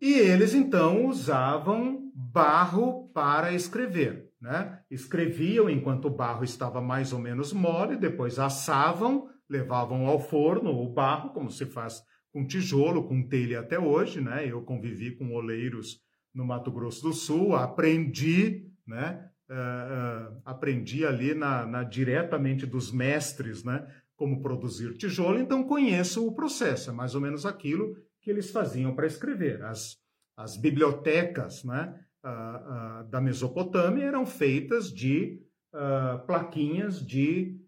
E 0.00 0.12
eles 0.12 0.54
então 0.54 1.06
usavam 1.06 2.12
barro 2.14 3.08
para 3.12 3.52
escrever, 3.52 4.30
né? 4.40 4.80
Escreviam 4.90 5.68
enquanto 5.68 6.04
o 6.04 6.14
barro 6.14 6.44
estava 6.44 6.80
mais 6.80 7.12
ou 7.12 7.18
menos 7.18 7.52
mole, 7.52 7.96
depois 7.96 8.38
assavam, 8.38 9.28
levavam 9.48 10.06
ao 10.06 10.20
forno 10.20 10.70
o 10.70 10.92
barro, 10.92 11.30
como 11.30 11.50
se 11.50 11.66
faz 11.66 12.02
com 12.32 12.46
tijolo, 12.46 13.08
com 13.08 13.26
telha 13.26 13.60
até 13.60 13.78
hoje, 13.78 14.20
né? 14.20 14.46
Eu 14.46 14.62
convivi 14.62 15.16
com 15.16 15.32
oleiros 15.32 16.00
no 16.32 16.44
Mato 16.44 16.70
Grosso 16.70 17.02
do 17.02 17.12
Sul, 17.12 17.56
aprendi, 17.56 18.70
né? 18.86 19.28
Uh, 19.50 19.52
uh, 19.52 20.42
aprendi 20.44 21.04
ali 21.04 21.34
na, 21.34 21.66
na, 21.66 21.82
diretamente 21.82 22.64
dos 22.64 22.92
mestres, 22.92 23.64
né? 23.64 23.84
como 24.14 24.40
produzir 24.40 24.96
tijolo, 24.96 25.40
então 25.40 25.66
conheço 25.66 26.24
o 26.24 26.32
processo, 26.32 26.90
é 26.90 26.92
mais 26.92 27.16
ou 27.16 27.20
menos 27.20 27.44
aquilo 27.44 27.96
que 28.20 28.30
eles 28.30 28.50
faziam 28.50 28.94
para 28.94 29.08
escrever. 29.08 29.60
As, 29.64 29.96
as 30.36 30.56
bibliotecas 30.56 31.64
né, 31.64 31.98
uh, 32.22 33.08
da 33.08 33.20
Mesopotâmia 33.20 34.04
eram 34.04 34.24
feitas 34.24 34.92
de 34.92 35.42
uh, 35.74 36.24
plaquinhas 36.26 37.04
de 37.04 37.58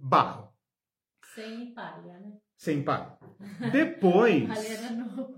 barro. 0.00 0.52
Sem 1.34 1.74
palha, 1.74 2.18
né? 2.18 2.32
Sem 2.56 2.82
palha. 2.82 3.18
Depois. 3.70 4.48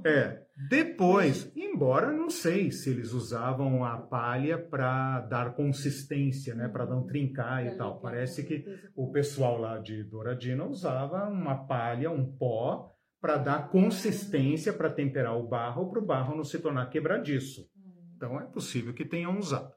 é, 0.05 0.47
depois, 0.67 1.53
embora 1.55 2.13
não 2.13 2.29
sei 2.29 2.73
se 2.73 2.91
eles 2.91 3.13
usavam 3.13 3.85
a 3.85 3.97
palha 3.97 4.59
para 4.59 5.21
dar 5.21 5.55
consistência, 5.55 6.53
né, 6.53 6.67
para 6.67 6.85
não 6.85 7.07
trincar 7.07 7.65
e 7.65 7.77
tal. 7.77 8.01
Parece 8.01 8.45
que 8.45 8.65
o 8.97 9.13
pessoal 9.13 9.57
lá 9.57 9.79
de 9.79 10.03
Douradina 10.03 10.65
usava 10.65 11.29
uma 11.29 11.65
palha, 11.67 12.11
um 12.11 12.25
pó, 12.37 12.93
para 13.21 13.37
dar 13.37 13.71
consistência, 13.71 14.73
para 14.73 14.91
temperar 14.91 15.39
o 15.39 15.47
barro, 15.47 15.91
para 15.91 16.01
o 16.01 16.07
barro 16.07 16.37
não 16.37 16.45
se 16.45 16.59
tornar 16.59 16.91
quebradiço. 16.91 17.69
Então 18.17 18.41
é 18.41 18.45
possível 18.45 18.93
que 18.93 19.05
tenham 19.05 19.39
usado. 19.39 19.73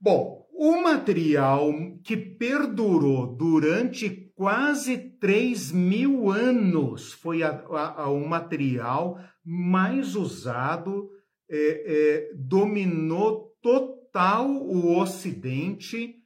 Bom, 0.00 0.48
o 0.52 0.82
material 0.82 1.70
que 2.02 2.16
perdurou 2.16 3.36
durante 3.36 4.31
quase 4.42 4.98
3 4.98 5.70
mil 5.70 6.28
anos 6.28 7.12
foi 7.12 7.44
a, 7.44 7.50
a, 7.50 8.02
a, 8.02 8.10
o 8.10 8.28
material 8.28 9.20
mais 9.44 10.16
usado, 10.16 11.08
é, 11.48 11.58
é, 11.86 12.30
dominou 12.34 13.56
total 13.62 14.50
o 14.50 14.98
Ocidente, 14.98 16.16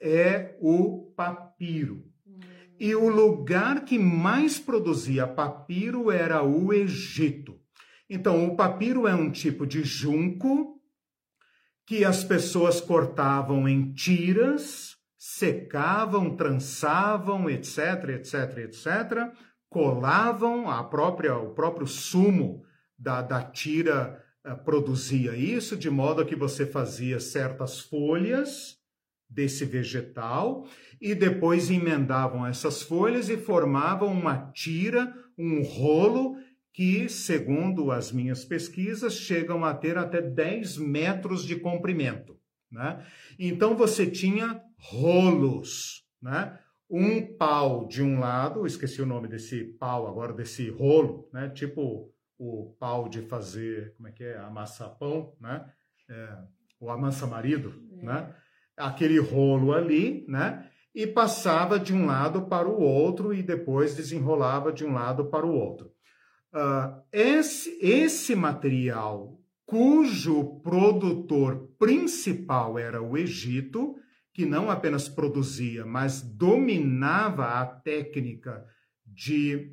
é 0.00 0.56
o 0.60 1.12
papiro. 1.16 2.04
E 2.78 2.94
o 2.94 3.08
lugar 3.08 3.84
que 3.84 3.98
mais 3.98 4.56
produzia 4.56 5.26
papiro 5.26 6.12
era 6.12 6.44
o 6.44 6.72
Egito. 6.72 7.58
Então, 8.08 8.46
o 8.46 8.54
papiro 8.54 9.08
é 9.08 9.16
um 9.16 9.32
tipo 9.32 9.66
de 9.66 9.82
junco 9.82 10.80
que 11.84 12.04
as 12.04 12.22
pessoas 12.22 12.80
cortavam 12.80 13.68
em 13.68 13.92
tiras, 13.92 14.93
secavam, 15.26 16.36
trançavam, 16.36 17.48
etc, 17.48 18.10
etc, 18.10 18.58
etc, 18.58 19.32
colavam 19.70 20.68
a 20.68 20.84
própria, 20.84 21.34
o 21.34 21.54
próprio 21.54 21.86
sumo 21.86 22.62
da, 22.98 23.22
da 23.22 23.42
tira 23.42 24.22
uh, 24.46 24.54
produzia 24.64 25.34
isso, 25.34 25.78
de 25.78 25.88
modo 25.88 26.26
que 26.26 26.36
você 26.36 26.66
fazia 26.66 27.18
certas 27.18 27.80
folhas 27.80 28.76
desse 29.26 29.64
vegetal 29.64 30.68
e 31.00 31.14
depois 31.14 31.70
emendavam 31.70 32.46
essas 32.46 32.82
folhas 32.82 33.30
e 33.30 33.38
formavam 33.38 34.12
uma 34.12 34.50
tira, 34.52 35.10
um 35.38 35.62
rolo 35.62 36.36
que, 36.70 37.08
segundo 37.08 37.90
as 37.90 38.12
minhas 38.12 38.44
pesquisas, 38.44 39.14
chegam 39.14 39.64
a 39.64 39.72
ter 39.72 39.96
até 39.96 40.20
10 40.20 40.76
metros 40.76 41.46
de 41.46 41.56
comprimento. 41.56 42.38
Né? 42.70 43.06
Então 43.38 43.74
você 43.74 44.06
tinha 44.06 44.60
rolos, 44.84 46.04
né? 46.20 46.58
um 46.90 47.36
pau 47.36 47.86
de 47.88 48.02
um 48.02 48.20
lado, 48.20 48.66
esqueci 48.66 49.00
o 49.00 49.06
nome 49.06 49.26
desse 49.26 49.64
pau 49.64 50.06
agora, 50.06 50.32
desse 50.32 50.68
rolo, 50.70 51.28
né? 51.32 51.48
Tipo 51.48 52.12
o 52.38 52.74
pau 52.78 53.08
de 53.08 53.22
fazer, 53.22 53.94
como 53.96 54.08
é 54.08 54.12
que 54.12 54.24
é, 54.24 54.36
amassar 54.38 54.90
pão, 54.98 55.34
né? 55.40 55.64
É, 56.08 56.38
o 56.80 56.90
amassa 56.90 57.26
marido, 57.26 57.74
é. 58.00 58.04
né? 58.04 58.34
Aquele 58.76 59.18
rolo 59.18 59.72
ali, 59.72 60.24
né? 60.28 60.68
E 60.94 61.06
passava 61.06 61.78
de 61.78 61.92
um 61.92 62.06
lado 62.06 62.42
para 62.42 62.68
o 62.68 62.80
outro 62.80 63.34
e 63.34 63.42
depois 63.42 63.96
desenrolava 63.96 64.72
de 64.72 64.84
um 64.84 64.92
lado 64.92 65.26
para 65.26 65.46
o 65.46 65.52
outro. 65.52 65.92
Uh, 66.52 67.02
esse, 67.10 67.76
esse 67.84 68.36
material, 68.36 69.36
cujo 69.66 70.60
produtor 70.60 71.68
principal 71.76 72.78
era 72.78 73.02
o 73.02 73.16
Egito, 73.16 73.96
que 74.34 74.44
não 74.44 74.68
apenas 74.68 75.08
produzia, 75.08 75.86
mas 75.86 76.20
dominava 76.20 77.60
a 77.60 77.64
técnica 77.64 78.66
de 79.06 79.72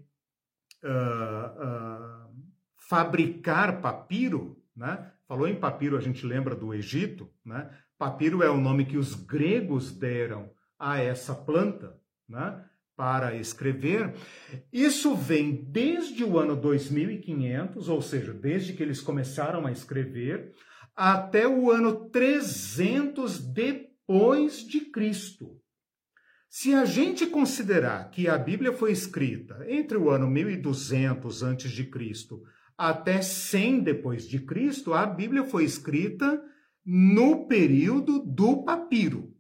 uh, 0.84 2.28
uh, 2.28 2.46
fabricar 2.78 3.82
papiro, 3.82 4.64
né? 4.76 5.12
Falou 5.28 5.48
em 5.48 5.56
papiro, 5.56 5.98
a 5.98 6.02
gente 6.02 6.26
lembra 6.28 6.56
do 6.56 6.76
Egito, 6.76 7.28
né? 7.44 7.72
Papiro 7.98 8.44
é 8.44 8.52
o 8.52 8.62
nome 8.62 8.86
que 8.86 8.98
os 8.98 9.16
gregos 9.16 9.92
deram 9.92 10.52
a 10.78 11.00
essa 11.00 11.34
planta, 11.34 12.00
né? 12.30 12.64
Para 12.96 13.34
escrever. 13.36 14.14
Isso 14.72 15.16
vem 15.16 15.56
desde 15.56 16.24
o 16.24 16.38
ano 16.38 16.56
2500, 16.56 17.90
ou 17.90 18.00
seja, 18.00 18.32
desde 18.32 18.74
que 18.74 18.84
eles 18.84 19.02
começaram 19.02 19.66
a 19.66 19.72
escrever, 19.72 20.54
até 20.96 21.48
o 21.48 21.72
ano 21.72 22.10
300 22.10 23.40
depois 23.40 23.91
depois 24.12 24.68
de 24.68 24.82
Cristo. 24.82 25.58
Se 26.50 26.74
a 26.74 26.84
gente 26.84 27.26
considerar 27.26 28.12
que 28.12 28.28
a 28.28 28.38
Bíblia 28.38 28.74
foi 28.74 28.92
escrita 28.92 29.66
entre 29.70 29.98
o 29.98 30.10
ano 30.10 30.30
1200 30.30 31.42
antes 31.42 31.72
de 31.72 31.86
Cristo 31.86 32.44
até 32.78 33.22
100 33.22 33.80
depois 33.80 34.28
de 34.28 34.40
Cristo, 34.40 34.94
a 34.94 35.06
Bíblia 35.06 35.46
foi 35.46 35.64
escrita 35.64 36.44
no 36.86 37.48
período 37.48 38.20
do 38.20 38.66
papiro. 38.66 39.34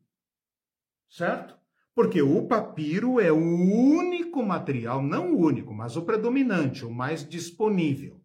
Certo? 1.09 1.53
Porque 1.93 2.21
o 2.21 2.47
papiro 2.47 3.19
é 3.19 3.29
o 3.29 3.35
único 3.35 4.41
material, 4.41 5.03
não 5.03 5.33
o 5.33 5.45
único, 5.45 5.73
mas 5.73 5.97
o 5.97 6.03
predominante, 6.03 6.85
o 6.85 6.89
mais 6.89 7.27
disponível 7.27 8.20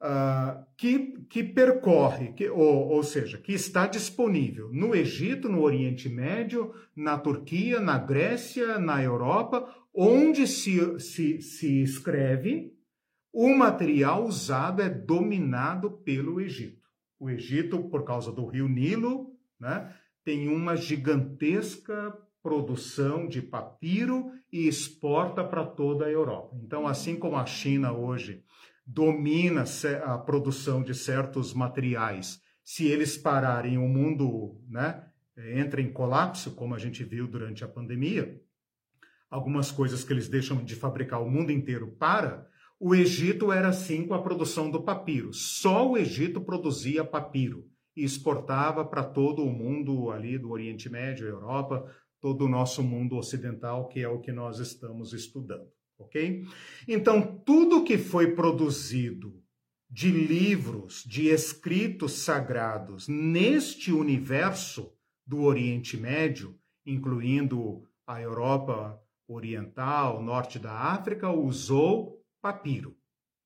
uh, 0.00 0.64
que, 0.76 1.24
que 1.28 1.42
percorre, 1.42 2.32
que, 2.32 2.48
ou, 2.48 2.88
ou 2.88 3.02
seja, 3.02 3.38
que 3.38 3.52
está 3.52 3.86
disponível 3.86 4.70
no 4.72 4.94
Egito, 4.94 5.48
no 5.48 5.62
Oriente 5.62 6.08
Médio, 6.08 6.72
na 6.94 7.18
Turquia, 7.18 7.80
na 7.80 7.98
Grécia, 7.98 8.78
na 8.78 9.02
Europa, 9.02 9.68
onde 9.94 10.46
se, 10.46 10.98
se, 11.00 11.40
se 11.40 11.82
escreve, 11.82 12.72
o 13.32 13.54
material 13.54 14.24
usado 14.24 14.82
é 14.82 14.88
dominado 14.88 15.90
pelo 15.90 16.40
Egito. 16.40 16.88
O 17.20 17.28
Egito, 17.28 17.82
por 17.84 18.04
causa 18.04 18.32
do 18.32 18.46
rio 18.46 18.68
Nilo, 18.68 19.36
né, 19.58 19.92
tem 20.24 20.48
uma 20.48 20.76
gigantesca 20.76 22.16
produção 22.42 23.28
de 23.28 23.42
papiro 23.42 24.30
e 24.52 24.68
exporta 24.68 25.44
para 25.44 25.64
toda 25.64 26.06
a 26.06 26.10
Europa. 26.10 26.56
Então, 26.62 26.86
assim 26.86 27.16
como 27.16 27.36
a 27.36 27.44
China 27.44 27.92
hoje 27.92 28.42
domina 28.90 29.64
a 30.02 30.16
produção 30.16 30.82
de 30.82 30.94
certos 30.94 31.52
materiais, 31.52 32.40
se 32.64 32.86
eles 32.86 33.18
pararem, 33.18 33.76
o 33.76 33.86
mundo 33.86 34.58
né, 34.66 35.04
entra 35.54 35.82
em 35.82 35.92
colapso, 35.92 36.54
como 36.54 36.74
a 36.74 36.78
gente 36.78 37.04
viu 37.04 37.28
durante 37.28 37.62
a 37.62 37.68
pandemia, 37.68 38.40
algumas 39.30 39.70
coisas 39.70 40.04
que 40.04 40.12
eles 40.12 40.26
deixam 40.26 40.64
de 40.64 40.74
fabricar, 40.74 41.22
o 41.22 41.30
mundo 41.30 41.52
inteiro 41.52 41.88
para. 41.98 42.48
O 42.80 42.94
Egito 42.94 43.52
era 43.52 43.68
assim 43.68 44.06
com 44.06 44.14
a 44.14 44.22
produção 44.22 44.70
do 44.70 44.82
papiro. 44.82 45.34
Só 45.34 45.90
o 45.90 45.98
Egito 45.98 46.40
produzia 46.40 47.04
papiro 47.04 47.66
e 47.94 48.04
exportava 48.04 48.86
para 48.86 49.04
todo 49.04 49.44
o 49.44 49.52
mundo 49.52 50.10
ali 50.10 50.38
do 50.38 50.50
Oriente 50.50 50.88
Médio, 50.88 51.26
Europa, 51.26 51.84
todo 52.20 52.46
o 52.46 52.48
nosso 52.48 52.82
mundo 52.82 53.16
ocidental, 53.16 53.86
que 53.88 54.00
é 54.00 54.08
o 54.08 54.20
que 54.20 54.32
nós 54.32 54.58
estamos 54.60 55.12
estudando 55.12 55.77
ok? 55.98 56.46
Então, 56.86 57.42
tudo 57.44 57.84
que 57.84 57.98
foi 57.98 58.34
produzido 58.34 59.42
de 59.90 60.10
livros, 60.10 61.02
de 61.04 61.28
escritos 61.28 62.12
sagrados 62.12 63.08
neste 63.08 63.90
universo 63.90 64.92
do 65.26 65.42
Oriente 65.42 65.96
Médio, 65.96 66.58
incluindo 66.84 67.88
a 68.06 68.20
Europa 68.20 69.00
Oriental, 69.26 70.22
norte 70.22 70.58
da 70.58 70.72
África, 70.72 71.30
usou 71.30 72.22
papiro, 72.40 72.96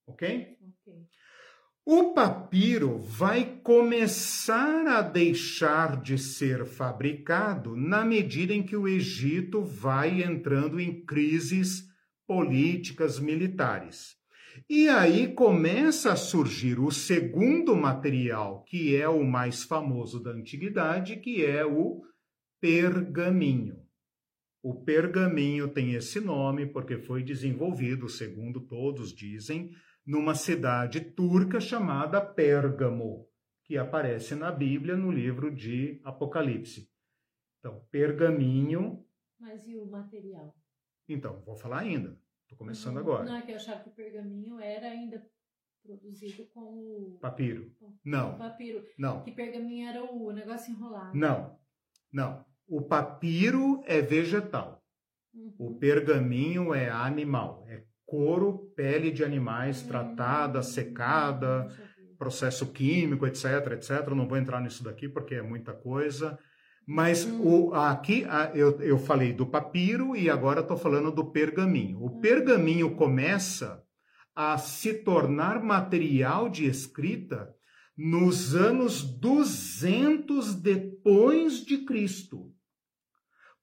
ok? 0.06 0.56
O 1.84 2.12
papiro 2.12 2.98
vai 2.98 3.60
começar 3.64 4.86
a 4.86 5.02
deixar 5.02 6.00
de 6.00 6.16
ser 6.16 6.64
fabricado 6.64 7.74
na 7.74 8.04
medida 8.04 8.54
em 8.54 8.62
que 8.62 8.76
o 8.76 8.86
Egito 8.86 9.64
vai 9.64 10.22
entrando 10.22 10.78
em 10.78 11.04
crises 11.04 11.91
políticas 12.26 13.18
militares. 13.18 14.16
E 14.68 14.88
aí 14.88 15.32
começa 15.34 16.12
a 16.12 16.16
surgir 16.16 16.78
o 16.78 16.90
segundo 16.90 17.74
material, 17.74 18.62
que 18.64 18.94
é 18.94 19.08
o 19.08 19.24
mais 19.24 19.64
famoso 19.64 20.22
da 20.22 20.30
antiguidade, 20.30 21.16
que 21.16 21.44
é 21.44 21.64
o 21.64 22.02
pergaminho. 22.60 23.82
O 24.62 24.74
pergaminho 24.74 25.68
tem 25.68 25.94
esse 25.94 26.20
nome 26.20 26.66
porque 26.66 26.98
foi 26.98 27.22
desenvolvido, 27.22 28.08
segundo 28.08 28.60
todos 28.60 29.12
dizem, 29.12 29.72
numa 30.06 30.34
cidade 30.34 31.00
turca 31.00 31.58
chamada 31.58 32.20
Pérgamo, 32.20 33.26
que 33.64 33.76
aparece 33.76 34.34
na 34.34 34.52
Bíblia 34.52 34.96
no 34.96 35.10
livro 35.10 35.52
de 35.52 36.00
Apocalipse. 36.04 36.88
Então, 37.58 37.84
pergaminho. 37.90 39.04
Mas 39.40 39.66
e 39.66 39.76
o 39.76 39.86
material? 39.86 40.54
Então, 41.08 41.40
vou 41.44 41.56
falar 41.56 41.80
ainda. 41.80 42.18
Estou 42.42 42.58
começando 42.58 42.98
agora. 42.98 43.24
Não, 43.24 43.36
é 43.36 43.42
que 43.42 43.52
eu 43.52 43.56
achava 43.56 43.82
que 43.82 43.88
o 43.88 43.92
pergaminho 43.92 44.60
era 44.60 44.88
ainda 44.88 45.24
produzido 45.82 46.44
com 46.46 46.60
o... 46.60 47.18
Papiro. 47.20 47.74
Com, 47.78 47.96
não. 48.04 48.32
Com 48.32 48.38
papiro. 48.38 48.84
Não. 48.98 49.22
Que 49.22 49.32
pergaminho 49.32 49.88
era 49.88 50.04
o 50.04 50.32
negócio 50.32 50.72
enrolado. 50.72 51.16
Não. 51.16 51.58
Não. 52.12 52.44
O 52.68 52.82
papiro 52.82 53.82
é 53.86 54.00
vegetal. 54.00 54.82
Uhum. 55.34 55.54
O 55.58 55.78
pergaminho 55.78 56.74
é 56.74 56.88
animal. 56.88 57.64
É 57.68 57.84
couro, 58.04 58.72
pele 58.76 59.10
de 59.10 59.24
animais 59.24 59.82
uhum. 59.82 59.88
tratada, 59.88 60.62
secada, 60.62 61.68
processo 62.18 62.70
químico, 62.72 63.26
etc, 63.26 63.72
etc. 63.72 64.08
não 64.10 64.28
vou 64.28 64.38
entrar 64.38 64.60
nisso 64.60 64.84
daqui 64.84 65.08
porque 65.08 65.34
é 65.34 65.42
muita 65.42 65.72
coisa. 65.72 66.38
Mas 66.86 67.24
hum. 67.24 67.40
o, 67.42 67.74
aqui 67.74 68.26
eu, 68.54 68.80
eu 68.80 68.98
falei 68.98 69.32
do 69.32 69.46
papiro 69.46 70.16
e 70.16 70.28
agora 70.28 70.60
estou 70.60 70.76
falando 70.76 71.10
do 71.12 71.30
pergaminho. 71.30 71.98
O 72.00 72.06
hum. 72.06 72.20
pergaminho 72.20 72.94
começa 72.94 73.82
a 74.34 74.56
se 74.58 74.94
tornar 74.94 75.62
material 75.62 76.48
de 76.48 76.66
escrita 76.66 77.54
nos 77.96 78.54
anos 78.54 79.02
200 79.02 80.54
depois 80.54 81.64
de 81.64 81.78
Cristo. 81.78 82.50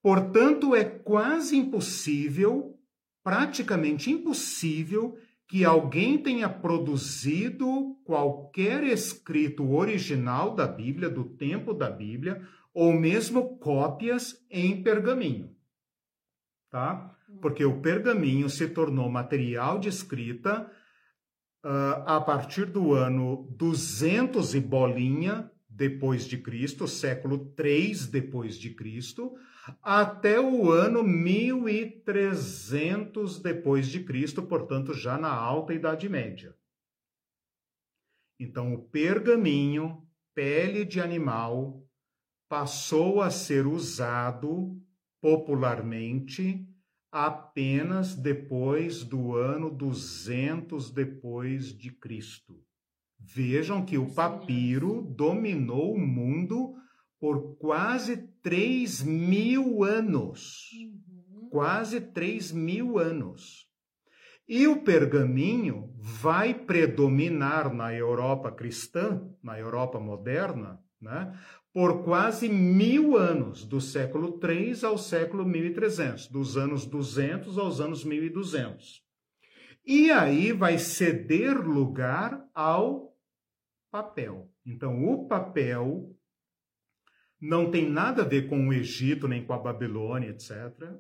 Portanto, 0.02 0.76
é 0.76 0.86
quase 0.86 1.58
impossível, 1.58 2.76
praticamente 3.24 4.12
impossível, 4.12 5.18
que 5.48 5.66
alguém 5.66 6.18
tenha 6.18 6.48
produzido 6.48 7.96
qualquer 8.06 8.84
escrito 8.84 9.74
original 9.74 10.54
da 10.54 10.68
Bíblia, 10.68 11.10
do 11.10 11.24
tempo 11.24 11.74
da 11.74 11.90
Bíblia, 11.90 12.48
ou 12.74 12.94
mesmo 12.94 13.58
cópias 13.58 14.46
em 14.50 14.84
pergaminho, 14.84 15.56
tá? 16.70 17.16
Porque 17.42 17.66
o 17.66 17.82
pergaminho 17.82 18.50
se 18.50 18.68
tornou 18.68 19.10
material 19.10 19.80
de 19.80 19.90
escrita 19.90 20.72
uh, 21.64 22.04
a 22.06 22.22
partir 22.22 22.66
do 22.66 22.94
ano 22.94 23.48
200 23.58 24.54
e 24.56 24.60
bolinha 24.60 25.50
depois 25.70 26.26
de 26.26 26.38
Cristo, 26.38 26.88
século 26.88 27.54
3 27.54 28.08
depois 28.08 28.58
de 28.58 28.72
Cristo, 28.72 29.38
até 29.82 30.40
o 30.40 30.72
ano 30.72 31.04
1300 31.04 33.40
depois 33.40 33.88
de 33.88 34.04
Cristo, 34.04 34.44
portanto 34.44 34.94
já 34.94 35.18
na 35.18 35.32
alta 35.32 35.74
idade 35.74 36.08
média. 36.10 36.56
Então 38.40 38.74
o 38.74 38.82
pergaminho, 38.82 40.08
pele 40.34 40.86
de 40.86 41.02
animal, 41.02 41.84
passou 42.50 43.22
a 43.22 43.30
ser 43.30 43.68
usado 43.68 44.76
popularmente 45.22 46.68
apenas 47.12 48.16
depois 48.16 49.04
do 49.04 49.36
ano 49.36 49.70
200 49.70 50.92
depois 50.92 51.78
de 51.78 51.92
Cristo. 51.92 52.60
Vejam 53.20 53.86
que 53.86 53.98
o 53.98 54.14
papiro 54.14 55.04
dominou 55.16 55.94
o 55.94 56.00
mundo 56.00 56.74
por 57.20 57.58
quase 57.58 58.18
3 58.42 59.04
mil 59.04 59.84
anos. 59.84 60.70
Uhum. 60.74 61.50
quase 61.50 62.00
3 62.00 62.52
mil 62.52 62.98
anos. 62.98 63.68
E 64.48 64.68
o 64.68 64.82
pergaminho 64.82 65.94
vai 65.96 66.54
predominar 66.54 67.72
na 67.74 67.94
Europa 67.94 68.52
cristã, 68.52 69.22
na 69.44 69.60
Europa 69.60 70.00
moderna, 70.00 70.80
né, 71.00 71.32
por 71.74 72.04
quase 72.04 72.50
mil 72.50 73.16
anos, 73.16 73.64
do 73.64 73.80
século 73.80 74.40
III 74.44 74.86
ao 74.86 74.98
século 74.98 75.46
1300, 75.46 76.28
dos 76.28 76.58
anos 76.58 76.86
200 76.86 77.58
aos 77.58 77.80
anos 77.80 78.04
1200. 78.04 79.04
E 79.86 80.12
aí 80.12 80.52
vai 80.52 80.78
ceder 80.78 81.58
lugar 81.58 82.44
ao 82.54 83.16
papel. 83.92 84.52
Então, 84.66 85.04
o 85.06 85.28
papel 85.28 86.16
não 87.40 87.72
tem 87.72 87.90
nada 87.90 88.24
a 88.24 88.28
ver 88.28 88.50
com 88.50 88.68
o 88.68 88.74
Egito, 88.74 89.28
nem 89.28 89.46
com 89.46 89.54
a 89.54 89.58
Babilônia, 89.58 90.30
etc. 90.30 90.52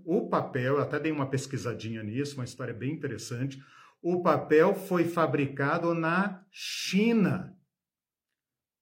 O 0.05 0.29
papel, 0.29 0.75
eu 0.75 0.81
até 0.81 0.99
dei 0.99 1.11
uma 1.11 1.29
pesquisadinha 1.29 2.01
nisso, 2.01 2.35
uma 2.35 2.45
história 2.45 2.73
bem 2.73 2.93
interessante. 2.93 3.61
O 4.01 4.21
papel 4.21 4.73
foi 4.73 5.03
fabricado 5.03 5.93
na 5.93 6.43
China 6.49 7.58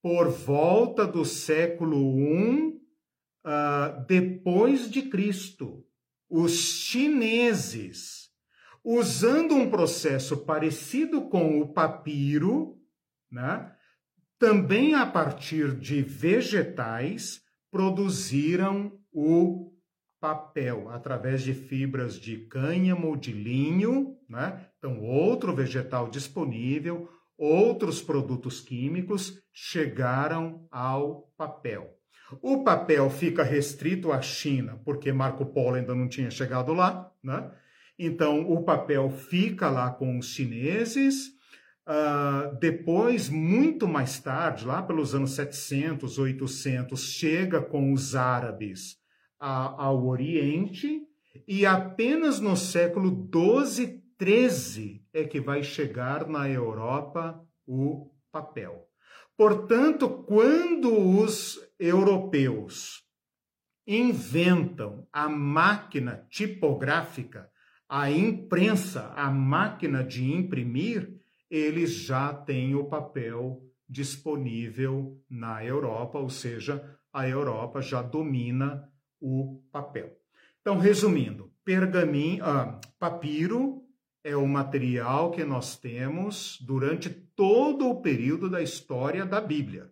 por 0.01 0.29
volta 0.29 1.05
do 1.05 1.25
século 1.25 2.19
I 2.19 2.69
uh, 2.69 2.79
ah, 3.43 4.05
depois 4.07 4.89
de 4.89 5.03
Cristo. 5.03 5.83
Os 6.29 6.51
chineses, 6.51 8.29
usando 8.83 9.55
um 9.55 9.69
processo 9.69 10.45
parecido 10.45 11.29
com 11.29 11.61
o 11.61 11.73
papiro, 11.73 12.77
né, 13.31 13.71
também 14.37 14.93
a 14.93 15.05
partir 15.05 15.73
de 15.79 16.01
vegetais, 16.01 17.41
produziram 17.71 18.99
o 19.11 19.71
papel 20.19 20.89
através 20.89 21.41
de 21.41 21.53
fibras 21.53 22.19
de 22.19 22.37
cânhamo, 22.47 23.15
de 23.15 23.31
linho, 23.31 24.17
né? 24.29 24.67
Então, 24.77 25.01
outro 25.01 25.55
vegetal 25.55 26.09
disponível, 26.09 27.09
outros 27.37 28.01
produtos 28.01 28.59
químicos 28.59 29.41
chegaram 29.59 30.67
ao 30.69 31.31
papel. 31.35 31.97
O 32.43 32.63
papel 32.63 33.09
fica 33.09 33.41
restrito 33.41 34.11
à 34.11 34.21
China, 34.21 34.79
porque 34.85 35.11
Marco 35.11 35.47
Polo 35.47 35.77
ainda 35.77 35.95
não 35.95 36.07
tinha 36.07 36.29
chegado 36.29 36.75
lá, 36.75 37.11
né? 37.23 37.51
Então, 37.97 38.47
o 38.51 38.63
papel 38.63 39.09
fica 39.09 39.67
lá 39.67 39.89
com 39.89 40.19
os 40.19 40.27
chineses. 40.27 41.29
Uh, 41.87 42.55
depois, 42.59 43.29
muito 43.29 43.87
mais 43.87 44.19
tarde, 44.19 44.63
lá 44.63 44.83
pelos 44.83 45.15
anos 45.15 45.31
700, 45.31 46.19
800, 46.19 47.01
chega 47.01 47.59
com 47.59 47.91
os 47.91 48.15
árabes 48.15 48.97
a, 49.39 49.85
ao 49.85 50.05
Oriente 50.05 51.01
e 51.47 51.65
apenas 51.65 52.39
no 52.39 52.55
século 52.55 53.09
12, 53.09 54.03
13 54.19 55.03
é 55.11 55.23
que 55.23 55.41
vai 55.41 55.63
chegar 55.63 56.27
na 56.27 56.47
Europa 56.47 57.43
o 57.65 58.11
papel. 58.31 58.86
Portanto, 59.37 60.09
quando 60.09 60.91
os 61.21 61.59
europeus 61.79 63.03
inventam 63.85 65.07
a 65.13 65.29
máquina 65.29 66.25
tipográfica, 66.27 67.47
a 67.87 68.09
imprensa, 68.09 69.13
a 69.15 69.29
máquina 69.29 70.03
de 70.03 70.29
imprimir, 70.33 71.13
eles 71.49 71.91
já 71.91 72.33
têm 72.33 72.73
o 72.73 72.85
papel 72.85 73.61
disponível 73.87 75.21
na 75.29 75.63
Europa, 75.63 76.17
ou 76.17 76.31
seja, 76.31 76.97
a 77.13 77.29
Europa 77.29 77.79
já 77.79 78.01
domina 78.01 78.91
o 79.21 79.61
papel. 79.71 80.17
Então, 80.59 80.79
resumindo, 80.79 81.53
pergaminho, 81.63 82.43
ah, 82.43 82.81
papiro 82.99 83.83
é 84.23 84.35
o 84.35 84.47
material 84.47 85.31
que 85.31 85.45
nós 85.45 85.77
temos 85.77 86.59
durante 86.59 87.26
todo 87.37 87.87
o 87.87 88.01
período 88.01 88.49
da 88.49 88.63
história 88.63 89.23
da 89.23 89.39
Bíblia. 89.39 89.91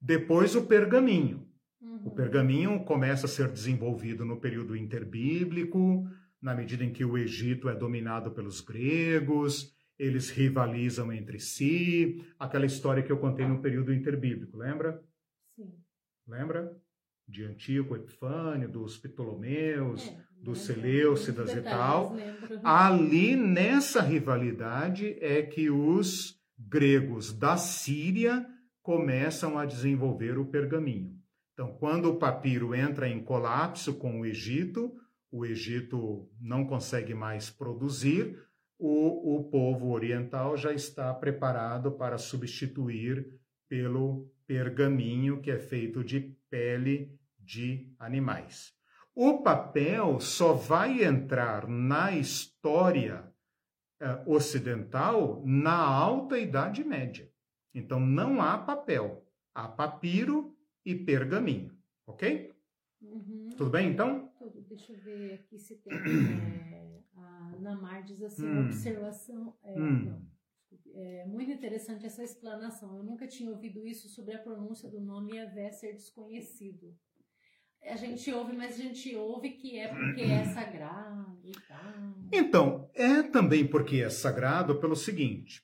Depois, 0.00 0.56
o 0.56 0.66
pergaminho. 0.66 1.48
Uhum. 1.80 2.08
O 2.08 2.10
pergaminho 2.10 2.84
começa 2.84 3.26
a 3.26 3.28
ser 3.28 3.48
desenvolvido 3.48 4.24
no 4.24 4.40
período 4.40 4.76
interbíblico, 4.76 6.04
na 6.42 6.52
medida 6.52 6.84
em 6.84 6.92
que 6.92 7.04
o 7.04 7.16
Egito 7.16 7.68
é 7.68 7.74
dominado 7.76 8.32
pelos 8.32 8.60
gregos, 8.60 9.72
eles 9.96 10.30
rivalizam 10.30 11.12
entre 11.12 11.38
si. 11.38 12.24
Aquela 12.38 12.66
história 12.66 13.04
que 13.04 13.12
eu 13.12 13.18
contei 13.18 13.46
no 13.46 13.62
período 13.62 13.94
interbíblico, 13.94 14.56
lembra? 14.56 15.00
Sim. 15.54 15.72
Lembra? 16.26 16.76
De 17.26 17.44
Antíoco 17.44 17.94
Epifânio, 17.94 18.68
dos 18.68 18.98
Ptolomeus, 18.98 20.06
é 20.08 20.24
dos 20.42 20.58
Seleucidas 20.58 21.54
e 21.54 21.62
tal. 21.62 22.16
Ali, 22.62 23.36
nessa 23.36 24.02
rivalidade, 24.02 25.16
é 25.20 25.40
que 25.40 25.70
os 25.70 26.42
gregos 26.68 27.32
da 27.32 27.56
Síria 27.56 28.46
começam 28.82 29.58
a 29.58 29.64
desenvolver 29.64 30.38
o 30.38 30.46
pergaminho. 30.46 31.18
Então, 31.52 31.72
quando 31.78 32.10
o 32.10 32.16
papiro 32.16 32.74
entra 32.74 33.08
em 33.08 33.22
colapso 33.22 33.94
com 33.94 34.20
o 34.20 34.26
Egito, 34.26 34.92
o 35.30 35.46
Egito 35.46 36.28
não 36.40 36.66
consegue 36.66 37.14
mais 37.14 37.50
produzir, 37.50 38.38
o, 38.78 39.38
o 39.38 39.44
povo 39.44 39.90
oriental 39.90 40.56
já 40.56 40.72
está 40.72 41.14
preparado 41.14 41.92
para 41.92 42.18
substituir 42.18 43.26
pelo 43.68 44.30
pergaminho, 44.46 45.40
que 45.40 45.50
é 45.50 45.58
feito 45.58 46.04
de 46.04 46.36
pele 46.50 47.18
de 47.38 47.92
animais. 47.98 48.72
O 49.14 49.42
papel 49.42 50.18
só 50.20 50.52
vai 50.52 51.04
entrar 51.04 51.68
na 51.68 52.12
história 52.12 53.32
ocidental 54.26 55.42
na 55.44 55.76
Alta 55.76 56.38
Idade 56.38 56.84
Média. 56.84 57.30
Então 57.74 57.98
não 57.98 58.40
há 58.40 58.58
papel, 58.58 59.26
há 59.54 59.68
papiro 59.68 60.56
e 60.84 60.94
pergaminho, 60.94 61.76
ok? 62.06 62.54
Uhum. 63.00 63.50
Tudo 63.56 63.70
bem 63.70 63.90
então? 63.90 64.28
Tudo. 64.38 64.60
Deixa 64.62 64.92
eu 64.92 64.98
ver 64.98 65.34
aqui 65.34 65.58
se 65.58 65.76
tem. 65.76 65.92
É, 65.92 67.00
a 67.16 67.56
Namar 67.60 68.02
diz 68.02 68.22
assim: 68.22 68.46
hum. 68.46 68.66
observação. 68.66 69.56
É, 69.62 69.78
hum. 69.78 70.04
não, 70.04 70.26
é 70.94 71.26
muito 71.26 71.50
interessante 71.50 72.06
essa 72.06 72.22
explanação. 72.22 72.96
Eu 72.96 73.04
nunca 73.04 73.26
tinha 73.26 73.50
ouvido 73.50 73.86
isso 73.86 74.08
sobre 74.08 74.34
a 74.34 74.38
pronúncia 74.38 74.88
do 74.88 75.00
nome 75.00 75.36
Yavé 75.36 75.70
ser 75.72 75.92
desconhecido 75.92 76.96
a 77.86 77.96
gente 77.96 78.32
ouve, 78.32 78.56
mas 78.56 78.74
a 78.74 78.82
gente 78.82 79.14
ouve 79.14 79.50
que 79.50 79.78
é 79.78 79.88
porque 79.88 80.22
é 80.22 80.44
sagrado 80.44 81.38
e 81.44 81.52
tal. 81.68 82.14
Então, 82.32 82.90
é 82.94 83.22
também 83.22 83.66
porque 83.66 84.02
é 84.02 84.10
sagrado 84.10 84.80
pelo 84.80 84.96
seguinte: 84.96 85.62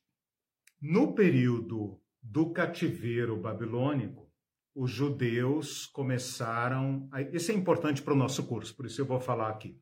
no 0.80 1.14
período 1.14 2.00
do 2.22 2.52
cativeiro 2.52 3.36
babilônico, 3.36 4.30
os 4.74 4.90
judeus 4.90 5.86
começaram. 5.86 7.08
A... 7.10 7.22
Isso 7.22 7.50
é 7.50 7.54
importante 7.54 8.02
para 8.02 8.14
o 8.14 8.16
nosso 8.16 8.46
curso, 8.46 8.76
por 8.76 8.86
isso 8.86 9.00
eu 9.00 9.06
vou 9.06 9.20
falar 9.20 9.48
aqui. 9.48 9.78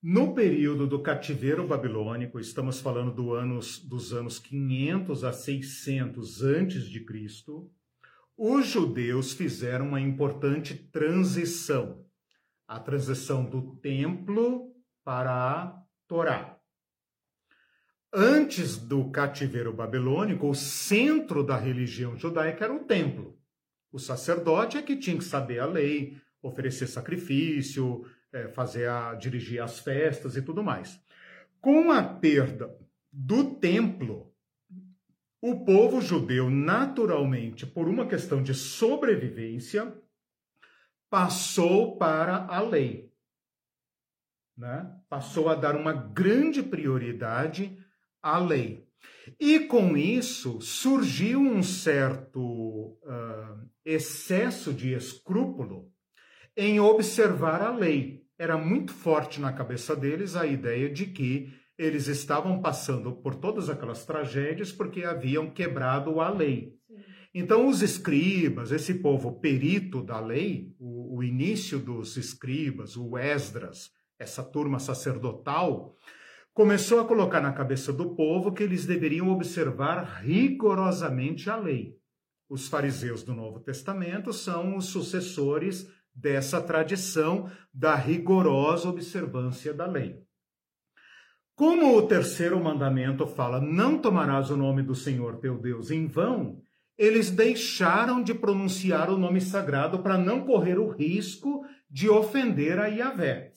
No 0.00 0.32
período 0.32 0.86
do 0.86 1.02
cativeiro 1.02 1.66
babilônico, 1.66 2.38
estamos 2.38 2.80
falando 2.80 3.12
do 3.12 3.34
anos, 3.34 3.80
dos 3.80 4.12
anos 4.12 4.38
500 4.38 5.24
a 5.24 5.32
600 5.32 6.42
antes 6.42 6.88
de 6.88 7.04
Cristo, 7.04 7.68
os 8.38 8.66
judeus 8.68 9.32
fizeram 9.32 9.88
uma 9.88 10.00
importante 10.00 10.72
transição, 10.72 12.06
a 12.68 12.78
transição 12.78 13.44
do 13.44 13.74
templo 13.78 14.72
para 15.04 15.32
a 15.32 15.82
Torá. 16.06 16.56
Antes 18.14 18.76
do 18.76 19.10
cativeiro 19.10 19.72
babilônico, 19.72 20.48
o 20.48 20.54
centro 20.54 21.42
da 21.42 21.56
religião 21.56 22.16
judaica 22.16 22.64
era 22.64 22.72
o 22.72 22.84
templo. 22.84 23.36
O 23.90 23.98
sacerdote 23.98 24.78
é 24.78 24.82
que 24.82 24.96
tinha 24.96 25.18
que 25.18 25.24
saber 25.24 25.58
a 25.58 25.66
lei, 25.66 26.16
oferecer 26.40 26.86
sacrifício, 26.86 28.06
é, 28.32 28.46
fazer 28.48 28.88
a, 28.88 29.14
dirigir 29.14 29.60
as 29.60 29.80
festas 29.80 30.36
e 30.36 30.42
tudo 30.42 30.62
mais. 30.62 31.00
Com 31.60 31.90
a 31.90 32.02
perda 32.02 32.72
do 33.12 33.56
templo, 33.56 34.27
o 35.40 35.64
povo 35.64 36.00
judeu, 36.00 36.50
naturalmente, 36.50 37.66
por 37.66 37.88
uma 37.88 38.06
questão 38.06 38.42
de 38.42 38.54
sobrevivência, 38.54 39.96
passou 41.08 41.96
para 41.96 42.46
a 42.46 42.60
lei. 42.60 43.12
Né? 44.56 44.92
Passou 45.08 45.48
a 45.48 45.54
dar 45.54 45.76
uma 45.76 45.92
grande 45.92 46.62
prioridade 46.62 47.78
à 48.22 48.38
lei. 48.38 48.88
E 49.38 49.60
com 49.60 49.96
isso 49.96 50.60
surgiu 50.60 51.40
um 51.40 51.62
certo 51.62 52.40
uh, 52.42 53.68
excesso 53.84 54.72
de 54.72 54.92
escrúpulo 54.92 55.92
em 56.56 56.80
observar 56.80 57.62
a 57.62 57.70
lei. 57.70 58.26
Era 58.36 58.56
muito 58.56 58.92
forte 58.92 59.40
na 59.40 59.52
cabeça 59.52 59.94
deles 59.94 60.34
a 60.34 60.46
ideia 60.46 60.90
de 60.90 61.06
que 61.06 61.52
eles 61.78 62.08
estavam 62.08 62.60
passando 62.60 63.12
por 63.12 63.36
todas 63.36 63.70
aquelas 63.70 64.04
tragédias 64.04 64.72
porque 64.72 65.04
haviam 65.04 65.48
quebrado 65.48 66.20
a 66.20 66.28
lei. 66.28 66.76
Então, 67.32 67.68
os 67.68 67.82
escribas, 67.82 68.72
esse 68.72 68.94
povo 68.94 69.38
perito 69.38 70.02
da 70.02 70.18
lei, 70.18 70.74
o, 70.78 71.18
o 71.18 71.22
início 71.22 71.78
dos 71.78 72.16
escribas, 72.16 72.96
o 72.96 73.16
Esdras, 73.16 73.90
essa 74.18 74.42
turma 74.42 74.80
sacerdotal, 74.80 75.94
começou 76.52 76.98
a 76.98 77.04
colocar 77.04 77.40
na 77.40 77.52
cabeça 77.52 77.92
do 77.92 78.16
povo 78.16 78.52
que 78.52 78.64
eles 78.64 78.84
deveriam 78.84 79.30
observar 79.30 80.20
rigorosamente 80.22 81.48
a 81.48 81.56
lei. 81.56 81.96
Os 82.48 82.66
fariseus 82.66 83.22
do 83.22 83.34
Novo 83.34 83.60
Testamento 83.60 84.32
são 84.32 84.76
os 84.76 84.86
sucessores 84.86 85.88
dessa 86.12 86.60
tradição 86.60 87.48
da 87.72 87.94
rigorosa 87.94 88.88
observância 88.88 89.72
da 89.72 89.86
lei. 89.86 90.27
Como 91.58 91.96
o 91.96 92.02
terceiro 92.06 92.62
mandamento 92.62 93.26
fala: 93.26 93.60
não 93.60 93.98
tomarás 93.98 94.48
o 94.48 94.56
nome 94.56 94.80
do 94.80 94.94
Senhor 94.94 95.38
teu 95.38 95.58
Deus 95.58 95.90
em 95.90 96.06
vão, 96.06 96.62
eles 96.96 97.32
deixaram 97.32 98.22
de 98.22 98.32
pronunciar 98.32 99.10
o 99.10 99.18
nome 99.18 99.40
sagrado 99.40 99.98
para 99.98 100.16
não 100.16 100.42
correr 100.46 100.78
o 100.78 100.88
risco 100.88 101.66
de 101.90 102.08
ofender 102.08 102.78
a 102.78 102.86
Yahvé. 102.86 103.52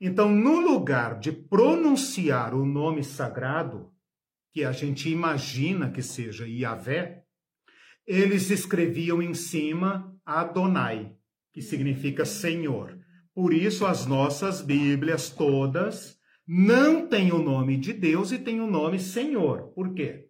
Então, 0.00 0.30
no 0.30 0.58
lugar 0.58 1.18
de 1.18 1.32
pronunciar 1.32 2.54
o 2.54 2.64
nome 2.64 3.04
sagrado, 3.04 3.92
que 4.50 4.64
a 4.64 4.72
gente 4.72 5.10
imagina 5.10 5.90
que 5.90 6.00
seja 6.00 6.48
Yahvé, 6.48 7.24
eles 8.06 8.48
escreviam 8.48 9.20
em 9.20 9.34
cima 9.34 10.16
Adonai, 10.24 11.14
que 11.52 11.60
significa 11.60 12.24
Senhor. 12.24 12.98
Por 13.34 13.52
isso, 13.52 13.84
as 13.84 14.06
nossas 14.06 14.62
Bíblias 14.62 15.28
todas 15.28 16.13
não 16.46 17.06
têm 17.06 17.32
o 17.32 17.42
nome 17.42 17.76
de 17.76 17.92
Deus 17.92 18.32
e 18.32 18.38
têm 18.38 18.60
o 18.60 18.66
nome 18.66 18.98
Senhor. 18.98 19.72
Por 19.74 19.94
quê? 19.94 20.28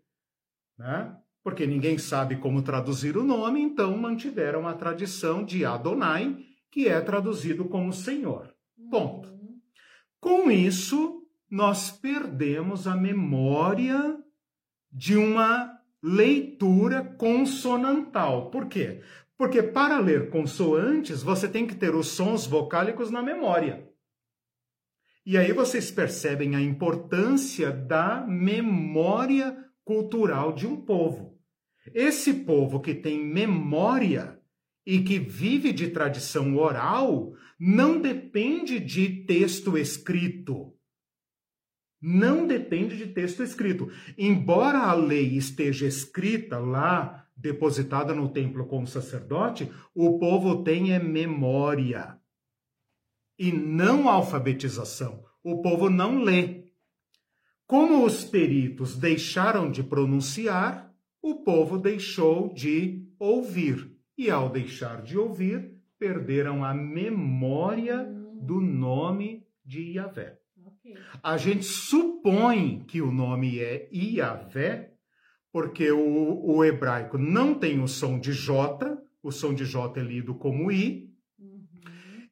Né? 0.78 1.16
Porque 1.42 1.66
ninguém 1.66 1.98
sabe 1.98 2.36
como 2.36 2.62
traduzir 2.62 3.16
o 3.16 3.24
nome, 3.24 3.60
então 3.60 3.96
mantiveram 3.96 4.66
a 4.66 4.74
tradição 4.74 5.44
de 5.44 5.64
Adonai, 5.64 6.38
que 6.70 6.88
é 6.88 7.00
traduzido 7.00 7.66
como 7.66 7.92
Senhor. 7.92 8.54
Ponto. 8.90 9.32
Com 10.20 10.50
isso, 10.50 11.22
nós 11.50 11.90
perdemos 11.90 12.86
a 12.86 12.96
memória 12.96 14.18
de 14.90 15.16
uma 15.16 15.78
leitura 16.02 17.02
consonantal. 17.02 18.50
Por 18.50 18.66
quê? 18.66 19.02
Porque 19.36 19.62
para 19.62 19.98
ler 19.98 20.30
consoantes, 20.30 21.22
você 21.22 21.48
tem 21.48 21.66
que 21.66 21.74
ter 21.74 21.94
os 21.94 22.08
sons 22.08 22.46
vocálicos 22.46 23.10
na 23.10 23.22
memória. 23.22 23.88
E 25.26 25.38
aí 25.38 25.52
vocês 25.52 25.90
percebem 25.90 26.54
a 26.54 26.60
importância 26.60 27.70
da 27.70 28.26
memória 28.26 29.56
cultural 29.84 30.52
de 30.52 30.66
um 30.66 30.76
povo. 30.76 31.38
Esse 31.94 32.32
povo 32.32 32.80
que 32.80 32.94
tem 32.94 33.24
memória 33.24 34.38
e 34.86 35.02
que 35.02 35.18
vive 35.18 35.72
de 35.72 35.88
tradição 35.88 36.56
oral 36.56 37.32
não 37.58 38.00
depende 38.00 38.78
de 38.78 39.24
texto 39.24 39.78
escrito 39.78 40.74
não 42.06 42.46
depende 42.46 42.98
de 42.98 43.06
texto 43.06 43.42
escrito. 43.42 43.90
Embora 44.18 44.80
a 44.80 44.92
lei 44.92 45.38
esteja 45.38 45.86
escrita 45.86 46.58
lá, 46.58 47.26
depositada 47.34 48.14
no 48.14 48.28
templo 48.28 48.66
com 48.66 48.82
o 48.82 48.86
sacerdote, 48.86 49.72
o 49.94 50.18
povo 50.18 50.62
tem 50.62 50.92
é 50.92 50.98
memória 50.98 52.18
e 53.38 53.52
não 53.52 54.08
alfabetização. 54.08 55.22
O 55.42 55.60
povo 55.62 55.90
não 55.90 56.22
lê. 56.22 56.64
Como 57.66 58.04
os 58.04 58.24
peritos 58.24 58.96
deixaram 58.96 59.70
de 59.70 59.82
pronunciar, 59.82 60.94
o 61.22 61.36
povo 61.36 61.78
deixou 61.78 62.52
de 62.52 63.06
ouvir. 63.18 63.90
E 64.16 64.30
ao 64.30 64.48
deixar 64.48 65.02
de 65.02 65.18
ouvir, 65.18 65.74
perderam 65.98 66.64
a 66.64 66.74
memória 66.74 68.04
do 68.40 68.60
nome 68.60 69.46
de 69.64 69.92
Yahvé. 69.92 70.38
A 71.22 71.36
gente 71.36 71.64
supõe 71.64 72.84
que 72.86 73.00
o 73.00 73.10
nome 73.10 73.58
é 73.58 73.88
Iavé, 73.92 74.92
porque 75.50 75.90
o, 75.90 76.44
o, 76.44 76.64
hebraico 76.64 77.16
não 77.16 77.54
tem 77.54 77.80
o 77.80 77.88
som 77.88 78.18
de 78.18 78.32
J, 78.32 78.98
o 79.22 79.32
som 79.32 79.54
de 79.54 79.64
J 79.64 80.00
é 80.00 80.02
lido 80.02 80.34
como 80.34 80.70
I. 80.70 81.13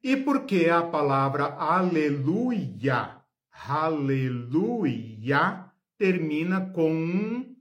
e 0.03 0.17
porque 0.17 0.69
a 0.69 0.83
palavra 0.83 1.45
aleluia, 1.45 3.21
aleluia, 3.65 5.65
termina 5.97 6.69
com 6.71 6.93
um, 6.93 7.55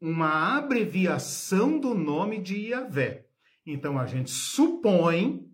uma 0.00 0.56
abreviação 0.56 1.80
do 1.80 1.92
nome 1.92 2.40
de 2.40 2.68
Iavé. 2.68 3.26
Então 3.66 3.98
a 3.98 4.06
gente 4.06 4.30
supõe 4.30 5.50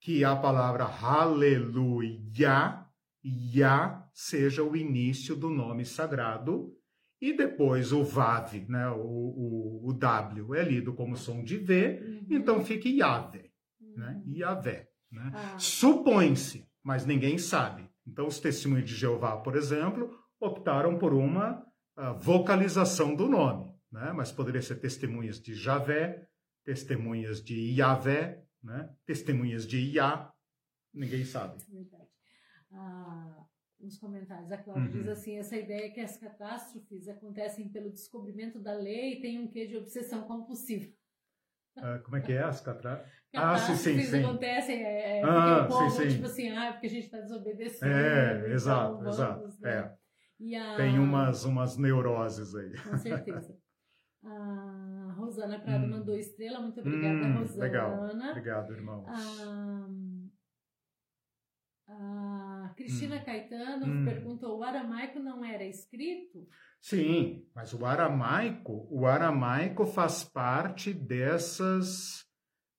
que 0.00 0.24
a 0.24 0.34
palavra 0.34 0.84
aleluia, 0.84 2.84
Yah, 3.24 4.08
seja 4.12 4.64
o 4.64 4.76
início 4.76 5.36
do 5.36 5.50
nome 5.50 5.84
sagrado, 5.84 6.72
e 7.20 7.32
depois 7.32 7.92
o 7.92 8.04
Vav, 8.04 8.54
né, 8.68 8.88
o, 8.90 8.98
o, 8.98 9.88
o 9.88 9.92
W, 9.92 10.54
é 10.54 10.62
lido 10.62 10.92
como 10.92 11.16
som 11.16 11.42
de 11.42 11.56
V, 11.56 12.00
uhum. 12.02 12.26
então 12.30 12.64
fica 12.64 12.88
Yahvé, 12.88 13.50
né, 13.96 14.22
uhum. 14.26 14.36
Yahvé. 14.36 14.88
Né? 15.10 15.30
Ah. 15.34 15.58
Supõe-se, 15.58 16.66
mas 16.82 17.06
ninguém 17.06 17.38
sabe. 17.38 17.88
Então, 18.06 18.26
os 18.26 18.38
testemunhos 18.38 18.88
de 18.88 18.94
Jeová, 18.94 19.36
por 19.36 19.56
exemplo, 19.56 20.18
optaram 20.40 20.98
por 20.98 21.12
uma 21.12 21.66
uh, 21.96 22.14
vocalização 22.18 23.14
do 23.14 23.28
nome, 23.28 23.74
né? 23.90 24.12
mas 24.12 24.30
poderia 24.30 24.62
ser 24.62 24.76
testemunhas 24.76 25.40
de 25.40 25.54
Javé, 25.54 26.28
testemunhas 26.64 27.42
de 27.42 27.74
Yahvé, 27.78 28.44
né? 28.62 28.94
testemunhas 29.04 29.66
de 29.66 29.78
Yah, 29.78 30.32
ninguém 30.94 31.24
sabe. 31.24 31.62
Verdade. 31.68 32.06
Ah, 32.72 33.46
nos 33.80 33.98
comentários. 33.98 34.50
A 34.50 34.58
Cláudia 34.58 34.86
uhum. 34.86 34.98
diz 34.98 35.08
assim: 35.08 35.36
essa 35.36 35.56
ideia 35.56 35.92
que 35.92 36.00
as 36.00 36.16
catástrofes 36.16 37.08
acontecem 37.08 37.68
pelo 37.68 37.90
descobrimento 37.90 38.58
da 38.58 38.74
lei 38.74 39.20
tem 39.20 39.38
um 39.38 39.48
quê 39.48 39.66
de 39.66 39.76
obsessão 39.76 40.22
compulsiva. 40.22 40.90
Uh, 41.76 42.02
como 42.04 42.16
é 42.16 42.20
que 42.20 42.32
é 42.32 42.42
as 42.42 42.60
catástrofes? 42.60 43.12
Ah, 43.36 43.58
sim, 43.58 43.76
sim, 43.76 44.00
sim. 44.00 44.24
acontecem, 44.24 44.82
é, 44.82 45.20
é 45.20 45.24
ah, 45.24 45.64
o 45.64 45.68
povo, 45.68 45.90
sim, 45.90 46.02
sim. 46.02 46.14
tipo 46.14 46.26
assim, 46.26 46.48
ah, 46.50 46.72
porque 46.72 46.86
a 46.86 46.90
gente 46.90 47.04
está 47.04 47.20
desobedecendo. 47.20 47.92
É, 47.92 48.38
então 48.38 48.50
exato, 48.50 48.96
vamos, 48.96 49.14
exato. 49.14 49.48
Né? 49.60 49.70
É. 49.72 50.56
A... 50.58 50.74
Tem 50.76 50.98
umas, 50.98 51.44
umas 51.44 51.76
neuroses 51.76 52.54
aí. 52.54 52.72
Com 52.78 52.96
certeza. 52.96 53.56
A 54.24 55.14
Rosana 55.16 55.58
Prado 55.60 55.84
hum. 55.84 55.90
mandou 55.90 56.16
estrela, 56.18 56.58
muito 56.60 56.80
obrigada, 56.80 57.26
hum, 57.26 57.38
Rosana. 57.38 57.64
Legal. 57.64 58.10
Obrigado, 58.30 58.72
irmãos. 58.72 59.06
Ah, 61.88 62.66
a 62.66 62.74
Cristina 62.74 63.16
hum. 63.16 63.24
Caetano 63.24 63.86
hum. 63.86 64.04
perguntou: 64.04 64.58
o 64.58 64.64
aramaico 64.64 65.20
não 65.20 65.44
era 65.44 65.64
escrito? 65.64 66.48
Sim, 66.80 67.46
mas 67.54 67.72
o 67.72 67.86
aramaico, 67.86 68.88
o 68.90 69.06
aramaico 69.06 69.86
faz 69.86 70.24
parte 70.24 70.92
dessas 70.92 72.25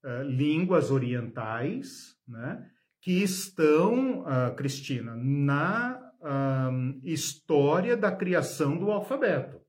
uh, 0.08 0.24
línguas 0.24 0.90
orientais, 0.90 2.16
né, 2.28 2.66
que 3.02 3.22
estão, 3.22 4.22
uh, 4.22 4.56
Cristina, 4.56 5.16
na 5.16 6.00
uh, 6.22 7.00
história 7.04 7.98
da 7.98 8.12
criação 8.12 8.78
do 8.78 8.92
alfabeto. 8.92 9.60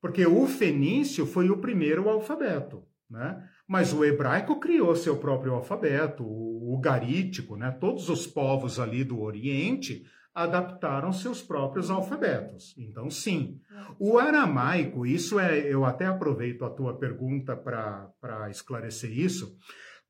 Porque 0.00 0.26
o 0.26 0.46
fenício 0.46 1.26
foi 1.26 1.50
o 1.50 1.58
primeiro 1.58 2.08
alfabeto, 2.08 2.82
né? 3.08 3.46
Mas 3.68 3.92
o 3.92 4.04
hebraico 4.04 4.58
criou 4.58 4.96
seu 4.96 5.18
próprio 5.18 5.52
alfabeto, 5.52 6.24
o, 6.24 6.78
garítico, 6.80 7.54
né? 7.54 7.70
Todos 7.70 8.08
os 8.08 8.26
povos 8.26 8.80
ali 8.80 9.04
do 9.04 9.20
Oriente 9.20 10.04
adaptaram 10.34 11.12
seus 11.12 11.42
próprios 11.42 11.90
alfabetos. 11.90 12.74
Então, 12.78 13.10
sim. 13.10 13.58
O 13.98 14.18
aramaico, 14.18 15.04
isso 15.04 15.38
é, 15.38 15.58
eu 15.60 15.84
até 15.84 16.06
aproveito 16.06 16.64
a 16.64 16.70
tua 16.70 16.98
pergunta 16.98 17.56
para 17.56 18.48
esclarecer 18.50 19.10
isso, 19.10 19.56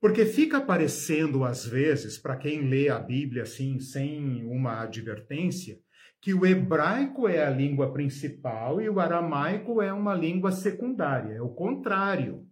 porque 0.00 0.24
fica 0.24 0.58
aparecendo 0.58 1.44
às 1.44 1.66
vezes, 1.66 2.18
para 2.18 2.36
quem 2.36 2.68
lê 2.68 2.88
a 2.88 2.98
Bíblia 2.98 3.42
assim, 3.42 3.78
sem 3.78 4.44
uma 4.46 4.82
advertência, 4.82 5.76
que 6.22 6.34
o 6.34 6.44
hebraico 6.44 7.26
é 7.26 7.44
a 7.44 7.50
língua 7.50 7.92
principal 7.92 8.80
e 8.80 8.88
o 8.90 9.00
aramaico 9.00 9.80
é 9.80 9.92
uma 9.92 10.14
língua 10.14 10.52
secundária. 10.52 11.34
É 11.34 11.42
o 11.42 11.48
contrário. 11.48 12.46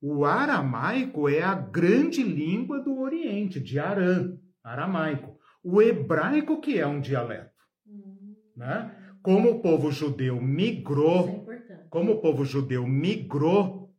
O 0.00 0.26
aramaico 0.26 1.28
é 1.30 1.42
a 1.42 1.54
grande 1.54 2.22
língua 2.22 2.78
do 2.80 2.98
Oriente, 2.98 3.58
de 3.58 3.78
Arã, 3.78 4.36
aramaico. 4.62 5.38
O 5.64 5.80
hebraico 5.80 6.60
que 6.60 6.78
é 6.78 6.86
um 6.86 7.00
dialeto. 7.00 7.50
Uhum. 7.86 8.36
Né? 8.56 8.94
Como 9.22 9.50
o 9.50 9.60
povo 9.60 9.90
judeu 9.90 10.40
migrou, 10.40 11.46
é 11.50 11.74
como 11.88 12.12
o 12.12 12.20
povo 12.20 12.44
judeu 12.44 12.86
migrou, 12.86 13.90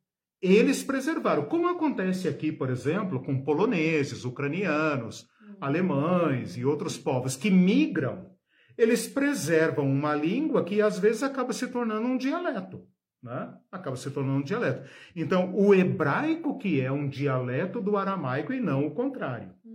eles 0.42 0.84
preservaram. 0.84 1.46
Como 1.46 1.68
acontece 1.68 2.28
aqui, 2.28 2.52
por 2.52 2.70
exemplo, 2.70 3.24
com 3.24 3.44
poloneses, 3.44 4.24
ucranianos, 4.24 5.24
uhum. 5.24 5.56
alemães 5.60 6.56
e 6.56 6.64
outros 6.64 6.98
povos 6.98 7.36
que 7.36 7.50
migram, 7.50 8.30
eles 8.78 9.08
preservam 9.08 9.90
uma 9.90 10.14
língua 10.14 10.64
que 10.64 10.82
às 10.82 11.00
vezes 11.00 11.24
acaba 11.24 11.52
se 11.52 11.68
tornando 11.68 12.08
um 12.08 12.18
dialeto 12.18 12.88
né? 13.26 13.52
acaba 13.72 13.96
se 13.96 14.12
tornando 14.12 14.38
um 14.38 14.44
dialeto. 14.44 14.88
Então, 15.16 15.54
o 15.56 15.74
hebraico 15.74 16.60
que 16.60 16.80
é 16.80 16.92
um 16.92 17.10
dialeto 17.10 17.82
do 17.82 17.98
aramaico 17.98 18.54
e 18.54 18.60
não 18.60 18.86
o 18.86 18.92
contrário. 18.92 19.50
Uhum. 19.66 19.75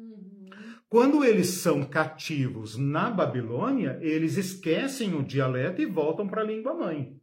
Quando 0.91 1.25
eles 1.25 1.47
são 1.47 1.85
cativos 1.85 2.77
na 2.77 3.09
Babilônia, 3.09 3.97
eles 4.03 4.37
esquecem 4.37 5.15
o 5.15 5.23
dialeto 5.23 5.81
e 5.81 5.87
voltam 5.87 6.27
para 6.27 6.43
a 6.43 6.45
língua 6.45 6.75
mãe, 6.75 7.17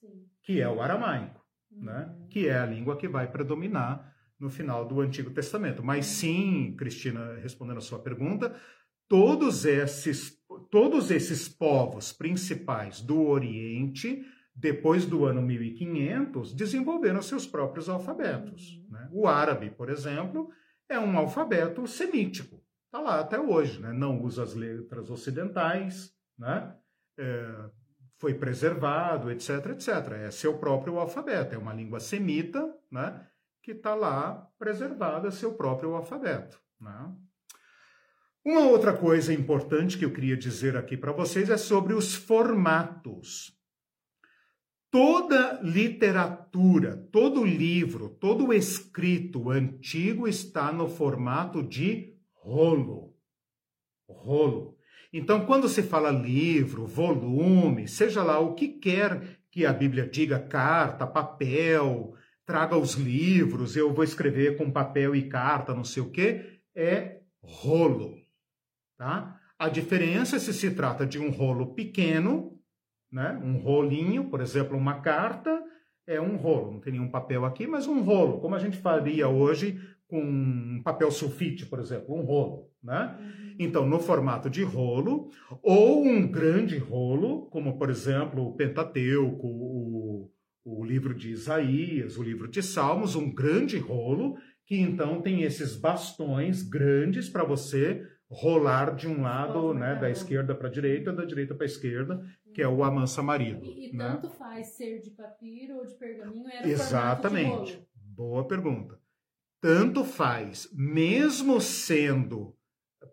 Sim. 0.00 0.28
que 0.44 0.60
é 0.60 0.68
o 0.68 0.80
aramaico, 0.80 1.44
uhum. 1.72 1.82
né? 1.82 2.16
que 2.30 2.46
é 2.46 2.56
a 2.56 2.64
língua 2.64 2.96
que 2.96 3.08
vai 3.08 3.28
predominar 3.28 4.14
no 4.38 4.48
final 4.48 4.86
do 4.86 5.00
Antigo 5.00 5.32
Testamento. 5.32 5.82
Mas 5.82 6.06
sim, 6.06 6.76
Cristina, 6.78 7.34
respondendo 7.42 7.78
a 7.78 7.80
sua 7.80 7.98
pergunta, 7.98 8.54
todos 9.08 9.64
esses, 9.64 10.40
todos 10.70 11.10
esses 11.10 11.48
povos 11.48 12.12
principais 12.12 13.00
do 13.00 13.26
Oriente, 13.26 14.24
depois 14.54 15.04
do 15.04 15.24
ano 15.24 15.42
1500, 15.42 16.54
desenvolveram 16.54 17.22
seus 17.22 17.44
próprios 17.44 17.88
alfabetos. 17.88 18.76
Uhum. 18.76 18.86
Né? 18.92 19.08
O 19.10 19.26
árabe, 19.26 19.68
por 19.68 19.90
exemplo, 19.90 20.48
é 20.92 21.00
um 21.00 21.16
alfabeto 21.18 21.86
semítico. 21.86 22.62
Está 22.86 23.00
lá 23.00 23.20
até 23.20 23.40
hoje, 23.40 23.80
né? 23.80 23.92
não 23.92 24.20
usa 24.22 24.42
as 24.42 24.54
letras 24.54 25.10
ocidentais, 25.10 26.12
né? 26.38 26.76
É, 27.18 27.70
foi 28.18 28.34
preservado, 28.34 29.30
etc, 29.30 29.66
etc. 29.70 30.12
É 30.12 30.30
seu 30.30 30.58
próprio 30.58 30.98
alfabeto, 30.98 31.54
é 31.54 31.58
uma 31.58 31.72
língua 31.72 31.98
semita, 31.98 32.72
né? 32.90 33.26
que 33.62 33.72
está 33.72 33.94
lá 33.94 34.48
preservada, 34.58 35.30
seu 35.30 35.54
próprio 35.54 35.94
alfabeto. 35.94 36.60
Né? 36.80 37.12
Uma 38.44 38.60
outra 38.68 38.92
coisa 38.92 39.32
importante 39.32 39.96
que 39.96 40.04
eu 40.04 40.12
queria 40.12 40.36
dizer 40.36 40.76
aqui 40.76 40.96
para 40.96 41.12
vocês 41.12 41.48
é 41.48 41.56
sobre 41.56 41.94
os 41.94 42.14
formatos. 42.14 43.56
Toda 44.92 45.58
literatura, 45.62 46.98
todo 47.10 47.42
livro, 47.46 48.10
todo 48.10 48.52
escrito 48.52 49.48
antigo 49.48 50.28
está 50.28 50.70
no 50.70 50.86
formato 50.86 51.62
de 51.62 52.14
rolo. 52.34 53.16
Rolo. 54.06 54.76
Então, 55.10 55.46
quando 55.46 55.66
se 55.66 55.82
fala 55.82 56.10
livro, 56.10 56.86
volume, 56.86 57.88
seja 57.88 58.22
lá 58.22 58.38
o 58.38 58.54
que 58.54 58.68
quer 58.68 59.40
que 59.50 59.64
a 59.64 59.72
Bíblia 59.72 60.06
diga, 60.06 60.38
carta, 60.38 61.06
papel, 61.06 62.14
traga 62.44 62.76
os 62.76 62.92
livros, 62.92 63.74
eu 63.74 63.94
vou 63.94 64.04
escrever 64.04 64.58
com 64.58 64.70
papel 64.70 65.16
e 65.16 65.26
carta, 65.26 65.74
não 65.74 65.84
sei 65.84 66.02
o 66.02 66.10
quê, 66.10 66.60
é 66.74 67.22
rolo. 67.42 68.18
Tá? 68.98 69.40
A 69.58 69.70
diferença 69.70 70.36
é 70.36 70.38
se 70.38 70.52
se 70.52 70.70
trata 70.72 71.06
de 71.06 71.18
um 71.18 71.30
rolo 71.30 71.74
pequeno 71.74 72.61
né? 73.12 73.38
Um 73.44 73.58
rolinho, 73.58 74.30
por 74.30 74.40
exemplo, 74.40 74.76
uma 74.76 75.00
carta 75.00 75.62
é 76.06 76.20
um 76.20 76.36
rolo, 76.36 76.72
não 76.72 76.80
tem 76.80 76.94
nenhum 76.94 77.10
papel 77.10 77.44
aqui, 77.44 77.66
mas 77.66 77.86
um 77.86 78.00
rolo, 78.02 78.40
como 78.40 78.54
a 78.54 78.58
gente 78.58 78.76
faria 78.76 79.28
hoje 79.28 79.78
com 80.08 80.20
um 80.20 80.82
papel 80.82 81.10
sulfite, 81.10 81.64
por 81.66 81.78
exemplo, 81.78 82.14
um 82.14 82.22
rolo, 82.22 82.70
né? 82.82 83.16
Uhum. 83.18 83.56
Então, 83.58 83.86
no 83.86 83.98
formato 83.98 84.50
de 84.50 84.62
rolo, 84.62 85.30
ou 85.62 86.04
um 86.04 86.26
grande 86.26 86.76
rolo, 86.76 87.46
como 87.46 87.78
por 87.78 87.88
exemplo 87.88 88.46
o 88.46 88.54
Pentateuco, 88.54 89.46
o, 89.46 90.30
o 90.64 90.84
livro 90.84 91.14
de 91.14 91.30
Isaías, 91.30 92.18
o 92.18 92.22
livro 92.22 92.48
de 92.48 92.62
Salmos, 92.62 93.14
um 93.14 93.32
grande 93.32 93.78
rolo, 93.78 94.36
que 94.66 94.76
então 94.76 95.22
tem 95.22 95.42
esses 95.42 95.76
bastões 95.76 96.62
grandes 96.62 97.28
para 97.28 97.44
você 97.44 98.02
rolar 98.32 98.94
de 98.94 99.06
um 99.06 99.22
lado, 99.22 99.74
né, 99.74 99.94
da 99.94 100.10
esquerda 100.10 100.54
para 100.54 100.68
a 100.68 100.70
direita, 100.70 101.12
da 101.12 101.24
direita 101.24 101.54
para 101.54 101.64
a 101.64 101.66
esquerda, 101.66 102.22
que 102.52 102.62
é 102.62 102.68
o 102.68 102.84
amansa 102.84 103.22
marido. 103.22 103.64
E, 103.64 103.88
e 103.88 103.92
né? 103.92 104.04
tanto 104.04 104.28
faz 104.30 104.68
ser 104.68 105.00
de 105.00 105.10
papiro 105.10 105.76
ou 105.76 105.86
de 105.86 105.94
pergaminho, 105.94 106.48
era 106.48 106.68
Exatamente. 106.68 107.76
De 107.76 107.92
Boa 108.14 108.46
pergunta. 108.46 109.00
Tanto 109.60 110.04
faz, 110.04 110.68
mesmo 110.72 111.60
sendo 111.60 112.54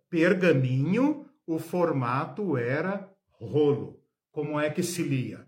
pergaminho, 0.10 1.26
o 1.46 1.58
formato 1.60 2.58
era 2.58 3.10
rolo. 3.32 4.04
Como 4.32 4.60
é 4.60 4.70
que 4.70 4.84
se 4.84 5.04
lia? 5.04 5.48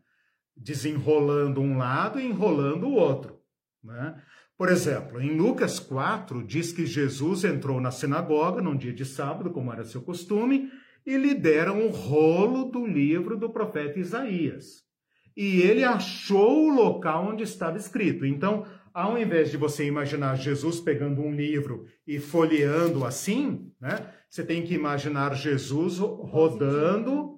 Desenrolando 0.55 1.59
um 1.59 1.77
lado 1.77 2.19
e 2.19 2.25
enrolando 2.25 2.87
o 2.87 2.93
outro. 2.93 3.41
Né? 3.83 4.21
Por 4.57 4.69
exemplo, 4.69 5.19
em 5.19 5.35
Lucas 5.35 5.79
4, 5.79 6.45
diz 6.45 6.71
que 6.71 6.85
Jesus 6.85 7.43
entrou 7.43 7.81
na 7.81 7.91
sinagoga 7.91 8.61
num 8.61 8.77
dia 8.77 8.93
de 8.93 9.03
sábado, 9.03 9.49
como 9.49 9.73
era 9.73 9.83
seu 9.83 10.01
costume, 10.01 10.71
e 11.05 11.17
lhe 11.17 11.33
deram 11.33 11.85
o 11.85 11.89
rolo 11.89 12.65
do 12.65 12.85
livro 12.85 13.37
do 13.37 13.49
profeta 13.49 13.99
Isaías. 13.99 14.83
E 15.35 15.61
ele 15.61 15.83
achou 15.83 16.67
o 16.67 16.73
local 16.73 17.29
onde 17.29 17.43
estava 17.43 17.77
escrito. 17.77 18.25
Então, 18.25 18.65
ao 18.93 19.17
invés 19.17 19.49
de 19.49 19.57
você 19.57 19.85
imaginar 19.85 20.35
Jesus 20.35 20.79
pegando 20.79 21.21
um 21.21 21.33
livro 21.33 21.85
e 22.05 22.19
folheando 22.19 23.05
assim, 23.05 23.71
né, 23.79 24.11
você 24.29 24.43
tem 24.43 24.63
que 24.63 24.73
imaginar 24.73 25.33
Jesus 25.33 25.97
rodando, 25.99 27.30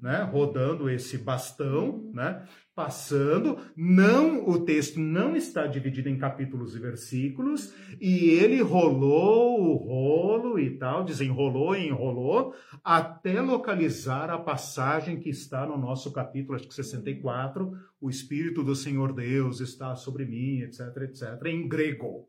né, 0.00 0.22
rodando 0.22 0.90
esse 0.90 1.16
bastão, 1.16 2.10
né, 2.12 2.46
passando, 2.74 3.58
não 3.76 4.48
o 4.48 4.64
texto 4.64 5.00
não 5.00 5.34
está 5.34 5.66
dividido 5.66 6.08
em 6.08 6.18
capítulos 6.18 6.74
e 6.74 6.78
versículos, 6.78 7.74
e 8.00 8.30
ele 8.30 8.60
rolou 8.60 9.60
o 9.60 9.76
rolo 9.76 10.58
e 10.58 10.78
tal, 10.78 11.04
desenrolou 11.04 11.74
e 11.74 11.88
enrolou, 11.88 12.54
até 12.84 13.40
localizar 13.40 14.30
a 14.30 14.38
passagem 14.38 15.18
que 15.18 15.30
está 15.30 15.66
no 15.66 15.78
nosso 15.78 16.12
capítulo, 16.12 16.56
acho 16.56 16.68
que 16.68 16.74
64, 16.74 17.72
o 18.00 18.10
Espírito 18.10 18.62
do 18.62 18.74
Senhor 18.74 19.12
Deus 19.12 19.60
está 19.60 19.96
sobre 19.96 20.24
mim, 20.26 20.60
etc, 20.60 20.80
etc, 21.02 21.46
em 21.46 21.68
grego, 21.68 22.28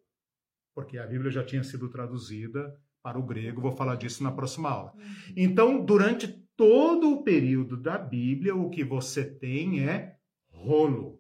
porque 0.74 0.98
a 0.98 1.06
Bíblia 1.08 1.32
já 1.32 1.44
tinha 1.44 1.64
sido 1.64 1.90
traduzida 1.90 2.74
para 3.04 3.20
o 3.20 3.26
grego, 3.26 3.62
vou 3.62 3.76
falar 3.76 3.96
disso 3.96 4.24
na 4.24 4.32
próxima 4.32 4.70
aula. 4.70 4.94
Então, 5.36 5.84
durante 5.84 6.42
todo 6.62 7.12
o 7.12 7.24
período 7.24 7.76
da 7.76 7.98
Bíblia, 7.98 8.56
o 8.56 8.70
que 8.70 8.84
você 8.84 9.26
tem 9.26 9.90
é 9.90 10.16
rolo. 10.52 11.20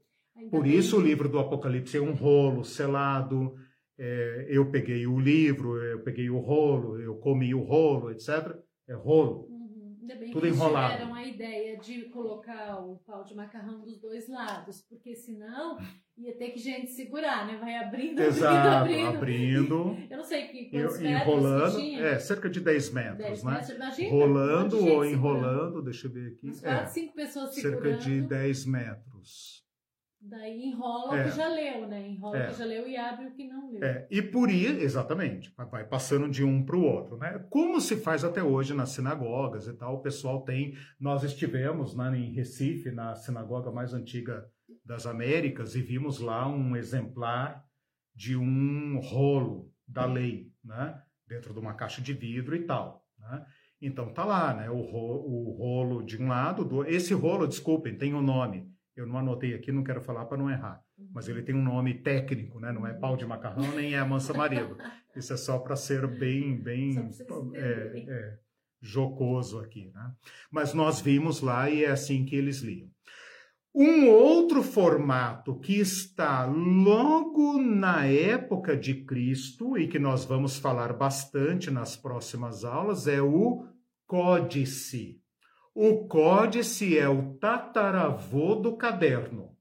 Por 0.52 0.68
isso 0.68 0.98
o 0.98 1.02
livro 1.02 1.28
do 1.28 1.40
Apocalipse 1.40 1.98
é 1.98 2.02
um 2.02 2.14
rolo 2.14 2.64
selado. 2.64 3.56
É, 3.98 4.46
eu 4.48 4.70
peguei 4.70 5.08
o 5.08 5.20
livro, 5.20 5.82
eu 5.82 6.04
peguei 6.04 6.30
o 6.30 6.38
rolo, 6.38 7.00
eu 7.00 7.16
comi 7.16 7.56
o 7.56 7.64
rolo, 7.64 8.12
etc. 8.12 8.56
É 8.88 8.94
rolo. 8.94 9.48
Uhum. 9.50 9.98
Ainda 10.02 10.16
bem 10.16 10.32
Tudo 10.32 10.44
que 10.44 10.50
enrolado. 10.50 10.94
tiveram 10.94 11.16
a 11.16 11.26
ideia 11.26 11.80
de 11.80 12.04
colocar 12.10 12.80
o 12.80 12.98
pau 12.98 13.24
de 13.24 13.34
macarrão 13.34 13.82
dos 13.82 14.00
dois 14.00 14.30
lados, 14.30 14.86
porque 14.88 15.16
senão 15.16 15.80
ia 16.22 16.38
ter 16.38 16.52
que 16.52 16.60
gente 16.60 16.92
segurar, 16.92 17.48
né? 17.48 17.58
Vai 17.58 17.76
abrindo, 17.76 18.22
Exato, 18.22 18.68
abrindo, 18.68 19.08
abrindo. 19.08 19.84
abrindo. 19.84 20.08
Eu 20.10 20.18
não 20.18 20.24
sei 20.24 20.48
que 20.48 20.70
quantos 20.70 21.02
eu, 21.02 21.08
enrolando, 21.08 21.80
é, 21.80 22.20
cerca 22.20 22.50
de 22.50 22.60
10 22.60 22.94
metros, 22.94 23.18
10 23.18 23.44
né? 23.44 23.52
Metros, 23.52 23.70
imagina, 23.76 24.10
Rolando 24.12 24.88
ou 24.88 25.06
enrolando, 25.06 25.82
deixa 25.82 26.08
eu 26.08 26.12
ver 26.12 26.34
aqui. 26.34 26.50
Uns 26.50 26.62
4, 26.62 26.84
é, 26.84 26.86
5 26.86 27.16
pessoas 27.16 27.56
segurando. 27.56 27.82
Cerca 27.84 27.98
de 27.98 28.22
10 28.22 28.66
metros. 28.66 29.62
Daí 30.24 30.66
enrola 30.66 31.18
é. 31.18 31.22
o 31.22 31.24
que 31.24 31.36
já 31.36 31.48
leu, 31.48 31.88
né? 31.88 32.08
Enrola 32.08 32.38
é. 32.38 32.46
o 32.46 32.52
que 32.52 32.60
já 32.60 32.66
leu 32.66 32.88
e 32.88 32.96
abre 32.96 33.26
o 33.26 33.32
que 33.32 33.48
não 33.48 33.72
leu. 33.72 33.84
É. 33.84 34.08
E 34.12 34.22
por 34.22 34.52
ir, 34.52 34.80
exatamente, 34.80 35.52
vai 35.58 35.84
passando 35.84 36.30
de 36.30 36.44
um 36.44 36.64
para 36.64 36.76
o 36.76 36.84
outro, 36.84 37.18
né? 37.18 37.44
Como 37.50 37.82
se 37.82 37.96
faz 37.98 38.24
até 38.24 38.44
hoje 38.44 38.76
nas 38.76 38.90
sinagogas 38.90 39.68
e 39.68 39.74
tal, 39.74 39.96
o 39.96 40.02
pessoal 40.02 40.44
tem. 40.44 40.76
Nós 41.00 41.24
estivemos 41.24 41.96
né, 41.96 42.16
em 42.16 42.32
Recife, 42.34 42.92
na 42.92 43.16
sinagoga 43.16 43.72
mais 43.72 43.96
antiga 43.96 44.48
das 44.92 45.06
Américas, 45.06 45.76
e 45.76 45.82
vimos 45.82 46.20
lá 46.20 46.48
um 46.48 46.76
exemplar 46.76 47.66
de 48.14 48.36
um 48.36 49.00
rolo 49.00 49.74
da 49.88 50.06
lei, 50.06 50.52
né? 50.64 51.02
Dentro 51.28 51.54
de 51.54 51.60
uma 51.60 51.74
caixa 51.74 52.02
de 52.02 52.14
vidro 52.14 52.56
e 52.56 52.66
tal, 52.66 53.06
né? 53.18 53.46
Então 53.82 54.14
tá 54.14 54.26
lá, 54.26 54.54
né? 54.54 54.70
O, 54.70 54.82
ro 54.82 55.26
o 55.26 55.52
rolo 55.58 56.04
de 56.04 56.22
um 56.22 56.28
lado, 56.28 56.66
do... 56.66 56.84
esse 56.86 57.14
rolo, 57.14 57.48
desculpem, 57.48 57.98
tem 57.98 58.14
o 58.14 58.18
um 58.18 58.22
nome 58.22 58.72
eu 58.96 59.08
não 59.08 59.18
anotei 59.18 59.54
aqui, 59.54 59.72
não 59.72 59.84
quero 59.84 60.02
falar 60.02 60.26
para 60.26 60.38
não 60.38 60.50
errar. 60.50 60.84
Mas 61.12 61.28
ele 61.28 61.42
tem 61.42 61.56
um 61.56 61.64
nome 61.64 61.96
técnico, 61.96 62.60
né? 62.60 62.72
Não 62.72 62.86
é 62.86 62.94
pau 62.94 63.16
de 63.16 63.26
macarrão 63.26 63.76
nem 63.76 63.96
é 63.96 64.04
mansa 64.04 64.34
marido. 64.34 64.78
Isso 65.16 65.34
é 65.34 65.38
só 65.38 65.58
para 65.60 65.76
ser 65.76 66.06
bem, 66.08 66.62
bem 66.62 67.10
é, 67.56 68.06
é, 68.08 68.38
jocoso 68.82 69.60
aqui, 69.60 69.90
né? 69.94 70.14
Mas 70.52 70.74
nós 70.74 71.02
vimos 71.02 71.42
lá 71.42 71.70
e 71.70 71.84
é 71.84 71.90
assim 71.90 72.26
que 72.26 72.36
eles 72.36 72.60
liam. 72.60 72.90
Um 73.74 74.10
outro 74.10 74.62
formato 74.62 75.58
que 75.58 75.80
está 75.80 76.44
logo 76.44 77.58
na 77.62 78.06
época 78.06 78.76
de 78.76 79.06
Cristo 79.06 79.78
e 79.78 79.88
que 79.88 79.98
nós 79.98 80.26
vamos 80.26 80.58
falar 80.58 80.92
bastante 80.92 81.72
nas 81.72 81.96
próximas 81.96 82.66
aulas 82.66 83.08
é 83.08 83.22
o 83.22 83.66
códice. 84.06 85.22
O 85.74 86.06
códice 86.06 86.98
é 86.98 87.08
o 87.08 87.36
tataravô 87.36 88.56
do 88.56 88.76
caderno, 88.76 89.56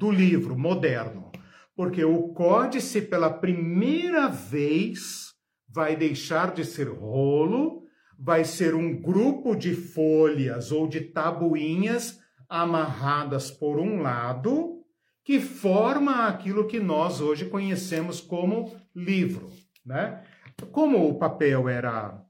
do 0.00 0.10
livro 0.10 0.58
moderno, 0.58 1.30
porque 1.76 2.04
o 2.04 2.32
códice, 2.32 3.00
pela 3.00 3.30
primeira 3.30 4.26
vez, 4.26 5.32
vai 5.68 5.94
deixar 5.94 6.52
de 6.52 6.64
ser 6.64 6.88
rolo, 6.88 7.84
vai 8.18 8.44
ser 8.44 8.74
um 8.74 9.00
grupo 9.00 9.54
de 9.54 9.74
folhas 9.74 10.72
ou 10.72 10.88
de 10.88 11.02
tabuinhas 11.02 12.17
amarradas 12.48 13.50
por 13.50 13.78
um 13.78 14.00
lado, 14.00 14.82
que 15.24 15.38
forma 15.40 16.26
aquilo 16.26 16.66
que 16.66 16.80
nós 16.80 17.20
hoje 17.20 17.44
conhecemos 17.46 18.20
como 18.20 18.74
livro, 18.94 19.50
né? 19.84 20.24
Como 20.72 21.08
o 21.08 21.18
papel 21.18 21.68
era 21.68 22.24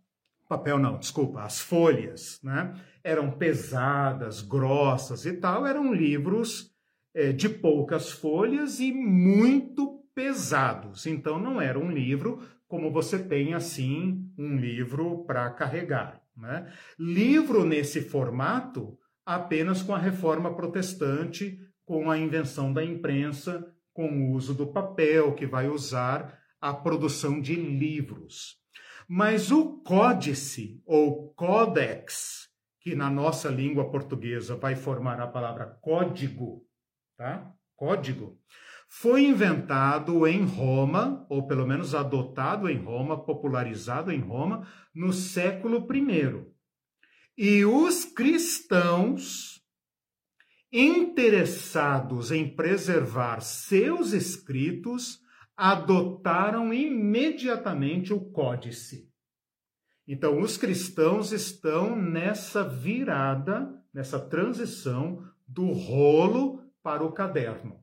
papel 0.49 0.79
não, 0.79 0.99
desculpa, 0.99 1.43
as 1.43 1.61
folhas, 1.61 2.41
né? 2.43 2.75
Eram 3.05 3.31
pesadas, 3.31 4.41
grossas 4.41 5.27
e 5.27 5.35
tal, 5.35 5.67
eram 5.67 5.93
livros 5.93 6.75
é, 7.15 7.33
de 7.33 7.49
poucas 7.49 8.11
folhas 8.11 8.81
e 8.81 8.93
muito 8.93 10.03
pesados. 10.15 11.07
Então 11.07 11.39
não 11.39 11.61
era 11.61 11.79
um 11.79 11.91
livro 11.91 12.43
como 12.67 12.91
você 12.91 13.19
tem 13.19 13.55
assim 13.55 14.31
um 14.37 14.57
livro 14.57 15.25
para 15.25 15.51
carregar. 15.51 16.21
Né? 16.37 16.71
Livro 16.99 17.65
nesse 17.65 18.01
formato 18.01 18.97
apenas 19.29 19.83
com 19.83 19.95
a 19.95 19.99
reforma 19.99 20.55
protestante, 20.57 21.61
com 21.85 22.11
a 22.11 22.17
invenção 22.17 22.73
da 22.73 22.83
imprensa, 22.83 23.71
com 23.93 24.09
o 24.09 24.33
uso 24.33 24.55
do 24.55 24.67
papel, 24.69 25.35
que 25.35 25.47
vai 25.47 25.69
usar 25.69 26.39
a 26.59 26.73
produção 26.73 27.39
de 27.39 27.55
livros. 27.55 28.57
Mas 29.07 29.51
o 29.51 29.83
códice 29.83 30.83
ou 30.87 31.29
codex, 31.35 32.49
que 32.81 32.95
na 32.95 33.11
nossa 33.11 33.51
língua 33.51 33.91
portuguesa 33.91 34.57
vai 34.57 34.75
formar 34.75 35.21
a 35.21 35.27
palavra 35.27 35.67
código, 35.83 36.65
tá? 37.15 37.53
Código, 37.77 38.41
foi 38.89 39.27
inventado 39.27 40.27
em 40.27 40.43
Roma, 40.43 41.27
ou 41.29 41.47
pelo 41.47 41.67
menos 41.67 41.95
adotado 41.95 42.67
em 42.67 42.79
Roma, 42.79 43.23
popularizado 43.23 44.11
em 44.11 44.21
Roma, 44.21 44.67
no 44.95 45.13
século 45.13 45.87
I. 45.95 46.58
E 47.39 47.65
os 47.65 48.05
cristãos, 48.05 49.63
interessados 50.73 52.33
em 52.33 52.55
preservar 52.55 53.41
seus 53.41 54.13
escritos, 54.13 55.21
adotaram 55.57 56.75
imediatamente 56.75 58.13
o 58.13 58.21
códice. 58.21 59.09
Então, 60.07 60.41
os 60.41 60.57
cristãos 60.57 61.31
estão 61.31 61.95
nessa 61.95 62.65
virada, 62.65 63.73
nessa 63.95 64.19
transição 64.19 65.25
do 65.47 65.71
rolo 65.73 66.61
para 66.83 67.05
o 67.05 67.13
caderno 67.13 67.79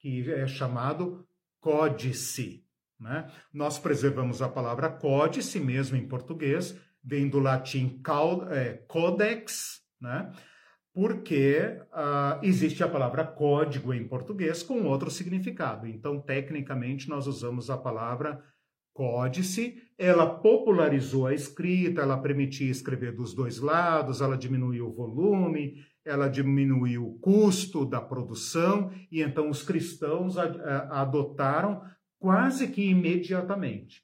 que 0.00 0.30
é 0.32 0.46
chamado 0.46 1.26
códice. 1.60 2.64
Né? 2.98 3.30
Nós 3.52 3.78
preservamos 3.78 4.42
a 4.42 4.48
palavra 4.48 4.90
códice 4.90 5.60
mesmo 5.60 5.96
em 5.96 6.08
português, 6.08 6.74
vem 7.02 7.28
do 7.28 7.38
latim 7.38 8.00
é, 8.50 8.74
codex, 8.86 9.80
né? 10.00 10.32
porque 10.92 11.78
uh, 11.92 12.44
existe 12.44 12.82
a 12.82 12.88
palavra 12.88 13.24
código 13.24 13.94
em 13.94 14.06
português 14.06 14.62
com 14.62 14.84
outro 14.84 15.10
significado. 15.10 15.86
Então, 15.86 16.20
tecnicamente, 16.20 17.08
nós 17.08 17.26
usamos 17.26 17.70
a 17.70 17.78
palavra 17.78 18.42
códice, 18.92 19.80
ela 19.96 20.26
popularizou 20.26 21.26
a 21.26 21.34
escrita, 21.34 22.02
ela 22.02 22.18
permitia 22.18 22.70
escrever 22.70 23.12
dos 23.12 23.32
dois 23.32 23.58
lados, 23.58 24.20
ela 24.20 24.36
diminuiu 24.36 24.88
o 24.88 24.92
volume, 24.92 25.76
ela 26.04 26.28
diminuiu 26.28 27.06
o 27.06 27.18
custo 27.18 27.86
da 27.86 28.00
produção 28.00 28.90
e 29.10 29.22
então 29.22 29.48
os 29.48 29.62
cristãos 29.62 30.36
a, 30.36 30.44
a, 30.44 31.02
adotaram 31.02 31.82
quase 32.18 32.68
que 32.68 32.82
imediatamente. 32.82 34.02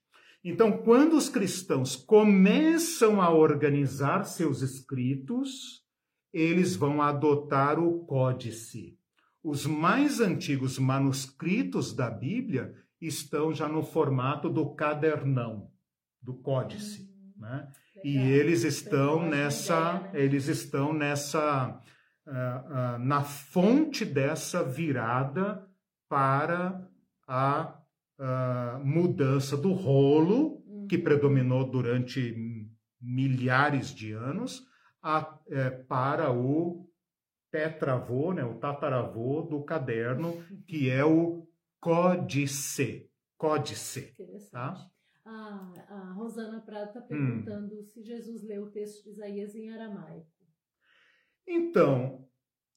Então, 0.48 0.78
quando 0.78 1.16
os 1.16 1.28
cristãos 1.28 1.96
começam 1.96 3.20
a 3.20 3.30
organizar 3.30 4.22
seus 4.22 4.62
escritos, 4.62 5.82
eles 6.32 6.76
vão 6.76 7.02
adotar 7.02 7.80
o 7.80 8.06
códice. 8.06 8.96
Os 9.42 9.66
mais 9.66 10.20
antigos 10.20 10.78
manuscritos 10.78 11.92
da 11.92 12.08
Bíblia 12.08 12.72
estão 13.00 13.52
já 13.52 13.66
no 13.66 13.82
formato 13.82 14.48
do 14.48 14.72
cadernão, 14.72 15.68
do 16.22 16.34
códice, 16.34 17.02
hum, 17.02 17.32
né? 17.38 17.68
E 18.04 18.16
eles 18.16 18.62
estão 18.62 19.28
nessa, 19.28 19.94
né? 19.94 20.10
eles 20.14 20.46
estão 20.46 20.92
nessa 20.92 21.76
uh, 22.24 22.30
uh, 22.30 22.98
na 23.00 23.24
fonte 23.24 24.04
dessa 24.04 24.62
virada 24.62 25.66
para 26.08 26.88
a 27.26 27.75
uh, 28.18 28.84
mudança 28.84 29.56
do 29.56 29.72
rolo 29.72 30.62
que 30.88 30.96
uhum. 30.96 31.02
predominou 31.02 31.70
durante 31.70 32.34
milhares 33.00 33.94
de 33.94 34.12
anos 34.12 34.66
a, 35.02 35.38
é, 35.48 35.70
para 35.70 36.32
o 36.32 36.88
tetravô, 37.50 38.32
né, 38.32 38.44
o 38.44 38.58
tataravô 38.58 39.42
do 39.42 39.62
caderno, 39.64 40.42
que 40.66 40.90
é 40.90 41.04
o 41.04 41.46
códice. 41.80 43.10
Códice. 43.36 44.14
Tá? 44.50 44.74
A, 45.24 45.72
a 45.88 46.12
Rosana 46.14 46.60
Prata 46.60 46.98
está 46.98 47.00
hum. 47.04 47.08
perguntando 47.08 47.78
hum. 47.78 47.82
se 47.82 48.02
Jesus 48.02 48.42
leu 48.42 48.64
o 48.64 48.70
texto 48.70 49.04
de 49.04 49.10
Isaías 49.10 49.54
em 49.54 49.70
aramaico. 49.70 50.26
Então, 51.46 52.26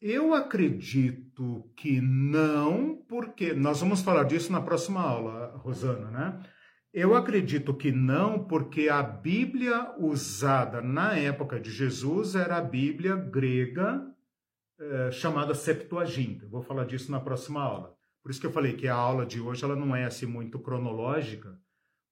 eu 0.02 0.34
acredito 0.34 1.70
que 1.76 2.00
não, 2.00 2.96
porque 3.08 3.54
nós 3.54 3.82
vamos 3.82 4.02
falar 4.02 4.24
disso 4.24 4.52
na 4.52 4.62
próxima 4.62 5.02
aula, 5.02 5.58
Rosana, 5.58 6.10
né? 6.10 6.44
Eu 6.92 7.16
acredito 7.16 7.74
que 7.74 7.92
não, 7.92 8.46
porque 8.46 8.90
a 8.90 9.04
Bíblia 9.04 9.96
usada 10.00 10.82
na 10.82 11.16
época 11.16 11.60
de 11.60 11.70
Jesus 11.70 12.34
era 12.34 12.58
a 12.58 12.62
Bíblia 12.62 13.16
grega 13.16 14.04
eh, 14.80 15.12
chamada 15.12 15.54
Septuaginta. 15.54 16.48
vou 16.48 16.64
falar 16.64 16.86
disso 16.86 17.12
na 17.12 17.20
próxima 17.20 17.62
aula. 17.62 17.94
Por 18.24 18.32
isso 18.32 18.40
que 18.40 18.48
eu 18.48 18.52
falei 18.52 18.74
que 18.74 18.88
a 18.88 18.96
aula 18.96 19.26
de 19.26 19.40
hoje 19.40 19.64
ela 19.64 19.76
não 19.76 19.96
é 19.96 20.06
assim 20.06 20.26
muito 20.26 20.58
cronológica, 20.58 21.60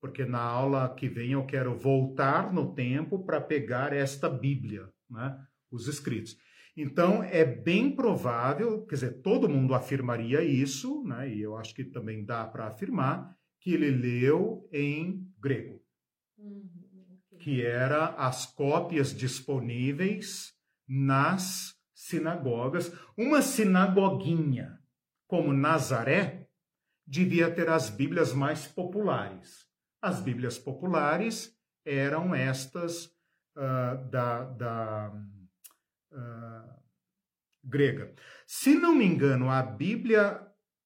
porque 0.01 0.25
na 0.25 0.41
aula 0.41 0.93
que 0.93 1.07
vem 1.07 1.31
eu 1.31 1.45
quero 1.45 1.75
voltar 1.75 2.53
no 2.53 2.75
tempo 2.75 3.25
para 3.25 3.41
pegar 3.41 3.93
esta 3.93 4.29
Bíblia, 4.29 4.89
né? 5.09 5.39
os 5.71 5.87
escritos. 5.87 6.37
Então, 6.77 7.23
é 7.23 7.43
bem 7.43 7.95
provável, 7.95 8.85
quer 8.85 8.93
dizer, 8.93 9.21
todo 9.23 9.49
mundo 9.49 9.73
afirmaria 9.73 10.43
isso, 10.43 11.03
né? 11.03 11.27
e 11.27 11.41
eu 11.41 11.57
acho 11.57 11.73
que 11.73 11.83
também 11.83 12.23
dá 12.23 12.45
para 12.45 12.67
afirmar, 12.67 13.35
que 13.59 13.73
ele 13.73 13.89
leu 13.89 14.69
em 14.71 15.27
grego, 15.39 15.81
uhum, 16.37 16.69
que 17.39 17.65
era 17.65 18.09
as 18.09 18.45
cópias 18.45 19.15
disponíveis 19.15 20.53
nas 20.87 21.75
sinagogas. 21.95 22.93
Uma 23.17 23.41
sinagoguinha 23.41 24.77
como 25.25 25.51
Nazaré 25.51 26.47
devia 27.07 27.49
ter 27.49 27.69
as 27.69 27.89
Bíblias 27.89 28.33
mais 28.33 28.67
populares. 28.67 29.65
As 29.99 30.21
Bíblias 30.21 30.59
populares 30.59 31.57
eram 31.83 32.35
estas 32.35 33.05
uh, 33.55 34.09
da, 34.11 34.43
da 34.43 35.11
grega. 37.63 38.13
Se 38.45 38.75
não 38.75 38.95
me 38.95 39.05
engano, 39.05 39.49
a 39.49 39.61
Bíblia 39.61 40.41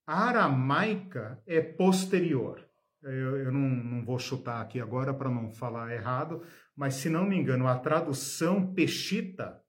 aramaica 0.05 1.41
é 1.45 1.61
posterior. 1.61 2.67
Eu, 3.03 3.37
eu 3.37 3.51
não, 3.51 3.69
não 3.69 4.05
vou 4.05 4.19
chutar 4.19 4.61
aqui 4.61 4.79
agora 4.79 5.13
para 5.13 5.29
não 5.29 5.51
falar 5.51 5.91
errado, 5.91 6.43
mas 6.75 6.95
se 6.95 7.09
não 7.09 7.25
me 7.25 7.35
engano, 7.35 7.67
a 7.67 7.77
tradução 7.77 8.73
peshita, 8.73 9.59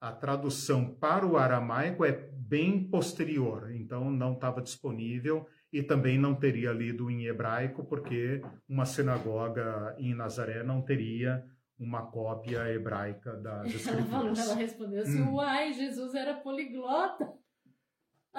a 0.00 0.12
tradução 0.12 0.94
para 0.94 1.26
o 1.26 1.36
aramaico 1.36 2.04
é 2.04 2.12
bem 2.12 2.88
posterior, 2.90 3.70
então 3.72 4.10
não 4.10 4.34
estava 4.34 4.60
disponível 4.60 5.46
e 5.72 5.82
também 5.82 6.18
não 6.18 6.34
teria 6.34 6.72
lido 6.72 7.10
em 7.10 7.26
hebraico, 7.26 7.84
porque 7.84 8.42
uma 8.68 8.84
sinagoga 8.84 9.94
em 9.98 10.14
Nazaré 10.14 10.62
não 10.62 10.82
teria 10.82 11.44
uma 11.78 12.02
cópia 12.02 12.68
hebraica 12.72 13.36
das 13.36 13.66
escrituras. 13.74 14.38
Ela 14.38 14.54
respondeu 14.54 15.02
assim, 15.02 15.22
hum. 15.22 15.34
uai, 15.34 15.72
Jesus 15.72 16.14
era 16.14 16.34
poliglota. 16.34 17.32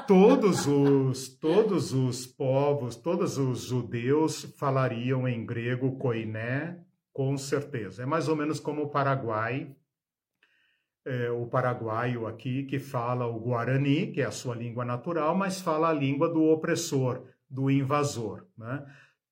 Todos 0.08 0.68
os, 0.68 1.30
todos 1.40 1.94
os 1.94 2.26
povos, 2.26 2.96
todos 2.96 3.38
os 3.38 3.62
judeus 3.62 4.44
falariam 4.58 5.28
em 5.28 5.46
grego 5.46 5.98
koiné, 5.98 6.80
com 7.14 7.38
certeza. 7.38 8.04
É 8.04 8.06
mais 8.06 8.28
ou 8.28 8.36
menos 8.36 8.60
como 8.60 8.84
o 8.84 8.90
Paraguai, 8.90 9.74
é, 11.06 11.30
o 11.30 11.46
paraguaio 11.46 12.26
aqui, 12.26 12.64
que 12.64 12.80
fala 12.80 13.28
o 13.28 13.40
guarani, 13.40 14.12
que 14.12 14.22
é 14.22 14.26
a 14.26 14.32
sua 14.32 14.56
língua 14.56 14.84
natural, 14.84 15.36
mas 15.36 15.62
fala 15.62 15.90
a 15.90 15.94
língua 15.94 16.28
do 16.28 16.44
opressor, 16.44 17.24
do 17.50 17.70
invasor. 17.70 18.46
Né? 18.58 18.84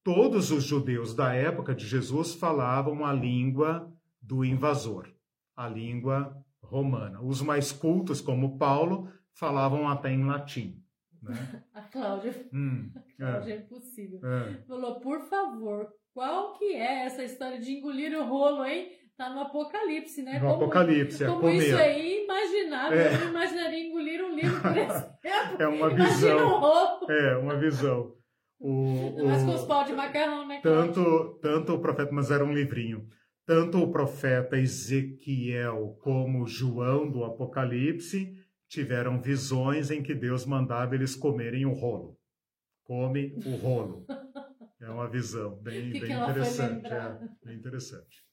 Todos 0.04 0.52
os 0.52 0.64
judeus 0.64 1.16
da 1.16 1.34
época 1.34 1.74
de 1.74 1.86
Jesus 1.88 2.36
falavam 2.36 3.04
a 3.04 3.12
língua 3.12 3.92
do 4.24 4.45
invasor, 4.45 5.14
a 5.56 5.68
língua 5.68 6.36
romana. 6.62 7.22
Os 7.22 7.41
mais 7.41 7.72
cultos, 7.72 8.22
como 8.22 8.58
Paulo, 8.58 9.12
falavam 9.34 9.88
até 9.88 10.10
em 10.12 10.26
latim. 10.26 10.82
Né? 11.22 11.34
A 11.74 11.82
Cláudia, 11.82 12.34
hum, 12.54 12.90
a 12.95 13.02
Cláudia 13.18 13.54
é, 13.54 13.58
é 13.58 13.60
impossível. 13.60 14.20
É. 14.26 14.62
Falou, 14.68 15.00
por 15.00 15.22
favor, 15.22 15.88
qual 16.14 16.54
que 16.54 16.74
é 16.74 17.06
essa 17.06 17.24
história 17.24 17.60
de 17.60 17.74
engolir 17.74 18.18
o 18.18 18.26
rolo, 18.26 18.66
hein? 18.66 18.91
Tá 19.16 19.30
no 19.30 19.41
Apocalipse, 19.41 20.24
né? 20.24 20.34
No 20.34 20.40
como, 20.40 20.56
Apocalipse, 20.56 21.24
é 21.24 21.28
Como 21.28 21.41
comer. 21.41 21.58
isso 21.58 21.78
é 21.78 22.24
imaginável. 22.24 23.00
É. 23.00 23.14
Eu 23.14 23.20
não 23.20 23.30
imaginaria 23.30 23.88
engolir 23.88 24.26
um 24.26 24.36
livro, 24.36 24.60
por 24.62 24.76
exemplo. 24.76 25.14
É 25.60 25.68
uma 25.68 25.90
visão. 25.90 26.48
Um 26.48 26.60
rolo. 26.60 27.12
É, 27.12 27.38
uma 27.38 27.56
visão. 27.56 28.16
O, 28.60 29.26
Mas 29.26 29.44
com 29.44 29.54
os 29.54 29.66
pau 29.66 29.84
de 29.84 29.94
macarrão, 29.94 30.48
né? 30.48 30.62
Tanto, 30.64 31.38
tanto 31.41 31.74
o 31.74 31.80
profeta, 31.80 32.12
mas 32.12 32.32
era 32.32 32.44
um 32.44 32.54
livrinho 32.54 33.08
tanto 33.45 33.78
o 33.78 33.91
profeta 33.91 34.57
Ezequiel 34.57 35.98
como 36.02 36.48
João 36.48 37.10
do 37.10 37.24
Apocalipse 37.24 38.34
tiveram 38.68 39.22
visões 39.22 39.91
em 39.91 40.02
que 40.02 40.15
Deus 40.15 40.45
mandava 40.45 40.95
eles 40.95 41.15
comerem 41.15 41.65
o 41.65 41.74
rolo. 41.74 42.18
Come 42.84 43.36
o 43.45 43.56
rolo. 43.56 44.06
É 44.82 44.90
uma 44.90 45.07
visão 45.07 45.56
bem, 45.61 45.91
bem 45.91 46.11
interessante. 46.11 46.88
É, 46.88 47.18
bem 47.44 47.56
interessante. 47.56 48.24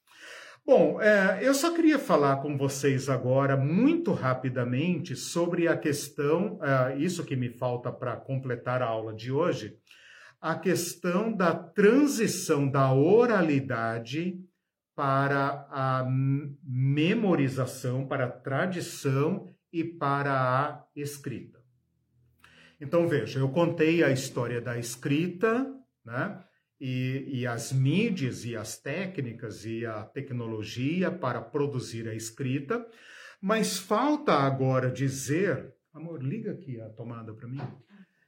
Bom, 0.64 1.00
é, 1.00 1.38
eu 1.42 1.54
só 1.54 1.74
queria 1.74 1.98
falar 1.98 2.36
com 2.36 2.56
vocês 2.56 3.08
agora, 3.08 3.56
muito 3.56 4.12
rapidamente, 4.12 5.16
sobre 5.16 5.66
a 5.66 5.76
questão, 5.76 6.58
é, 6.62 6.96
isso 6.98 7.24
que 7.24 7.34
me 7.34 7.48
falta 7.48 7.90
para 7.90 8.16
completar 8.16 8.82
a 8.82 8.86
aula 8.86 9.14
de 9.14 9.32
hoje, 9.32 9.76
a 10.40 10.54
questão 10.54 11.32
da 11.32 11.54
transição 11.54 12.68
da 12.68 12.92
oralidade 12.92 14.38
para 14.94 15.66
a 15.70 16.06
memorização, 16.62 18.06
para 18.06 18.26
a 18.26 18.30
tradição 18.30 19.54
e 19.72 19.84
para 19.84 20.32
a 20.32 20.86
escrita. 20.94 21.60
Então, 22.80 23.06
veja, 23.06 23.38
eu 23.38 23.48
contei 23.50 24.02
a 24.02 24.10
história 24.10 24.60
da 24.60 24.78
escrita, 24.78 25.70
né? 26.04 26.42
E, 26.80 27.40
e, 27.40 27.46
as 27.46 27.72
mídias 27.72 28.46
e 28.46 28.56
as 28.56 28.78
técnicas 28.78 29.66
e 29.66 29.84
a 29.84 30.02
tecnologia 30.02 31.10
para 31.10 31.38
produzir 31.38 32.08
a 32.08 32.14
escrita, 32.14 32.86
mas 33.38 33.78
falta 33.78 34.32
agora 34.32 34.90
dizer, 34.90 35.74
amor, 35.92 36.22
liga 36.22 36.52
aqui 36.52 36.80
a 36.80 36.88
tomada 36.88 37.34
para 37.34 37.46
mim. 37.46 37.60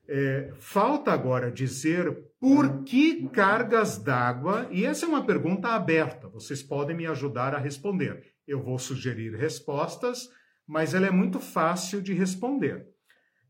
É, 0.09 0.53
falta 0.59 1.13
agora 1.13 1.51
dizer 1.51 2.13
por 2.41 2.83
que 2.83 3.29
cargas 3.29 3.99
d'água, 3.99 4.67
e 4.71 4.85
essa 4.85 5.07
é 5.07 5.09
uma 5.09 5.25
pergunta 5.25 5.69
aberta, 5.69 6.29
vocês 6.29 6.63
podem 6.63 6.97
me 6.97 7.07
ajudar 7.07 7.55
a 7.55 7.59
responder. 7.59 8.33
Eu 8.47 8.61
vou 8.61 8.79
sugerir 8.79 9.35
respostas, 9.37 10.29
mas 10.67 10.93
ela 10.93 11.07
é 11.07 11.11
muito 11.11 11.39
fácil 11.39 12.03
de 12.03 12.13
responder. 12.13 12.87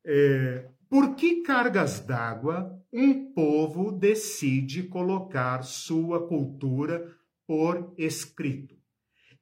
É, 0.04 0.68
por 0.90 1.14
que 1.14 1.42
cargas 1.42 2.00
d'água 2.00 2.78
um 2.92 3.32
povo 3.32 3.90
decide 3.90 4.82
colocar 4.82 5.62
sua 5.62 6.28
cultura 6.28 7.10
por 7.46 7.94
escrito? 7.96 8.76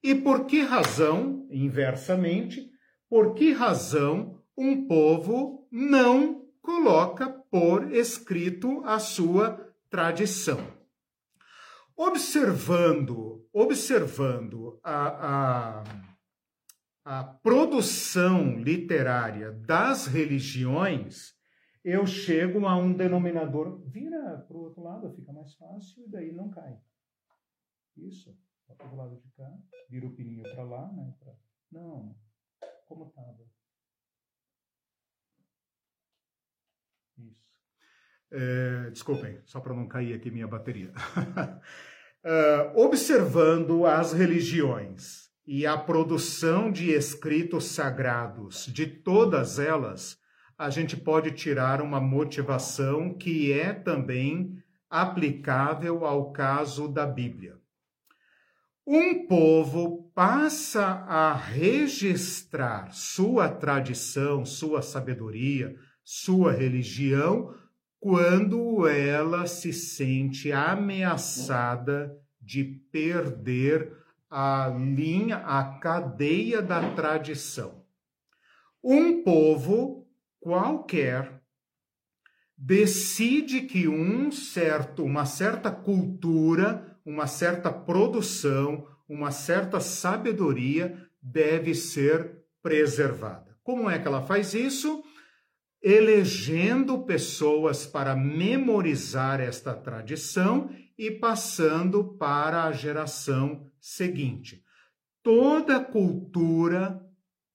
E 0.01 0.15
por 0.15 0.45
que 0.45 0.61
razão, 0.61 1.47
inversamente, 1.51 2.71
por 3.09 3.33
que 3.33 3.51
razão 3.51 4.41
um 4.57 4.87
povo 4.87 5.67
não 5.69 6.40
coloca 6.61 7.29
por 7.29 7.91
escrito 7.93 8.83
a 8.85 8.99
sua 8.99 9.73
tradição? 9.89 10.59
Observando, 11.95 13.47
observando 13.53 14.79
a, 14.83 15.79
a 15.79 15.83
a 17.03 17.23
produção 17.23 18.59
literária 18.59 19.51
das 19.51 20.05
religiões, 20.05 21.33
eu 21.83 22.05
chego 22.05 22.65
a 22.67 22.77
um 22.77 22.93
denominador. 22.93 23.81
Vira 23.87 24.37
para 24.47 24.55
o 24.55 24.61
outro 24.61 24.83
lado, 24.83 25.11
fica 25.15 25.33
mais 25.33 25.53
fácil, 25.55 26.03
e 26.05 26.09
daí 26.09 26.31
não 26.31 26.49
cai. 26.49 26.79
Isso. 27.97 28.37
Para 28.77 28.87
o 28.87 28.95
lado 28.95 29.19
de 29.19 29.29
cá, 29.31 29.51
vira 29.89 30.05
o 30.05 30.15
pininho 30.15 30.43
para 30.43 30.63
lá, 30.63 30.91
né? 30.93 31.13
Pra... 31.19 31.35
Não, 31.71 32.15
como 32.87 33.07
estava. 33.07 33.45
Isso. 37.17 37.59
É, 38.31 38.89
desculpem, 38.91 39.39
só 39.45 39.59
para 39.59 39.73
não 39.73 39.87
cair 39.87 40.13
aqui 40.13 40.31
minha 40.31 40.47
bateria. 40.47 40.93
uh, 42.23 42.71
observando 42.79 43.85
as 43.85 44.13
religiões 44.13 45.29
e 45.45 45.65
a 45.65 45.77
produção 45.77 46.71
de 46.71 46.91
escritos 46.91 47.65
sagrados 47.65 48.67
de 48.67 48.87
todas 48.87 49.59
elas, 49.59 50.17
a 50.57 50.69
gente 50.69 50.95
pode 50.95 51.31
tirar 51.31 51.81
uma 51.81 51.99
motivação 51.99 53.13
que 53.13 53.51
é 53.51 53.73
também 53.73 54.57
aplicável 54.89 56.05
ao 56.05 56.31
caso 56.31 56.87
da 56.87 57.05
Bíblia. 57.05 57.59
Um 58.85 59.27
povo 59.27 60.11
passa 60.13 60.83
a 60.83 61.33
registrar 61.33 62.91
sua 62.93 63.49
tradição, 63.49 64.45
sua 64.45 64.81
sabedoria, 64.81 65.75
sua 66.03 66.51
religião, 66.51 67.53
quando 68.01 68.87
ela 68.87 69.45
se 69.45 69.71
sente 69.71 70.51
ameaçada 70.51 72.17
de 72.41 72.63
perder 72.63 73.95
a 74.27 74.67
linha, 74.69 75.37
a 75.37 75.77
cadeia 75.77 76.63
da 76.63 76.95
tradição. 76.95 77.85
Um 78.83 79.21
povo 79.21 80.07
qualquer 80.39 81.43
decide 82.57 83.61
que 83.61 83.87
um 83.87 84.31
certo, 84.31 85.03
uma 85.03 85.27
certa 85.27 85.69
cultura, 85.69 86.97
uma 87.05 87.27
certa 87.27 87.71
produção, 87.71 88.87
uma 89.07 89.29
certa 89.29 89.79
sabedoria 89.79 91.07
deve 91.21 91.75
ser 91.75 92.39
preservada. 92.63 93.55
Como 93.61 93.87
é 93.87 93.99
que 93.99 94.07
ela 94.07 94.23
faz 94.23 94.55
isso? 94.55 95.03
Elegendo 95.81 97.03
pessoas 97.03 97.85
para 97.85 98.15
memorizar 98.15 99.39
esta 99.41 99.73
tradição 99.73 100.69
e 100.97 101.09
passando 101.09 102.03
para 102.03 102.65
a 102.65 102.71
geração 102.71 103.65
seguinte: 103.79 104.63
toda 105.23 105.79
cultura, 105.79 107.03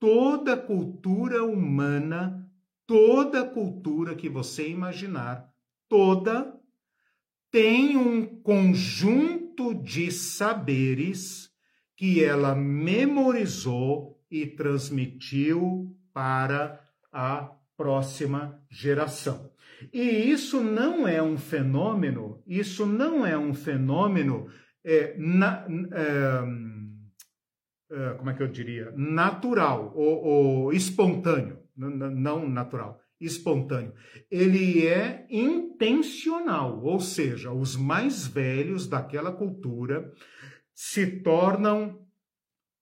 toda 0.01 0.57
cultura 0.57 1.45
humana, 1.45 2.51
toda 2.87 3.45
cultura 3.45 4.15
que 4.17 4.29
você 4.29 4.69
imaginar, 4.69 5.49
toda 5.89 6.57
tem 7.51 7.97
um 7.97 8.27
conjunto 8.43 9.73
de 9.75 10.11
saberes 10.11 11.51
que 11.97 12.23
ela 12.23 12.55
memorizou 12.55 14.21
e 14.31 14.47
transmitiu 14.47 15.97
para 16.13 16.85
a 17.11 17.56
próxima 17.77 18.61
geração. 18.71 19.51
E 19.93 20.01
isso 20.01 20.61
não 20.61 21.07
é 21.07 21.23
um 21.23 21.37
fenômeno, 21.37 22.43
isso 22.47 22.87
não 22.87 23.27
é 23.27 23.37
um 23.37 23.53
fenômeno 23.53 24.49
é, 24.85 25.15
na, 25.19 25.67
é, 25.93 26.45
é, 27.91 28.15
como 28.15 28.31
é 28.31 28.35
que 28.35 28.43
eu 28.43 28.49
diria? 28.49 28.93
Natural 28.97 29.93
ou, 29.95 30.25
ou 30.25 30.73
espontâneo, 30.73 31.59
não 31.77 32.49
natural, 32.49 33.01
espontâneo. 33.21 33.93
Ele 34.31 34.87
é 34.87 35.27
intencional, 35.31 36.83
ou 36.83 36.99
seja, 36.99 37.53
os 37.53 37.77
mais 37.77 38.27
velhos 38.27 38.89
daquela 38.89 39.31
cultura 39.31 40.13
se 40.75 41.21
tornam 41.21 42.07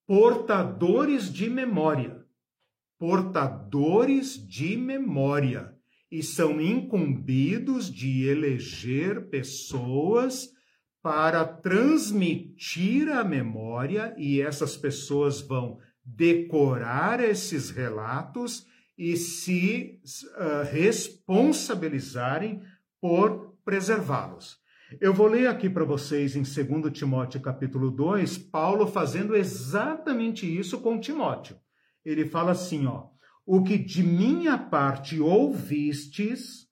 portadores 0.07 1.33
de 1.33 1.51
memória. 1.51 2.24
Portadores 3.07 4.35
de 4.49 4.79
memória. 4.79 5.75
E 6.11 6.23
são 6.23 6.59
incumbidos 6.59 7.93
de 7.93 8.27
eleger 8.27 9.29
pessoas 9.29 10.49
para 11.03 11.45
transmitir 11.45 13.11
a 13.11 13.23
memória 13.23 14.15
e 14.17 14.41
essas 14.41 14.75
pessoas 14.75 15.43
vão 15.43 15.77
decorar 16.03 17.23
esses 17.23 17.69
relatos 17.69 18.65
e 18.97 19.19
se 19.19 20.01
uh, 20.39 20.65
responsabilizarem 20.73 22.63
por 23.03 23.55
preservá-los. 23.67 24.57
Eu 24.99 25.13
vou 25.13 25.27
ler 25.27 25.49
aqui 25.49 25.69
para 25.69 25.85
vocês 25.85 26.37
em 26.37 26.43
2 26.43 26.91
Timóteo 26.91 27.39
capítulo 27.43 27.91
2, 27.91 28.39
Paulo 28.39 28.87
fazendo 28.87 29.37
exatamente 29.37 30.47
isso 30.47 30.81
com 30.81 30.99
Timóteo. 30.99 31.63
Ele 32.05 32.27
fala 32.27 32.53
assim, 32.53 32.87
ó: 32.87 33.07
"O 33.47 33.63
que 33.63 33.79
de 33.79 34.03
minha 34.03 34.59
parte 34.59 35.21
ouvistes 35.21 36.65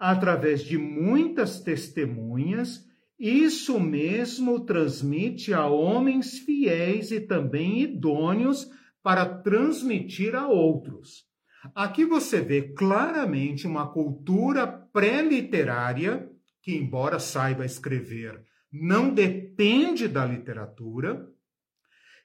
através 0.00 0.62
de 0.64 0.78
muitas 0.78 1.60
testemunhas, 1.60 2.86
isso 3.18 3.78
mesmo 3.78 4.64
transmite 4.64 5.52
a 5.52 5.66
homens 5.66 6.38
fiéis 6.38 7.10
e 7.10 7.20
também 7.20 7.82
idôneos 7.82 8.66
para 9.02 9.26
transmitir 9.26 10.34
a 10.34 10.48
outros. 10.48 11.26
Aqui 11.74 12.06
você 12.06 12.40
vê 12.40 12.62
claramente 12.72 13.66
uma 13.66 13.92
cultura 13.92 14.66
pré-literária, 14.66 16.30
que, 16.62 16.74
embora 16.74 17.18
saiba 17.18 17.66
escrever, 17.66 18.42
não 18.72 19.12
depende 19.12 20.08
da 20.08 20.24
literatura, 20.24 21.28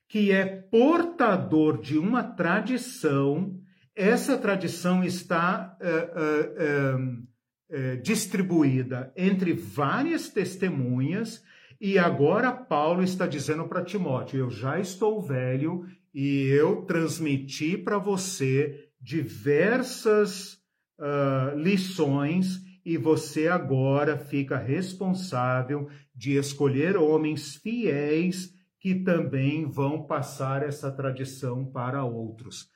que 0.07 0.31
é 0.31 0.45
portador 0.45 1.79
de 1.79 1.97
uma 1.97 2.23
tradição. 2.23 3.59
Essa 3.95 4.37
tradição 4.37 5.03
está. 5.03 5.77
Uh, 5.81 7.21
uh, 7.21 7.35
é, 7.67 7.95
distribuída 7.95 9.11
entre 9.17 9.51
várias 9.53 10.29
testemunhas 10.29 11.43
E 11.81 11.97
agora 11.97 12.51
Paulo 12.51 13.01
está 13.03 13.25
dizendo 13.25 13.67
para 13.67 13.83
Timóteo: 13.83 14.39
eu 14.39 14.49
já 14.51 14.79
estou 14.79 15.19
velho 15.19 15.83
e 16.13 16.43
eu 16.43 16.83
transmiti 16.83 17.75
para 17.75 17.97
você 17.97 18.87
diversas 19.01 20.59
uh, 20.99 21.57
lições 21.57 22.61
e 22.85 22.97
você 22.97 23.47
agora 23.47 24.15
fica 24.15 24.57
responsável 24.57 25.89
de 26.15 26.37
escolher 26.37 26.95
homens 26.95 27.55
fiéis 27.55 28.53
que 28.85 28.93
também 28.93 29.65
vão 29.65 30.05
passar 30.05 30.61
essa 30.61 30.91
tradição 30.91 31.65
para 31.65 32.05
outros. 32.05 32.69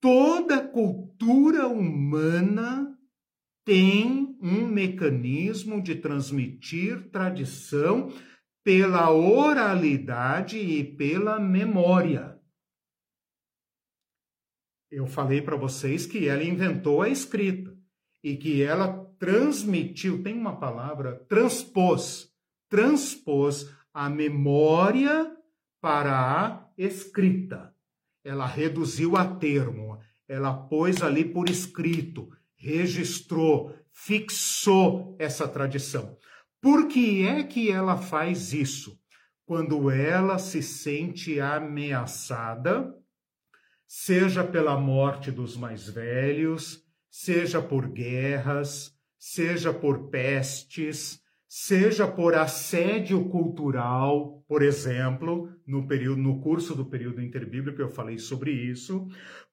Toda 0.00 0.64
cultura 0.64 1.66
humana 1.66 2.96
tem 3.64 4.38
um 4.40 4.68
mecanismo 4.68 5.82
de 5.82 5.96
transmitir 5.96 7.10
tradição 7.10 8.12
pela 8.62 9.10
oralidade 9.10 10.58
e 10.58 10.84
pela 10.84 11.40
memória. 11.40 12.40
Eu 14.92 15.08
falei 15.08 15.42
para 15.42 15.56
vocês 15.56 16.06
que 16.06 16.28
ela 16.28 16.44
inventou 16.44 17.02
a 17.02 17.08
escrita 17.08 17.76
e 18.22 18.36
que 18.36 18.62
ela 18.62 19.12
transmitiu, 19.18 20.22
tem 20.22 20.38
uma 20.38 20.60
palavra, 20.60 21.16
transpôs, 21.28 22.32
transpôs 22.70 23.81
a 23.92 24.08
memória 24.08 25.36
para 25.80 26.12
a 26.12 26.68
escrita. 26.76 27.74
Ela 28.24 28.46
reduziu 28.46 29.16
a 29.16 29.24
termo, 29.36 29.98
ela 30.28 30.54
pôs 30.54 31.02
ali 31.02 31.24
por 31.24 31.48
escrito, 31.48 32.28
registrou, 32.56 33.74
fixou 33.92 35.16
essa 35.18 35.46
tradição. 35.48 36.16
Por 36.60 36.86
que 36.86 37.26
é 37.26 37.42
que 37.42 37.70
ela 37.70 37.96
faz 37.96 38.52
isso? 38.52 38.98
Quando 39.44 39.90
ela 39.90 40.38
se 40.38 40.62
sente 40.62 41.40
ameaçada, 41.40 42.94
seja 43.86 44.44
pela 44.44 44.78
morte 44.78 45.30
dos 45.30 45.56
mais 45.56 45.88
velhos, 45.88 46.82
seja 47.10 47.60
por 47.60 47.88
guerras, 47.88 48.96
seja 49.18 49.72
por 49.72 50.08
pestes, 50.08 51.21
seja 51.54 52.06
por 52.06 52.34
assédio 52.34 53.28
cultural, 53.28 54.42
por 54.48 54.62
exemplo, 54.62 55.50
no 55.66 55.86
período 55.86 56.22
no 56.22 56.40
curso 56.40 56.74
do 56.74 56.86
período 56.86 57.20
interbíblico 57.20 57.82
eu 57.82 57.90
falei 57.90 58.16
sobre 58.16 58.52
isso, 58.52 59.06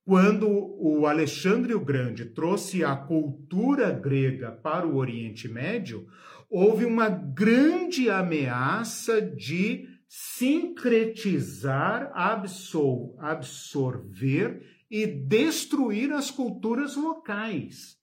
quando 0.06 0.48
o 0.48 1.06
Alexandre 1.06 1.74
o 1.74 1.84
Grande 1.84 2.24
trouxe 2.24 2.86
a 2.86 2.96
cultura 2.96 3.92
grega 3.92 4.50
para 4.50 4.88
o 4.88 4.96
Oriente 4.96 5.50
Médio, 5.50 6.08
houve 6.50 6.86
uma 6.86 7.10
grande 7.10 8.10
ameaça 8.10 9.22
de 9.22 9.86
sincretizar, 10.08 12.14
absor 12.14 13.14
absorver 13.20 14.62
e 14.90 15.06
destruir 15.06 16.14
as 16.14 16.32
culturas 16.32 16.96
locais. 16.96 17.98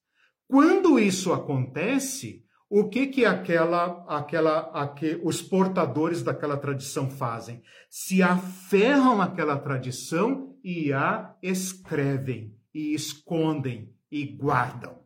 Quando 0.47 0.98
isso 0.98 1.32
acontece, 1.32 2.44
o 2.68 2.88
que 2.88 3.06
que 3.06 3.24
aquela, 3.24 4.05
aquela, 4.09 4.70
aqu 4.72 5.20
os 5.22 5.40
portadores 5.40 6.22
daquela 6.22 6.56
tradição 6.56 7.09
fazem? 7.09 7.62
Se 7.88 8.22
aferram 8.22 9.20
àquela 9.22 9.59
tradição 9.59 10.59
e 10.64 10.93
a 10.93 11.36
escrevem, 11.43 12.59
e 12.74 12.93
escondem, 12.93 13.94
e 14.10 14.26
guardam. 14.26 15.05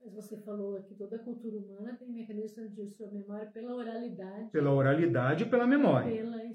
Mas 0.00 0.14
você 0.14 0.36
falou 0.42 0.82
que 0.82 0.94
toda 0.94 1.18
cultura 1.18 1.58
humana 1.58 1.96
tem 1.96 2.12
mecanismo 2.12 2.68
de 2.68 2.90
sua 2.90 3.10
memória 3.10 3.46
pela 3.46 3.74
oralidade. 3.74 4.50
Pela 4.50 4.72
oralidade 4.72 5.44
e 5.44 5.48
pela 5.48 5.66
memória. 5.66 6.10
Pela 6.10 6.42
é, 6.42 6.52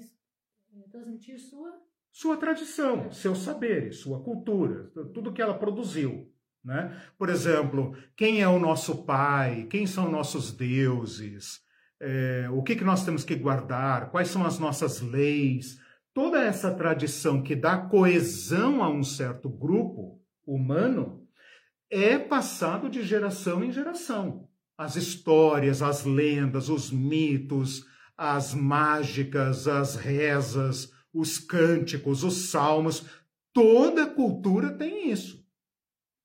transmitir 0.90 1.38
sua... 1.38 1.80
Sua 2.10 2.36
tradição, 2.36 3.10
seus 3.10 3.38
saberes, 3.38 4.00
sua 4.00 4.22
cultura, 4.22 4.90
tudo 5.14 5.32
que 5.32 5.40
ela 5.40 5.58
produziu. 5.58 6.30
Né? 6.64 6.96
Por 7.18 7.28
exemplo, 7.28 7.96
quem 8.16 8.40
é 8.40 8.48
o 8.48 8.58
nosso 8.58 9.04
pai? 9.04 9.66
Quem 9.68 9.86
são 9.86 10.10
nossos 10.10 10.52
deuses? 10.52 11.60
É, 12.00 12.48
o 12.50 12.62
que, 12.62 12.76
que 12.76 12.84
nós 12.84 13.04
temos 13.04 13.24
que 13.24 13.34
guardar? 13.34 14.10
Quais 14.10 14.28
são 14.28 14.46
as 14.46 14.58
nossas 14.58 15.00
leis? 15.00 15.80
Toda 16.14 16.42
essa 16.42 16.72
tradição 16.72 17.42
que 17.42 17.56
dá 17.56 17.76
coesão 17.76 18.82
a 18.82 18.88
um 18.88 19.02
certo 19.02 19.48
grupo 19.48 20.20
humano 20.46 21.26
é 21.90 22.18
passado 22.18 22.88
de 22.88 23.02
geração 23.02 23.64
em 23.64 23.72
geração. 23.72 24.48
As 24.76 24.96
histórias, 24.96 25.82
as 25.82 26.04
lendas, 26.04 26.68
os 26.68 26.90
mitos, 26.90 27.86
as 28.16 28.54
mágicas, 28.54 29.66
as 29.66 29.96
rezas, 29.96 30.92
os 31.12 31.38
cânticos, 31.38 32.24
os 32.24 32.50
salmos, 32.50 33.04
toda 33.52 34.06
cultura 34.06 34.70
tem 34.70 35.10
isso. 35.10 35.41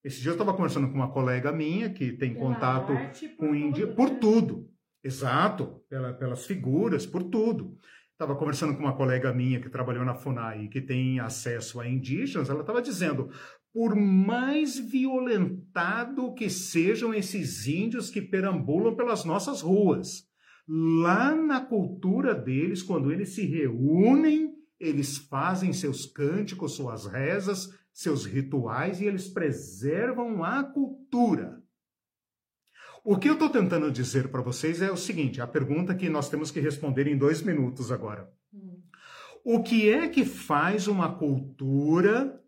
Esse 0.07 0.21
dia 0.21 0.29
eu 0.29 0.35
estava 0.35 0.53
conversando 0.53 0.87
com 0.87 0.93
uma 0.93 1.11
colega 1.11 1.51
minha 1.51 1.89
que 1.89 2.13
tem 2.13 2.33
Pela 2.33 2.45
contato 2.45 2.93
com 3.35 3.53
Índia 3.53 3.87
por 3.87 4.09
né? 4.09 4.17
tudo. 4.21 4.69
Exato, 5.03 5.83
pela, 5.89 6.13
pelas 6.13 6.45
figuras, 6.45 7.05
por 7.05 7.23
tudo. 7.23 7.77
Estava 8.13 8.33
conversando 8.33 8.73
com 8.73 8.83
uma 8.83 8.95
colega 8.95 9.33
minha 9.33 9.59
que 9.59 9.69
trabalhou 9.69 10.05
na 10.05 10.15
FUNAI 10.15 10.69
que 10.69 10.79
tem 10.79 11.19
acesso 11.19 11.81
a 11.81 11.89
indígenas, 11.89 12.49
ela 12.49 12.61
estava 12.61 12.81
dizendo, 12.81 13.29
por 13.73 13.97
mais 13.97 14.79
violentado 14.79 16.33
que 16.33 16.49
sejam 16.49 17.13
esses 17.13 17.67
índios 17.67 18.09
que 18.09 18.21
perambulam 18.21 18.95
pelas 18.95 19.25
nossas 19.25 19.59
ruas, 19.59 20.23
lá 20.65 21.35
na 21.35 21.59
cultura 21.59 22.33
deles, 22.33 22.81
quando 22.81 23.11
eles 23.11 23.35
se 23.35 23.45
reúnem, 23.45 24.53
eles 24.79 25.17
fazem 25.17 25.73
seus 25.73 26.05
cânticos, 26.05 26.77
suas 26.77 27.05
rezas, 27.05 27.69
seus 27.97 28.27
rituais 28.27 29.01
e 29.01 29.05
eles 29.05 29.27
preservam 29.27 30.43
a 30.43 30.63
cultura. 30.63 31.63
O 33.03 33.17
que 33.17 33.27
eu 33.27 33.33
estou 33.33 33.49
tentando 33.49 33.91
dizer 33.91 34.27
para 34.27 34.43
vocês 34.43 34.83
é 34.83 34.91
o 34.91 34.97
seguinte: 34.97 35.41
a 35.41 35.47
pergunta 35.47 35.95
que 35.95 36.07
nós 36.07 36.29
temos 36.29 36.51
que 36.51 36.59
responder 36.59 37.07
em 37.07 37.17
dois 37.17 37.41
minutos 37.41 37.91
agora. 37.91 38.31
O 39.43 39.63
que 39.63 39.89
é 39.89 40.07
que 40.09 40.23
faz 40.25 40.87
uma 40.87 41.15
cultura 41.15 42.39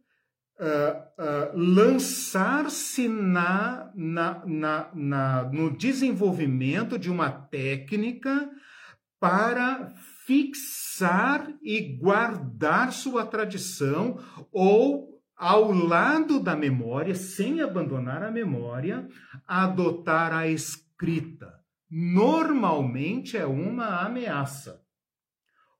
uh, 0.60 0.64
uh, 0.64 1.58
lançar-se 1.58 3.08
na, 3.08 3.92
na, 3.96 4.46
na, 4.46 4.92
na, 4.94 5.44
no 5.46 5.76
desenvolvimento 5.76 7.00
de 7.00 7.10
uma 7.10 7.32
técnica 7.32 8.52
para 9.20 9.90
fixar 10.28 11.52
e 11.64 11.98
guardar 11.98 12.94
sua 12.94 13.26
tradição 13.26 14.20
ou 14.52 15.09
ao 15.40 15.72
lado 15.72 16.42
da 16.42 16.54
memória, 16.54 17.16
sem 17.16 17.62
abandonar 17.62 18.22
a 18.22 18.30
memória, 18.30 19.08
adotar 19.48 20.34
a 20.34 20.50
escrita. 20.50 21.58
Normalmente 21.90 23.38
é 23.38 23.46
uma 23.46 24.02
ameaça. 24.02 24.84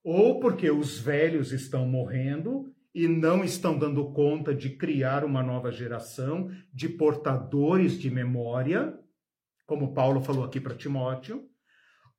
Ou 0.02 0.40
porque 0.40 0.72
os 0.72 0.98
velhos 0.98 1.52
estão 1.52 1.86
morrendo 1.86 2.74
e 2.96 3.06
não 3.06 3.44
estão 3.44 3.78
dando 3.78 4.14
conta 4.14 4.56
de 4.56 4.70
criar 4.70 5.26
uma 5.26 5.44
nova 5.44 5.74
geração 5.74 6.50
de 6.74 6.88
portadores 6.88 8.00
de 8.00 8.10
memória, 8.10 8.98
como 9.68 9.94
Paulo 9.94 10.22
falou 10.22 10.46
aqui 10.46 10.62
para 10.62 10.74
Timóteo, 10.74 11.44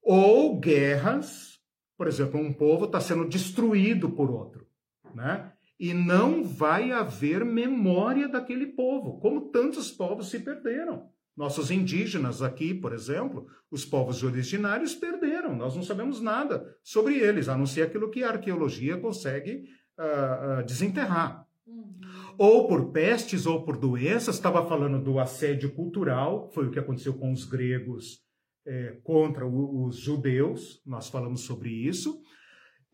ou 0.02 0.60
guerras, 0.60 1.58
por 1.96 2.06
exemplo, 2.06 2.38
um 2.38 2.52
povo 2.52 2.84
está 2.84 3.00
sendo 3.00 3.26
destruído 3.26 4.10
por 4.10 4.30
outro, 4.30 4.66
né? 5.14 5.52
E 5.80 5.94
não 5.94 6.44
vai 6.44 6.92
haver 6.92 7.42
memória 7.42 8.28
daquele 8.28 8.66
povo, 8.66 9.18
como 9.18 9.50
tantos 9.50 9.90
povos 9.90 10.28
se 10.28 10.38
perderam. 10.40 11.08
Nossos 11.34 11.70
indígenas 11.70 12.42
aqui, 12.42 12.74
por 12.74 12.92
exemplo, 12.92 13.46
os 13.70 13.82
povos 13.82 14.22
originários 14.22 14.94
perderam. 14.94 15.56
Nós 15.56 15.74
não 15.74 15.82
sabemos 15.82 16.20
nada 16.20 16.76
sobre 16.84 17.18
eles, 17.18 17.48
a 17.48 17.56
não 17.56 17.64
ser 17.64 17.80
aquilo 17.82 18.10
que 18.10 18.22
a 18.22 18.28
arqueologia 18.28 18.98
consegue 18.98 19.64
uh, 19.98 20.60
uh, 20.60 20.66
desenterrar. 20.66 21.46
Uhum. 21.66 21.98
Ou 22.36 22.68
por 22.68 22.92
pestes 22.92 23.46
ou 23.46 23.64
por 23.64 23.78
doenças, 23.78 24.34
estava 24.34 24.66
falando 24.68 25.02
do 25.02 25.18
assédio 25.18 25.72
cultural, 25.72 26.50
foi 26.52 26.66
o 26.66 26.70
que 26.70 26.78
aconteceu 26.78 27.14
com 27.14 27.32
os 27.32 27.46
gregos 27.46 28.20
eh, 28.66 28.98
contra 29.02 29.46
o, 29.46 29.86
os 29.86 29.96
judeus, 29.96 30.82
nós 30.84 31.08
falamos 31.08 31.40
sobre 31.40 31.70
isso. 31.70 32.20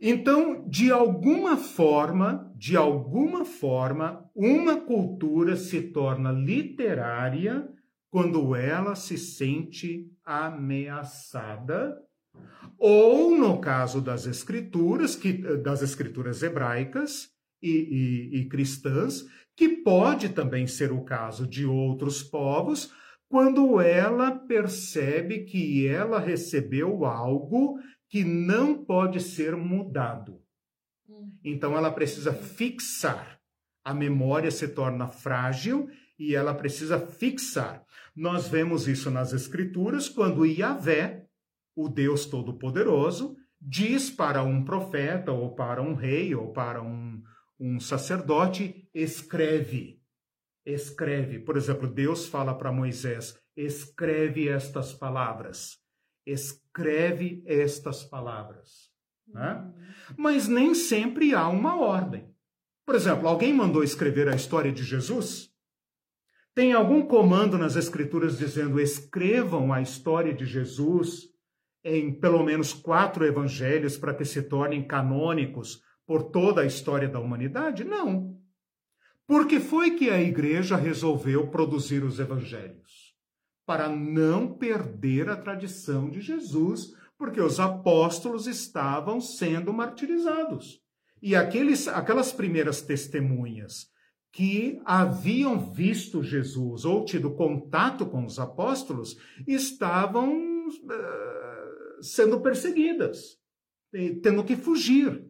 Então, 0.01 0.69
de 0.69 0.91
alguma 0.91 1.57
forma, 1.57 2.53
de 2.55 2.77
alguma 2.77 3.45
forma, 3.45 4.29
uma 4.35 4.79
cultura 4.81 5.57
se 5.57 5.81
torna 5.81 6.31
literária 6.31 7.67
quando 8.11 8.55
ela 8.55 8.95
se 8.95 9.17
sente 9.17 10.11
ameaçada, 10.25 11.97
ou 12.79 13.37
no 13.37 13.59
caso 13.59 14.03
das 14.03 14.27
escrituras, 14.27 15.17
que, 15.17 15.33
das 15.33 15.81
escrituras 15.81 16.43
hebraicas 16.43 17.31
e, 17.63 17.71
e, 17.71 18.41
e 18.41 18.49
cristãs, 18.49 19.25
que 19.57 19.69
pode 19.69 20.29
também 20.29 20.67
ser 20.67 20.93
o 20.93 21.05
caso 21.05 21.47
de 21.47 21.65
outros 21.65 22.23
povos, 22.23 22.93
quando 23.29 23.81
ela 23.81 24.31
percebe 24.31 25.45
que 25.45 25.87
ela 25.87 26.21
recebeu 26.21 27.05
algo 27.05 27.79
que 28.09 28.25
não 28.25 28.85
pode 28.85 29.21
ser 29.21 29.57
mudado. 29.57 30.41
Hum. 31.09 31.33
Então 31.45 31.77
ela 31.77 31.91
precisa 31.91 32.33
fixar. 32.33 33.41
A 33.85 33.95
memória 33.95 34.51
se 34.51 34.69
torna 34.69 35.07
frágil 35.07 35.89
e 36.19 36.35
ela 36.35 36.55
precisa 36.55 36.99
fixar. 36.99 37.85
Nós 38.15 38.49
vemos 38.49 38.89
isso 38.89 39.11
nas 39.11 39.33
Escrituras 39.33 40.09
quando 40.09 40.47
Yahvé, 40.47 41.27
o 41.75 41.89
Deus 41.89 42.27
Todo-Poderoso, 42.27 43.37
diz 43.61 44.11
para 44.11 44.43
um 44.43 44.65
profeta, 44.65 45.33
ou 45.33 45.55
para 45.55 45.83
um 45.83 45.95
rei, 45.95 46.35
ou 46.35 46.53
para 46.53 46.83
um, 46.83 47.23
um 47.61 47.79
sacerdote: 47.79 48.89
escreve. 48.95 50.01
Escreve. 50.65 51.39
Por 51.39 51.57
exemplo, 51.57 51.87
Deus 51.87 52.27
fala 52.27 52.55
para 52.57 52.73
Moisés: 52.73 53.39
escreve 53.57 54.49
estas 54.49 54.93
palavras. 54.93 55.79
Escreve 56.27 57.43
estas 57.47 58.03
palavras. 58.03 58.91
Né? 59.27 59.55
Uhum. 59.55 59.73
Mas 60.19 60.49
nem 60.49 60.75
sempre 60.75 61.35
há 61.35 61.49
uma 61.49 61.81
ordem. 61.81 62.29
Por 62.85 62.95
exemplo, 62.95 63.27
alguém 63.27 63.55
mandou 63.55 63.83
escrever 63.83 64.29
a 64.29 64.37
história 64.37 64.73
de 64.73 64.83
Jesus? 64.83 65.51
Tem 66.55 66.73
algum 66.73 67.03
comando 67.03 67.59
nas 67.59 67.77
Escrituras 67.77 68.39
dizendo 68.39 68.81
escrevam 68.81 69.73
a 69.73 69.83
história 69.83 70.33
de 70.33 70.47
Jesus 70.47 71.29
em 71.85 72.13
pelo 72.13 72.43
menos 72.43 72.73
quatro 72.73 73.25
evangelhos 73.25 73.97
para 73.97 74.15
que 74.15 74.25
se 74.25 74.43
tornem 74.43 74.87
canônicos 74.87 75.83
por 76.07 76.25
toda 76.25 76.63
a 76.63 76.67
história 76.67 77.09
da 77.09 77.21
humanidade? 77.21 77.85
Não. 77.85 78.37
Por 79.27 79.47
que 79.47 79.61
foi 79.61 79.93
que 79.93 80.09
a 80.09 80.21
igreja 80.21 80.77
resolveu 80.77 81.49
produzir 81.49 82.03
os 82.03 82.19
evangelhos? 82.19 83.06
Para 83.67 83.89
não 83.89 84.55
perder 84.55 85.29
a 85.29 85.37
tradição 85.37 86.09
de 86.09 86.21
Jesus, 86.21 86.95
porque 87.19 87.41
os 87.41 87.59
apóstolos 87.59 88.47
estavam 88.47 89.21
sendo 89.21 89.73
martirizados. 89.73 90.81
E 91.21 91.35
aqueles, 91.35 91.89
aquelas 91.89 92.33
primeiras 92.33 92.81
testemunhas 92.81 93.89
que 94.33 94.79
haviam 94.85 95.73
visto 95.73 96.23
Jesus 96.23 96.85
ou 96.85 97.05
tido 97.07 97.35
contato 97.35 98.05
com 98.05 98.25
os 98.25 98.39
apóstolos 98.39 99.17
estavam 99.47 100.69
uh, 100.69 102.03
sendo 102.03 102.41
perseguidas, 102.41 103.39
tendo 104.23 104.45
que 104.45 104.55
fugir. 104.55 105.25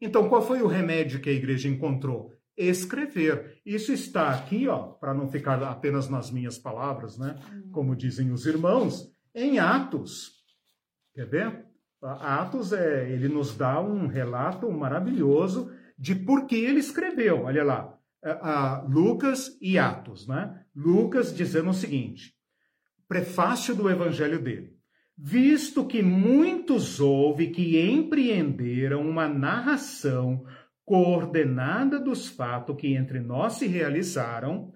Então, 0.00 0.28
qual 0.28 0.42
foi 0.42 0.60
o 0.60 0.66
remédio 0.66 1.20
que 1.20 1.30
a 1.30 1.32
igreja 1.32 1.68
encontrou? 1.68 2.32
Escrever. 2.58 3.60
Isso 3.64 3.92
está 3.92 4.30
aqui, 4.30 4.66
ó, 4.66 4.78
para 4.78 5.14
não 5.14 5.28
ficar 5.28 5.62
apenas 5.62 6.08
nas 6.08 6.30
minhas 6.30 6.58
palavras, 6.58 7.16
né? 7.16 7.38
Como 7.70 7.94
dizem 7.94 8.32
os 8.32 8.44
irmãos, 8.46 9.10
em 9.32 9.60
Atos. 9.60 10.32
Quer 11.14 11.26
ver? 11.26 11.64
Atos 12.02 12.72
é, 12.72 13.10
ele 13.10 13.28
nos 13.28 13.56
dá 13.56 13.80
um 13.80 14.08
relato 14.08 14.70
maravilhoso 14.70 15.70
de 15.96 16.14
por 16.14 16.46
que 16.46 16.56
ele 16.56 16.80
escreveu. 16.80 17.44
Olha 17.44 17.64
lá, 17.64 17.98
a 18.22 18.84
Lucas 18.88 19.56
e 19.60 19.78
Atos, 19.78 20.26
né? 20.26 20.64
Lucas 20.74 21.34
dizendo 21.34 21.70
o 21.70 21.74
seguinte: 21.74 22.34
prefácio 23.08 23.74
do 23.74 23.88
evangelho 23.88 24.42
dele. 24.42 24.76
Visto 25.16 25.84
que 25.84 26.00
muitos 26.00 27.00
houve 27.00 27.48
que 27.48 27.80
empreenderam 27.80 29.00
uma 29.00 29.28
narração 29.28 30.44
coordenada 30.88 32.00
dos 32.00 32.28
fatos 32.28 32.74
que 32.76 32.94
entre 32.94 33.20
nós 33.20 33.52
se 33.52 33.66
realizaram, 33.66 34.72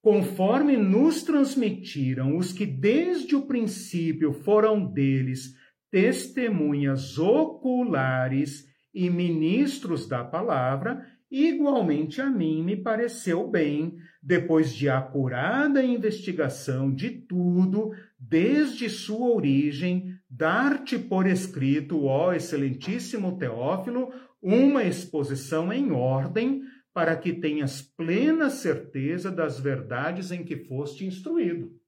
conforme 0.00 0.76
nos 0.76 1.24
transmitiram 1.24 2.36
os 2.36 2.52
que 2.52 2.64
desde 2.64 3.34
o 3.34 3.42
princípio 3.42 4.32
foram 4.32 4.86
deles 4.86 5.56
testemunhas 5.90 7.18
oculares 7.18 8.64
e 8.94 9.10
ministros 9.10 10.08
da 10.08 10.22
palavra, 10.22 11.04
Igualmente 11.30 12.20
a 12.20 12.30
mim 12.30 12.62
me 12.62 12.76
pareceu 12.76 13.48
bem, 13.48 13.96
depois 14.22 14.72
de 14.72 14.88
acurada 14.88 15.82
investigação 15.82 16.94
de 16.94 17.10
tudo, 17.10 17.90
desde 18.18 18.88
sua 18.88 19.34
origem, 19.34 20.14
dar-te 20.30 20.96
por 20.96 21.26
escrito, 21.26 22.04
ó 22.04 22.32
excelentíssimo 22.32 23.36
Teófilo, 23.38 24.12
uma 24.42 24.84
exposição 24.84 25.72
em 25.72 25.92
ordem, 25.92 26.62
para 26.92 27.14
que 27.14 27.32
tenhas 27.32 27.82
plena 27.82 28.48
certeza 28.48 29.30
das 29.30 29.60
verdades 29.60 30.30
em 30.30 30.42
que 30.42 30.56
foste 30.64 31.04
instruído. 31.04 31.78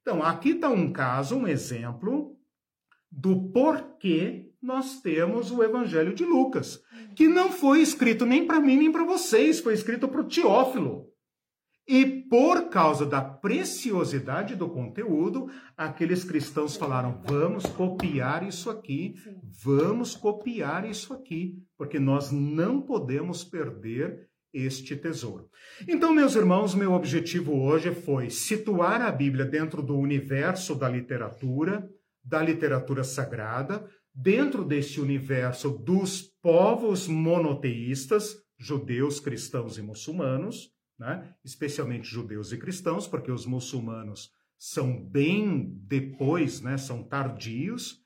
Então, 0.00 0.22
aqui 0.22 0.50
está 0.50 0.68
um 0.68 0.92
caso, 0.92 1.36
um 1.36 1.46
exemplo 1.46 2.36
do 3.10 3.50
porquê 3.52 4.50
nós 4.60 5.00
temos 5.00 5.50
o 5.50 5.62
Evangelho 5.62 6.14
de 6.14 6.24
Lucas, 6.24 6.82
que 7.14 7.28
não 7.28 7.52
foi 7.52 7.80
escrito 7.80 8.26
nem 8.26 8.46
para 8.46 8.58
mim 8.58 8.76
nem 8.76 8.90
para 8.90 9.04
vocês, 9.04 9.60
foi 9.60 9.74
escrito 9.74 10.08
para 10.08 10.20
o 10.20 10.28
Teófilo. 10.28 11.13
E 11.86 12.06
por 12.30 12.70
causa 12.70 13.04
da 13.04 13.20
preciosidade 13.20 14.56
do 14.56 14.70
conteúdo, 14.70 15.50
aqueles 15.76 16.24
cristãos 16.24 16.76
falaram: 16.76 17.22
vamos 17.26 17.66
copiar 17.66 18.46
isso 18.46 18.70
aqui, 18.70 19.14
vamos 19.62 20.16
copiar 20.16 20.88
isso 20.88 21.12
aqui, 21.12 21.58
porque 21.76 21.98
nós 21.98 22.32
não 22.32 22.80
podemos 22.80 23.44
perder 23.44 24.28
este 24.52 24.96
tesouro. 24.96 25.50
Então, 25.86 26.14
meus 26.14 26.36
irmãos, 26.36 26.74
meu 26.74 26.92
objetivo 26.92 27.60
hoje 27.60 27.92
foi 27.92 28.30
situar 28.30 29.02
a 29.02 29.10
Bíblia 29.10 29.44
dentro 29.44 29.82
do 29.82 29.98
universo 29.98 30.74
da 30.74 30.88
literatura, 30.88 31.86
da 32.24 32.40
literatura 32.40 33.04
sagrada, 33.04 33.84
dentro 34.14 34.64
deste 34.64 35.00
universo 35.00 35.70
dos 35.70 36.22
povos 36.40 37.08
monoteístas, 37.08 38.36
judeus, 38.56 39.18
cristãos 39.18 39.76
e 39.76 39.82
muçulmanos, 39.82 40.73
né? 40.98 41.34
especialmente 41.44 42.08
judeus 42.08 42.52
e 42.52 42.58
cristãos, 42.58 43.06
porque 43.06 43.30
os 43.30 43.46
muçulmanos 43.46 44.30
são 44.58 45.04
bem 45.04 45.72
depois, 45.86 46.60
né? 46.60 46.76
são 46.76 47.02
tardios, 47.02 48.02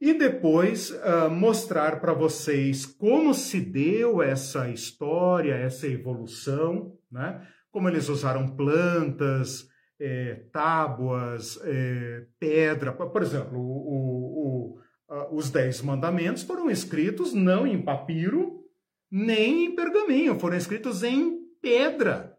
e 0.00 0.14
depois 0.14 0.90
uh, 0.90 1.30
mostrar 1.30 2.00
para 2.00 2.12
vocês 2.12 2.84
como 2.84 3.32
se 3.32 3.60
deu 3.60 4.20
essa 4.20 4.68
história, 4.68 5.54
essa 5.54 5.86
evolução, 5.86 6.98
né? 7.10 7.46
como 7.70 7.88
eles 7.88 8.08
usaram 8.08 8.56
plantas, 8.56 9.68
é, 10.00 10.46
tábuas, 10.52 11.60
é, 11.62 12.26
pedra. 12.40 12.92
Por 12.92 13.22
exemplo, 13.22 13.60
o, 13.60 14.74
o, 14.74 14.78
uh, 15.08 15.34
os 15.36 15.50
Dez 15.50 15.80
Mandamentos 15.80 16.42
foram 16.42 16.68
escritos 16.68 17.32
não 17.32 17.64
em 17.64 17.80
papiro, 17.80 18.64
nem 19.08 19.66
em 19.66 19.76
pergaminho, 19.76 20.40
foram 20.40 20.56
escritos 20.56 21.04
em 21.04 21.41
pedra. 21.62 22.36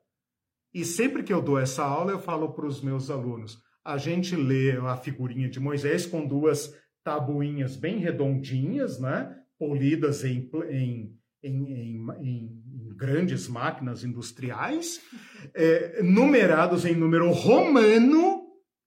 E 0.73 0.83
sempre 0.83 1.23
que 1.23 1.31
eu 1.33 1.41
dou 1.41 1.57
essa 1.57 1.83
aula, 1.83 2.11
eu 2.11 2.19
falo 2.19 2.53
para 2.53 2.65
os 2.65 2.81
meus 2.81 3.09
alunos: 3.09 3.57
a 3.83 3.97
gente 3.97 4.35
lê 4.35 4.73
a 4.77 4.97
figurinha 4.97 5.49
de 5.49 5.59
Moisés 5.59 6.05
com 6.05 6.27
duas 6.27 6.75
tabuinhas 7.03 7.75
bem 7.75 7.97
redondinhas, 7.97 8.99
né? 8.99 9.35
polidas 9.57 10.25
em, 10.25 10.49
em, 10.69 11.17
em, 11.41 12.05
em 12.21 12.49
grandes 12.95 13.47
máquinas 13.47 14.03
industriais, 14.03 14.99
é, 15.53 16.03
numerados 16.03 16.85
em 16.85 16.93
número 16.93 17.31
romano 17.31 18.43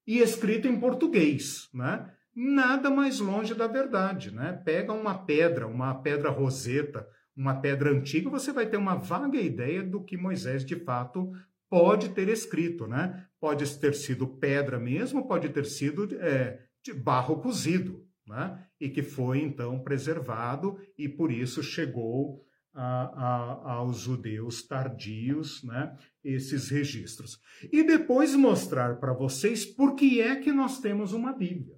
e 0.07 0.19
escrito 0.19 0.69
em 0.69 0.79
português. 0.79 1.69
Né? 1.73 2.11
nada 2.37 2.91
mais 2.91 3.19
longe 3.19 3.55
da 3.55 3.67
verdade, 3.67 4.31
né? 4.31 4.61
Pega 4.63 4.93
uma 4.93 5.15
pedra, 5.25 5.67
uma 5.67 5.95
pedra 5.95 6.29
roseta, 6.29 7.09
uma 7.37 7.61
pedra 7.61 7.91
antiga, 7.91 8.31
você 8.31 8.53
vai 8.53 8.67
ter 8.67 8.79
uma 8.79 8.95
vaga 8.95 9.39
ideia 9.39 9.83
do 9.83 10.03
que 10.03 10.17
Moisés 10.17 10.65
de 10.65 10.77
fato 10.77 11.33
pode 11.69 12.11
ter 12.11 12.29
escrito, 12.29 12.87
né? 12.87 13.27
Pode 13.39 13.79
ter 13.79 13.95
sido 13.95 14.27
pedra 14.27 14.79
mesmo, 14.79 15.29
pode 15.29 15.49
ter 15.51 15.67
sido 15.67 16.09
é, 16.21 16.61
de 16.83 16.95
barro 16.95 17.37
cozido, 17.37 18.05
né? 18.27 18.65
E 18.81 18.89
que 18.89 19.03
foi 19.03 19.41
então 19.41 19.83
preservado 19.83 20.79
e 20.97 21.09
por 21.09 21.31
isso 21.31 21.63
chegou 21.63 22.43
a, 22.73 22.85
a, 22.85 23.73
aos 23.75 23.99
judeus 23.99 24.67
tardios, 24.67 25.63
né? 25.63 25.97
Esses 26.25 26.71
registros. 26.71 27.39
E 27.73 27.83
depois 27.83 28.35
mostrar 28.35 28.97
para 28.97 29.13
vocês 29.13 29.65
por 29.65 29.95
que 29.95 30.21
é 30.21 30.37
que 30.37 30.53
nós 30.53 30.81
temos 30.81 31.13
uma 31.13 31.33
Bíblia. 31.33 31.77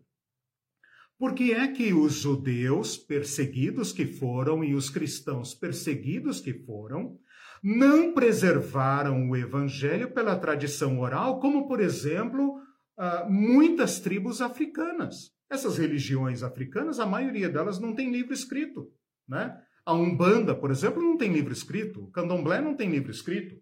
Por 1.19 1.35
que 1.35 1.53
é 1.53 1.67
que 1.67 1.93
os 1.93 2.15
judeus 2.15 2.97
perseguidos 2.97 3.93
que 3.93 4.07
foram 4.07 4.63
e 4.63 4.73
os 4.73 4.89
cristãos 4.89 5.53
perseguidos 5.53 6.41
que 6.41 6.55
foram 6.55 7.19
não 7.61 8.15
preservaram 8.15 9.29
o 9.29 9.37
evangelho 9.37 10.13
pela 10.13 10.39
tradição 10.39 11.01
oral, 11.01 11.41
como, 11.41 11.67
por 11.67 11.81
exemplo, 11.81 12.61
ah, 12.97 13.27
muitas 13.29 13.99
tribos 13.99 14.41
africanas? 14.41 15.33
Essas 15.51 15.77
religiões 15.77 16.45
africanas, 16.45 17.01
a 17.01 17.07
maioria 17.07 17.49
delas 17.49 17.81
não 17.81 17.97
tem 17.97 18.13
livro 18.13 18.33
escrito. 18.33 18.89
Né? 19.27 19.61
A 19.85 19.93
Umbanda, 19.95 20.55
por 20.55 20.71
exemplo, 20.71 21.03
não 21.03 21.17
tem 21.17 21.33
livro 21.33 21.53
escrito. 21.53 22.05
O 22.05 22.11
Candomblé 22.13 22.61
não 22.61 22.77
tem 22.77 22.91
livro 22.91 23.11
escrito. 23.11 23.57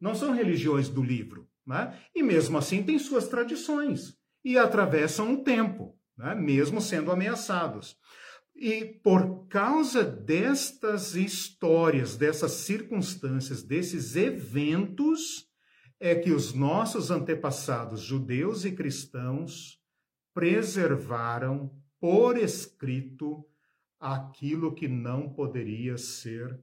Não 0.00 0.14
são 0.14 0.32
religiões 0.32 0.88
do 0.88 1.02
livro. 1.02 1.46
Né? 1.66 1.94
E 2.14 2.22
mesmo 2.22 2.56
assim 2.56 2.82
têm 2.82 2.98
suas 2.98 3.28
tradições 3.28 4.16
e 4.42 4.56
atravessam 4.56 5.34
o 5.34 5.44
tempo 5.44 5.94
né? 6.16 6.34
mesmo 6.34 6.80
sendo 6.80 7.10
ameaçados. 7.10 7.96
E 8.54 8.84
por 9.02 9.46
causa 9.48 10.04
destas 10.04 11.14
histórias, 11.14 12.16
dessas 12.16 12.52
circunstâncias, 12.52 13.62
desses 13.62 14.14
eventos, 14.14 15.48
é 15.98 16.14
que 16.14 16.32
os 16.32 16.52
nossos 16.52 17.10
antepassados 17.10 18.02
judeus 18.02 18.64
e 18.64 18.72
cristãos 18.72 19.80
preservaram 20.34 21.70
por 22.00 22.36
escrito 22.36 23.46
aquilo 24.00 24.74
que 24.74 24.88
não 24.88 25.32
poderia 25.32 25.96
ser 25.96 26.60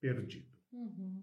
perdido. 0.00 0.52
Uhum. 0.70 1.22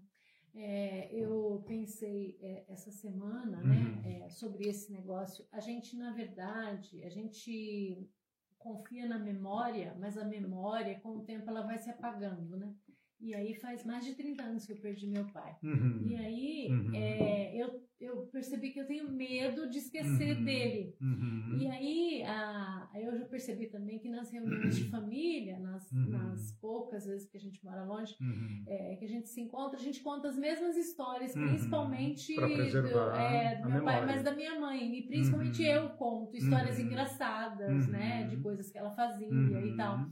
É, 0.62 1.08
eu 1.10 1.64
pensei 1.66 2.38
é, 2.42 2.64
essa 2.68 2.90
semana 2.90 3.62
né, 3.62 3.76
uhum. 3.76 4.02
né, 4.02 4.20
é, 4.26 4.28
sobre 4.28 4.68
esse 4.68 4.92
negócio. 4.92 5.46
A 5.50 5.58
gente, 5.58 5.96
na 5.96 6.12
verdade, 6.12 7.02
a 7.02 7.08
gente 7.08 8.06
confia 8.58 9.08
na 9.08 9.18
memória, 9.18 9.96
mas 9.98 10.18
a 10.18 10.24
memória, 10.24 11.00
com 11.00 11.16
o 11.16 11.24
tempo, 11.24 11.48
ela 11.48 11.62
vai 11.62 11.78
se 11.78 11.88
apagando, 11.88 12.58
né? 12.58 12.74
E 13.20 13.34
aí 13.34 13.54
faz 13.54 13.84
mais 13.84 14.04
de 14.04 14.14
30 14.14 14.42
anos 14.42 14.64
que 14.64 14.72
eu 14.72 14.76
perdi 14.76 15.06
meu 15.06 15.26
pai. 15.26 15.54
Uhum. 15.62 16.06
E 16.06 16.16
aí 16.16 16.68
uhum. 16.70 16.94
é, 16.94 17.54
eu, 17.54 17.82
eu 18.00 18.16
percebi 18.28 18.70
que 18.70 18.80
eu 18.80 18.86
tenho 18.86 19.10
medo 19.12 19.68
de 19.68 19.76
esquecer 19.76 20.38
uhum. 20.38 20.44
dele. 20.44 20.96
Uhum. 21.00 21.58
E 21.58 21.66
aí 21.66 22.22
a, 22.24 22.88
eu 22.94 23.18
já 23.18 23.26
percebi 23.26 23.66
também 23.66 23.98
que 23.98 24.08
nas 24.08 24.30
reuniões 24.30 24.74
de 24.76 24.84
família, 24.88 25.58
nas, 25.58 25.92
uhum. 25.92 26.08
nas 26.08 26.52
poucas 26.60 27.04
vezes 27.04 27.28
que 27.28 27.36
a 27.36 27.40
gente 27.40 27.62
mora 27.62 27.84
longe, 27.84 28.16
uhum. 28.22 28.64
é, 28.66 28.96
que 28.96 29.04
a 29.04 29.08
gente 29.08 29.28
se 29.28 29.40
encontra, 29.42 29.78
a 29.78 29.82
gente 29.82 30.02
conta 30.02 30.28
as 30.28 30.38
mesmas 30.38 30.76
histórias, 30.76 31.32
principalmente 31.32 32.34
do, 32.34 32.42
é, 32.42 33.60
do 33.60 33.68
meu 33.68 33.84
pai, 33.84 34.06
mas 34.06 34.22
da 34.22 34.34
minha 34.34 34.58
mãe. 34.58 34.98
E 34.98 35.02
principalmente 35.06 35.62
eu 35.62 35.90
conto 35.90 36.36
histórias 36.36 36.78
engraçadas, 36.78 37.86
né? 37.86 38.26
De 38.28 38.38
coisas 38.38 38.70
que 38.70 38.78
ela 38.78 38.92
fazia 38.92 39.28
e 39.28 39.76
tal. 39.76 40.06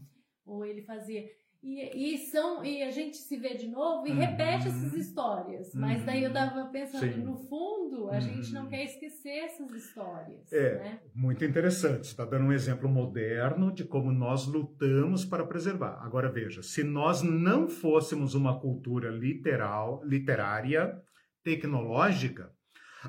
Ou 0.45 0.65
ele 0.65 0.83
fazia. 0.83 1.25
E, 1.61 2.15
e, 2.15 2.19
são, 2.19 2.65
e 2.65 2.85
a 2.85 2.91
gente 2.91 3.17
se 3.17 3.37
vê 3.37 3.57
de 3.57 3.67
novo 3.67 4.07
e 4.07 4.13
uhum. 4.13 4.19
repete 4.19 4.69
essas 4.69 4.93
histórias. 4.95 5.75
Uhum. 5.75 5.81
Mas 5.81 6.05
daí 6.05 6.23
eu 6.23 6.29
estava 6.29 6.67
pensando, 6.67 7.13
Sim. 7.13 7.21
no 7.25 7.37
fundo, 7.37 8.09
a 8.11 8.15
uhum. 8.15 8.21
gente 8.21 8.53
não 8.53 8.69
quer 8.69 8.85
esquecer 8.85 9.45
essas 9.45 9.71
histórias. 9.73 10.53
É, 10.53 10.79
né? 10.79 11.01
muito 11.13 11.45
interessante. 11.45 12.07
Você 12.07 12.13
está 12.13 12.25
dando 12.25 12.45
um 12.45 12.53
exemplo 12.53 12.89
moderno 12.89 13.73
de 13.73 13.85
como 13.85 14.13
nós 14.13 14.47
lutamos 14.47 15.25
para 15.25 15.45
preservar. 15.45 15.99
Agora 16.01 16.31
veja, 16.31 16.63
se 16.63 16.85
nós 16.85 17.23
não 17.23 17.69
fôssemos 17.69 18.35
uma 18.35 18.61
cultura 18.61 19.11
literal, 19.11 20.01
literária, 20.05 20.97
tecnológica, 21.43 22.53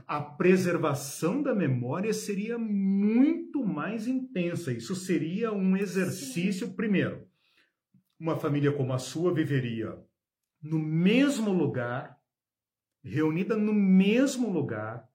a 0.07 0.21
preservação 0.21 1.43
da 1.43 1.53
memória 1.53 2.13
seria 2.13 2.57
muito 2.57 3.63
mais 3.63 4.07
intensa. 4.07 4.71
Isso 4.71 4.95
seria 4.95 5.51
um 5.51 5.77
exercício, 5.77 6.67
Sim. 6.67 6.75
primeiro 6.75 7.28
uma 8.19 8.35
família 8.35 8.71
como 8.71 8.93
a 8.93 8.99
sua 8.99 9.33
viveria 9.33 9.97
no 10.61 10.79
mesmo 10.79 11.51
lugar, 11.51 12.17
reunida 13.03 13.55
no 13.55 13.73
mesmo 13.73 14.49
lugar, 14.49 15.07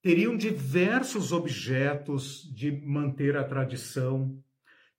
teriam 0.00 0.36
diversos 0.36 1.32
objetos 1.32 2.42
de 2.54 2.70
manter 2.70 3.36
a 3.36 3.44
tradição, 3.44 4.38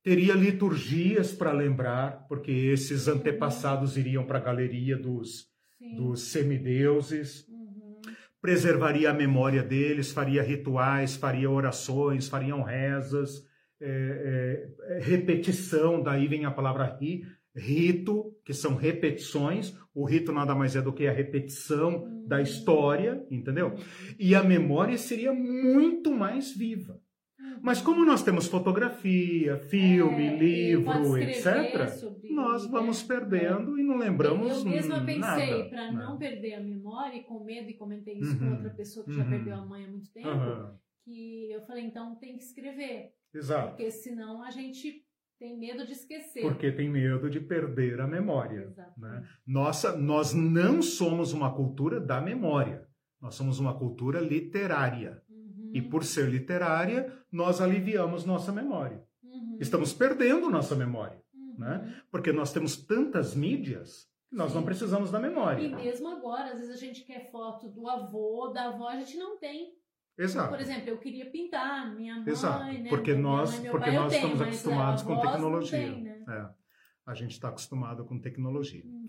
teria 0.01 0.33
liturgias 0.33 1.31
para 1.31 1.51
lembrar, 1.51 2.25
porque 2.27 2.51
esses 2.51 3.07
antepassados 3.07 3.97
iriam 3.97 4.25
para 4.25 4.39
a 4.39 4.41
galeria 4.41 4.97
dos, 4.97 5.47
dos 5.95 6.23
semideuses, 6.23 7.47
uhum. 7.47 8.01
preservaria 8.41 9.11
a 9.11 9.13
memória 9.13 9.63
deles, 9.63 10.11
faria 10.11 10.43
rituais, 10.43 11.15
faria 11.15 11.49
orações, 11.49 12.27
fariam 12.27 12.61
rezas, 12.61 13.45
é, 13.79 14.69
é, 14.87 14.99
repetição, 14.99 16.01
daí 16.01 16.27
vem 16.27 16.45
a 16.45 16.51
palavra 16.51 16.97
ri, 16.97 17.25
rito, 17.55 18.35
que 18.43 18.53
são 18.53 18.75
repetições. 18.75 19.77
O 19.93 20.05
rito 20.05 20.31
nada 20.31 20.55
mais 20.55 20.75
é 20.75 20.81
do 20.81 20.93
que 20.93 21.07
a 21.07 21.11
repetição 21.11 22.03
hum. 22.03 22.25
da 22.27 22.41
história, 22.41 23.25
entendeu? 23.29 23.75
E 24.19 24.33
a 24.33 24.43
memória 24.43 24.97
seria 24.97 25.33
muito 25.33 26.11
mais 26.11 26.51
viva. 26.51 26.99
Uhum. 27.39 27.59
Mas 27.61 27.81
como 27.81 28.05
nós 28.05 28.23
temos 28.23 28.47
fotografia, 28.47 29.57
filme, 29.57 30.27
é, 30.27 30.37
livro, 30.37 31.17
etc., 31.17 31.89
sobre, 31.89 32.29
nós 32.29 32.65
vamos 32.65 33.03
perdendo 33.03 33.77
é. 33.77 33.81
e 33.81 33.83
não 33.83 33.97
lembramos 33.97 34.49
eu, 34.49 34.57
eu 34.59 34.65
mesma 34.65 35.05
pensei, 35.05 35.69
para 35.69 35.91
não 35.91 36.17
perder 36.17 36.55
a 36.55 36.61
memória, 36.61 37.17
e 37.17 37.23
com 37.23 37.43
medo, 37.43 37.69
e 37.69 37.73
comentei 37.73 38.17
isso 38.17 38.31
uhum. 38.33 38.39
com 38.39 38.51
outra 38.51 38.69
pessoa 38.69 39.05
que 39.05 39.11
uhum. 39.11 39.17
já 39.17 39.25
perdeu 39.25 39.55
a 39.55 39.65
mãe 39.65 39.85
há 39.85 39.87
muito 39.87 40.11
tempo, 40.11 40.79
que 41.03 41.51
eu 41.51 41.61
falei, 41.65 41.83
então 41.85 42.15
tem 42.15 42.37
que 42.37 42.43
escrever. 42.43 43.13
Exato. 43.33 43.69
Porque 43.69 43.91
senão 43.91 44.43
a 44.43 44.51
gente 44.51 45.02
tem 45.43 45.59
medo 45.59 45.85
de 45.85 45.91
esquecer. 45.91 46.41
Porque 46.41 46.71
tem 46.71 46.89
medo 46.89 47.29
de 47.29 47.41
perder 47.41 47.99
a 47.99 48.07
memória. 48.07 48.73
Né? 48.97 49.27
Nossa, 49.45 49.93
nós 49.97 50.33
não 50.33 50.81
somos 50.81 51.33
uma 51.33 51.53
cultura 51.53 51.99
da 51.99 52.21
memória. 52.21 52.87
Nós 53.19 53.35
somos 53.35 53.59
uma 53.59 53.77
cultura 53.77 54.21
literária. 54.21 55.21
Uhum. 55.29 55.71
E 55.73 55.81
por 55.81 56.05
ser 56.05 56.29
literária, 56.29 57.13
nós 57.29 57.59
aliviamos 57.59 58.23
nossa 58.23 58.53
memória. 58.53 59.03
Uhum. 59.21 59.57
Estamos 59.59 59.91
perdendo 59.91 60.49
nossa 60.49 60.75
memória. 60.75 61.21
Uhum. 61.33 61.59
Né? 61.59 62.01
Porque 62.09 62.31
nós 62.31 62.53
temos 62.53 62.77
tantas 62.77 63.35
mídias 63.35 64.11
nós 64.31 64.49
Sim. 64.49 64.55
não 64.55 64.63
precisamos 64.63 65.11
da 65.11 65.19
memória. 65.19 65.61
E 65.61 65.75
mesmo 65.75 66.07
agora, 66.07 66.53
às 66.53 66.59
vezes 66.59 66.73
a 66.73 66.77
gente 66.77 67.03
quer 67.03 67.29
foto 67.29 67.69
do 67.69 67.87
avô, 67.87 68.47
da 68.47 68.69
avó, 68.69 68.87
a 68.87 68.95
gente 68.95 69.15
não 69.15 69.37
tem. 69.37 69.75
Exato. 70.17 70.49
Por 70.49 70.59
exemplo, 70.59 70.89
eu 70.89 70.97
queria 70.97 71.29
pintar 71.29 71.95
minha 71.95 72.15
mãe, 72.15 72.29
Exato. 72.29 72.65
né? 72.65 72.85
Porque 72.89 73.13
nós, 73.13 73.59
mãe, 73.59 73.71
porque 73.71 73.91
nós 73.91 74.13
estamos 74.13 74.37
tenho, 74.37 74.49
acostumados 74.49 75.03
com 75.03 75.19
tecnologia. 75.19 75.79
Tem, 75.79 76.03
né? 76.03 76.23
é. 76.27 76.63
A 77.05 77.13
gente 77.13 77.31
está 77.31 77.49
acostumado 77.49 78.05
com 78.05 78.17
tecnologia. 78.17 78.83
Uhum. 78.85 79.05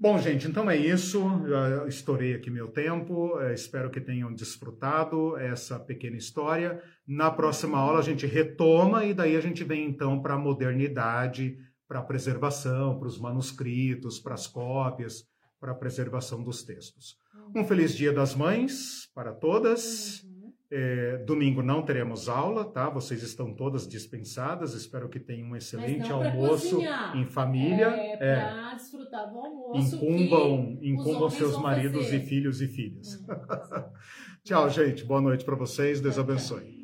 Bom, 0.00 0.18
gente, 0.18 0.46
então 0.46 0.70
é 0.70 0.76
isso. 0.76 1.18
Eu 1.46 1.88
estourei 1.88 2.34
aqui 2.34 2.50
meu 2.50 2.68
tempo. 2.68 3.40
É, 3.40 3.54
espero 3.54 3.90
que 3.90 4.00
tenham 4.00 4.32
desfrutado 4.34 5.36
essa 5.38 5.80
pequena 5.80 6.16
história. 6.16 6.82
Na 7.06 7.30
próxima 7.30 7.78
aula 7.78 8.00
a 8.00 8.02
gente 8.02 8.26
retoma 8.26 9.04
e 9.04 9.14
daí 9.14 9.34
a 9.34 9.40
gente 9.40 9.64
vem 9.64 9.86
então 9.86 10.20
para 10.20 10.34
a 10.34 10.38
modernidade, 10.38 11.56
para 11.88 12.00
a 12.00 12.02
preservação, 12.02 12.98
para 12.98 13.08
os 13.08 13.18
manuscritos, 13.18 14.20
para 14.20 14.34
as 14.34 14.46
cópias, 14.46 15.24
para 15.58 15.72
a 15.72 15.74
preservação 15.74 16.44
dos 16.44 16.62
textos. 16.62 17.16
Um 17.56 17.64
feliz 17.64 17.96
Dia 17.96 18.12
das 18.12 18.34
Mães 18.34 19.10
para 19.14 19.32
todas. 19.32 20.22
É, 20.70 21.16
domingo 21.24 21.62
não 21.62 21.82
teremos 21.82 22.28
aula, 22.28 22.64
tá? 22.64 22.90
Vocês 22.90 23.22
estão 23.22 23.54
todas 23.54 23.88
dispensadas. 23.88 24.74
Espero 24.74 25.08
que 25.08 25.18
tenham 25.18 25.48
um 25.48 25.56
excelente 25.56 26.12
almoço 26.12 26.76
cozinhar. 26.76 27.16
em 27.16 27.24
família. 27.24 27.86
É, 27.86 28.16
para 28.16 28.72
é. 28.72 28.74
desfrutar 28.76 29.30
do 29.30 29.38
almoço. 29.38 29.96
Incumbam, 29.96 30.78
incumbam 30.82 31.30
seus 31.30 31.56
maridos 31.58 32.04
fazer. 32.04 32.18
e 32.18 32.26
filhos 32.26 32.60
e 32.60 32.68
filhas. 32.68 33.14
Hum, 33.14 33.28
Tchau, 34.44 34.68
gente. 34.68 35.04
Boa 35.04 35.22
noite 35.22 35.44
para 35.44 35.56
vocês. 35.56 36.00
Deus 36.00 36.18
abençoe. 36.18 36.77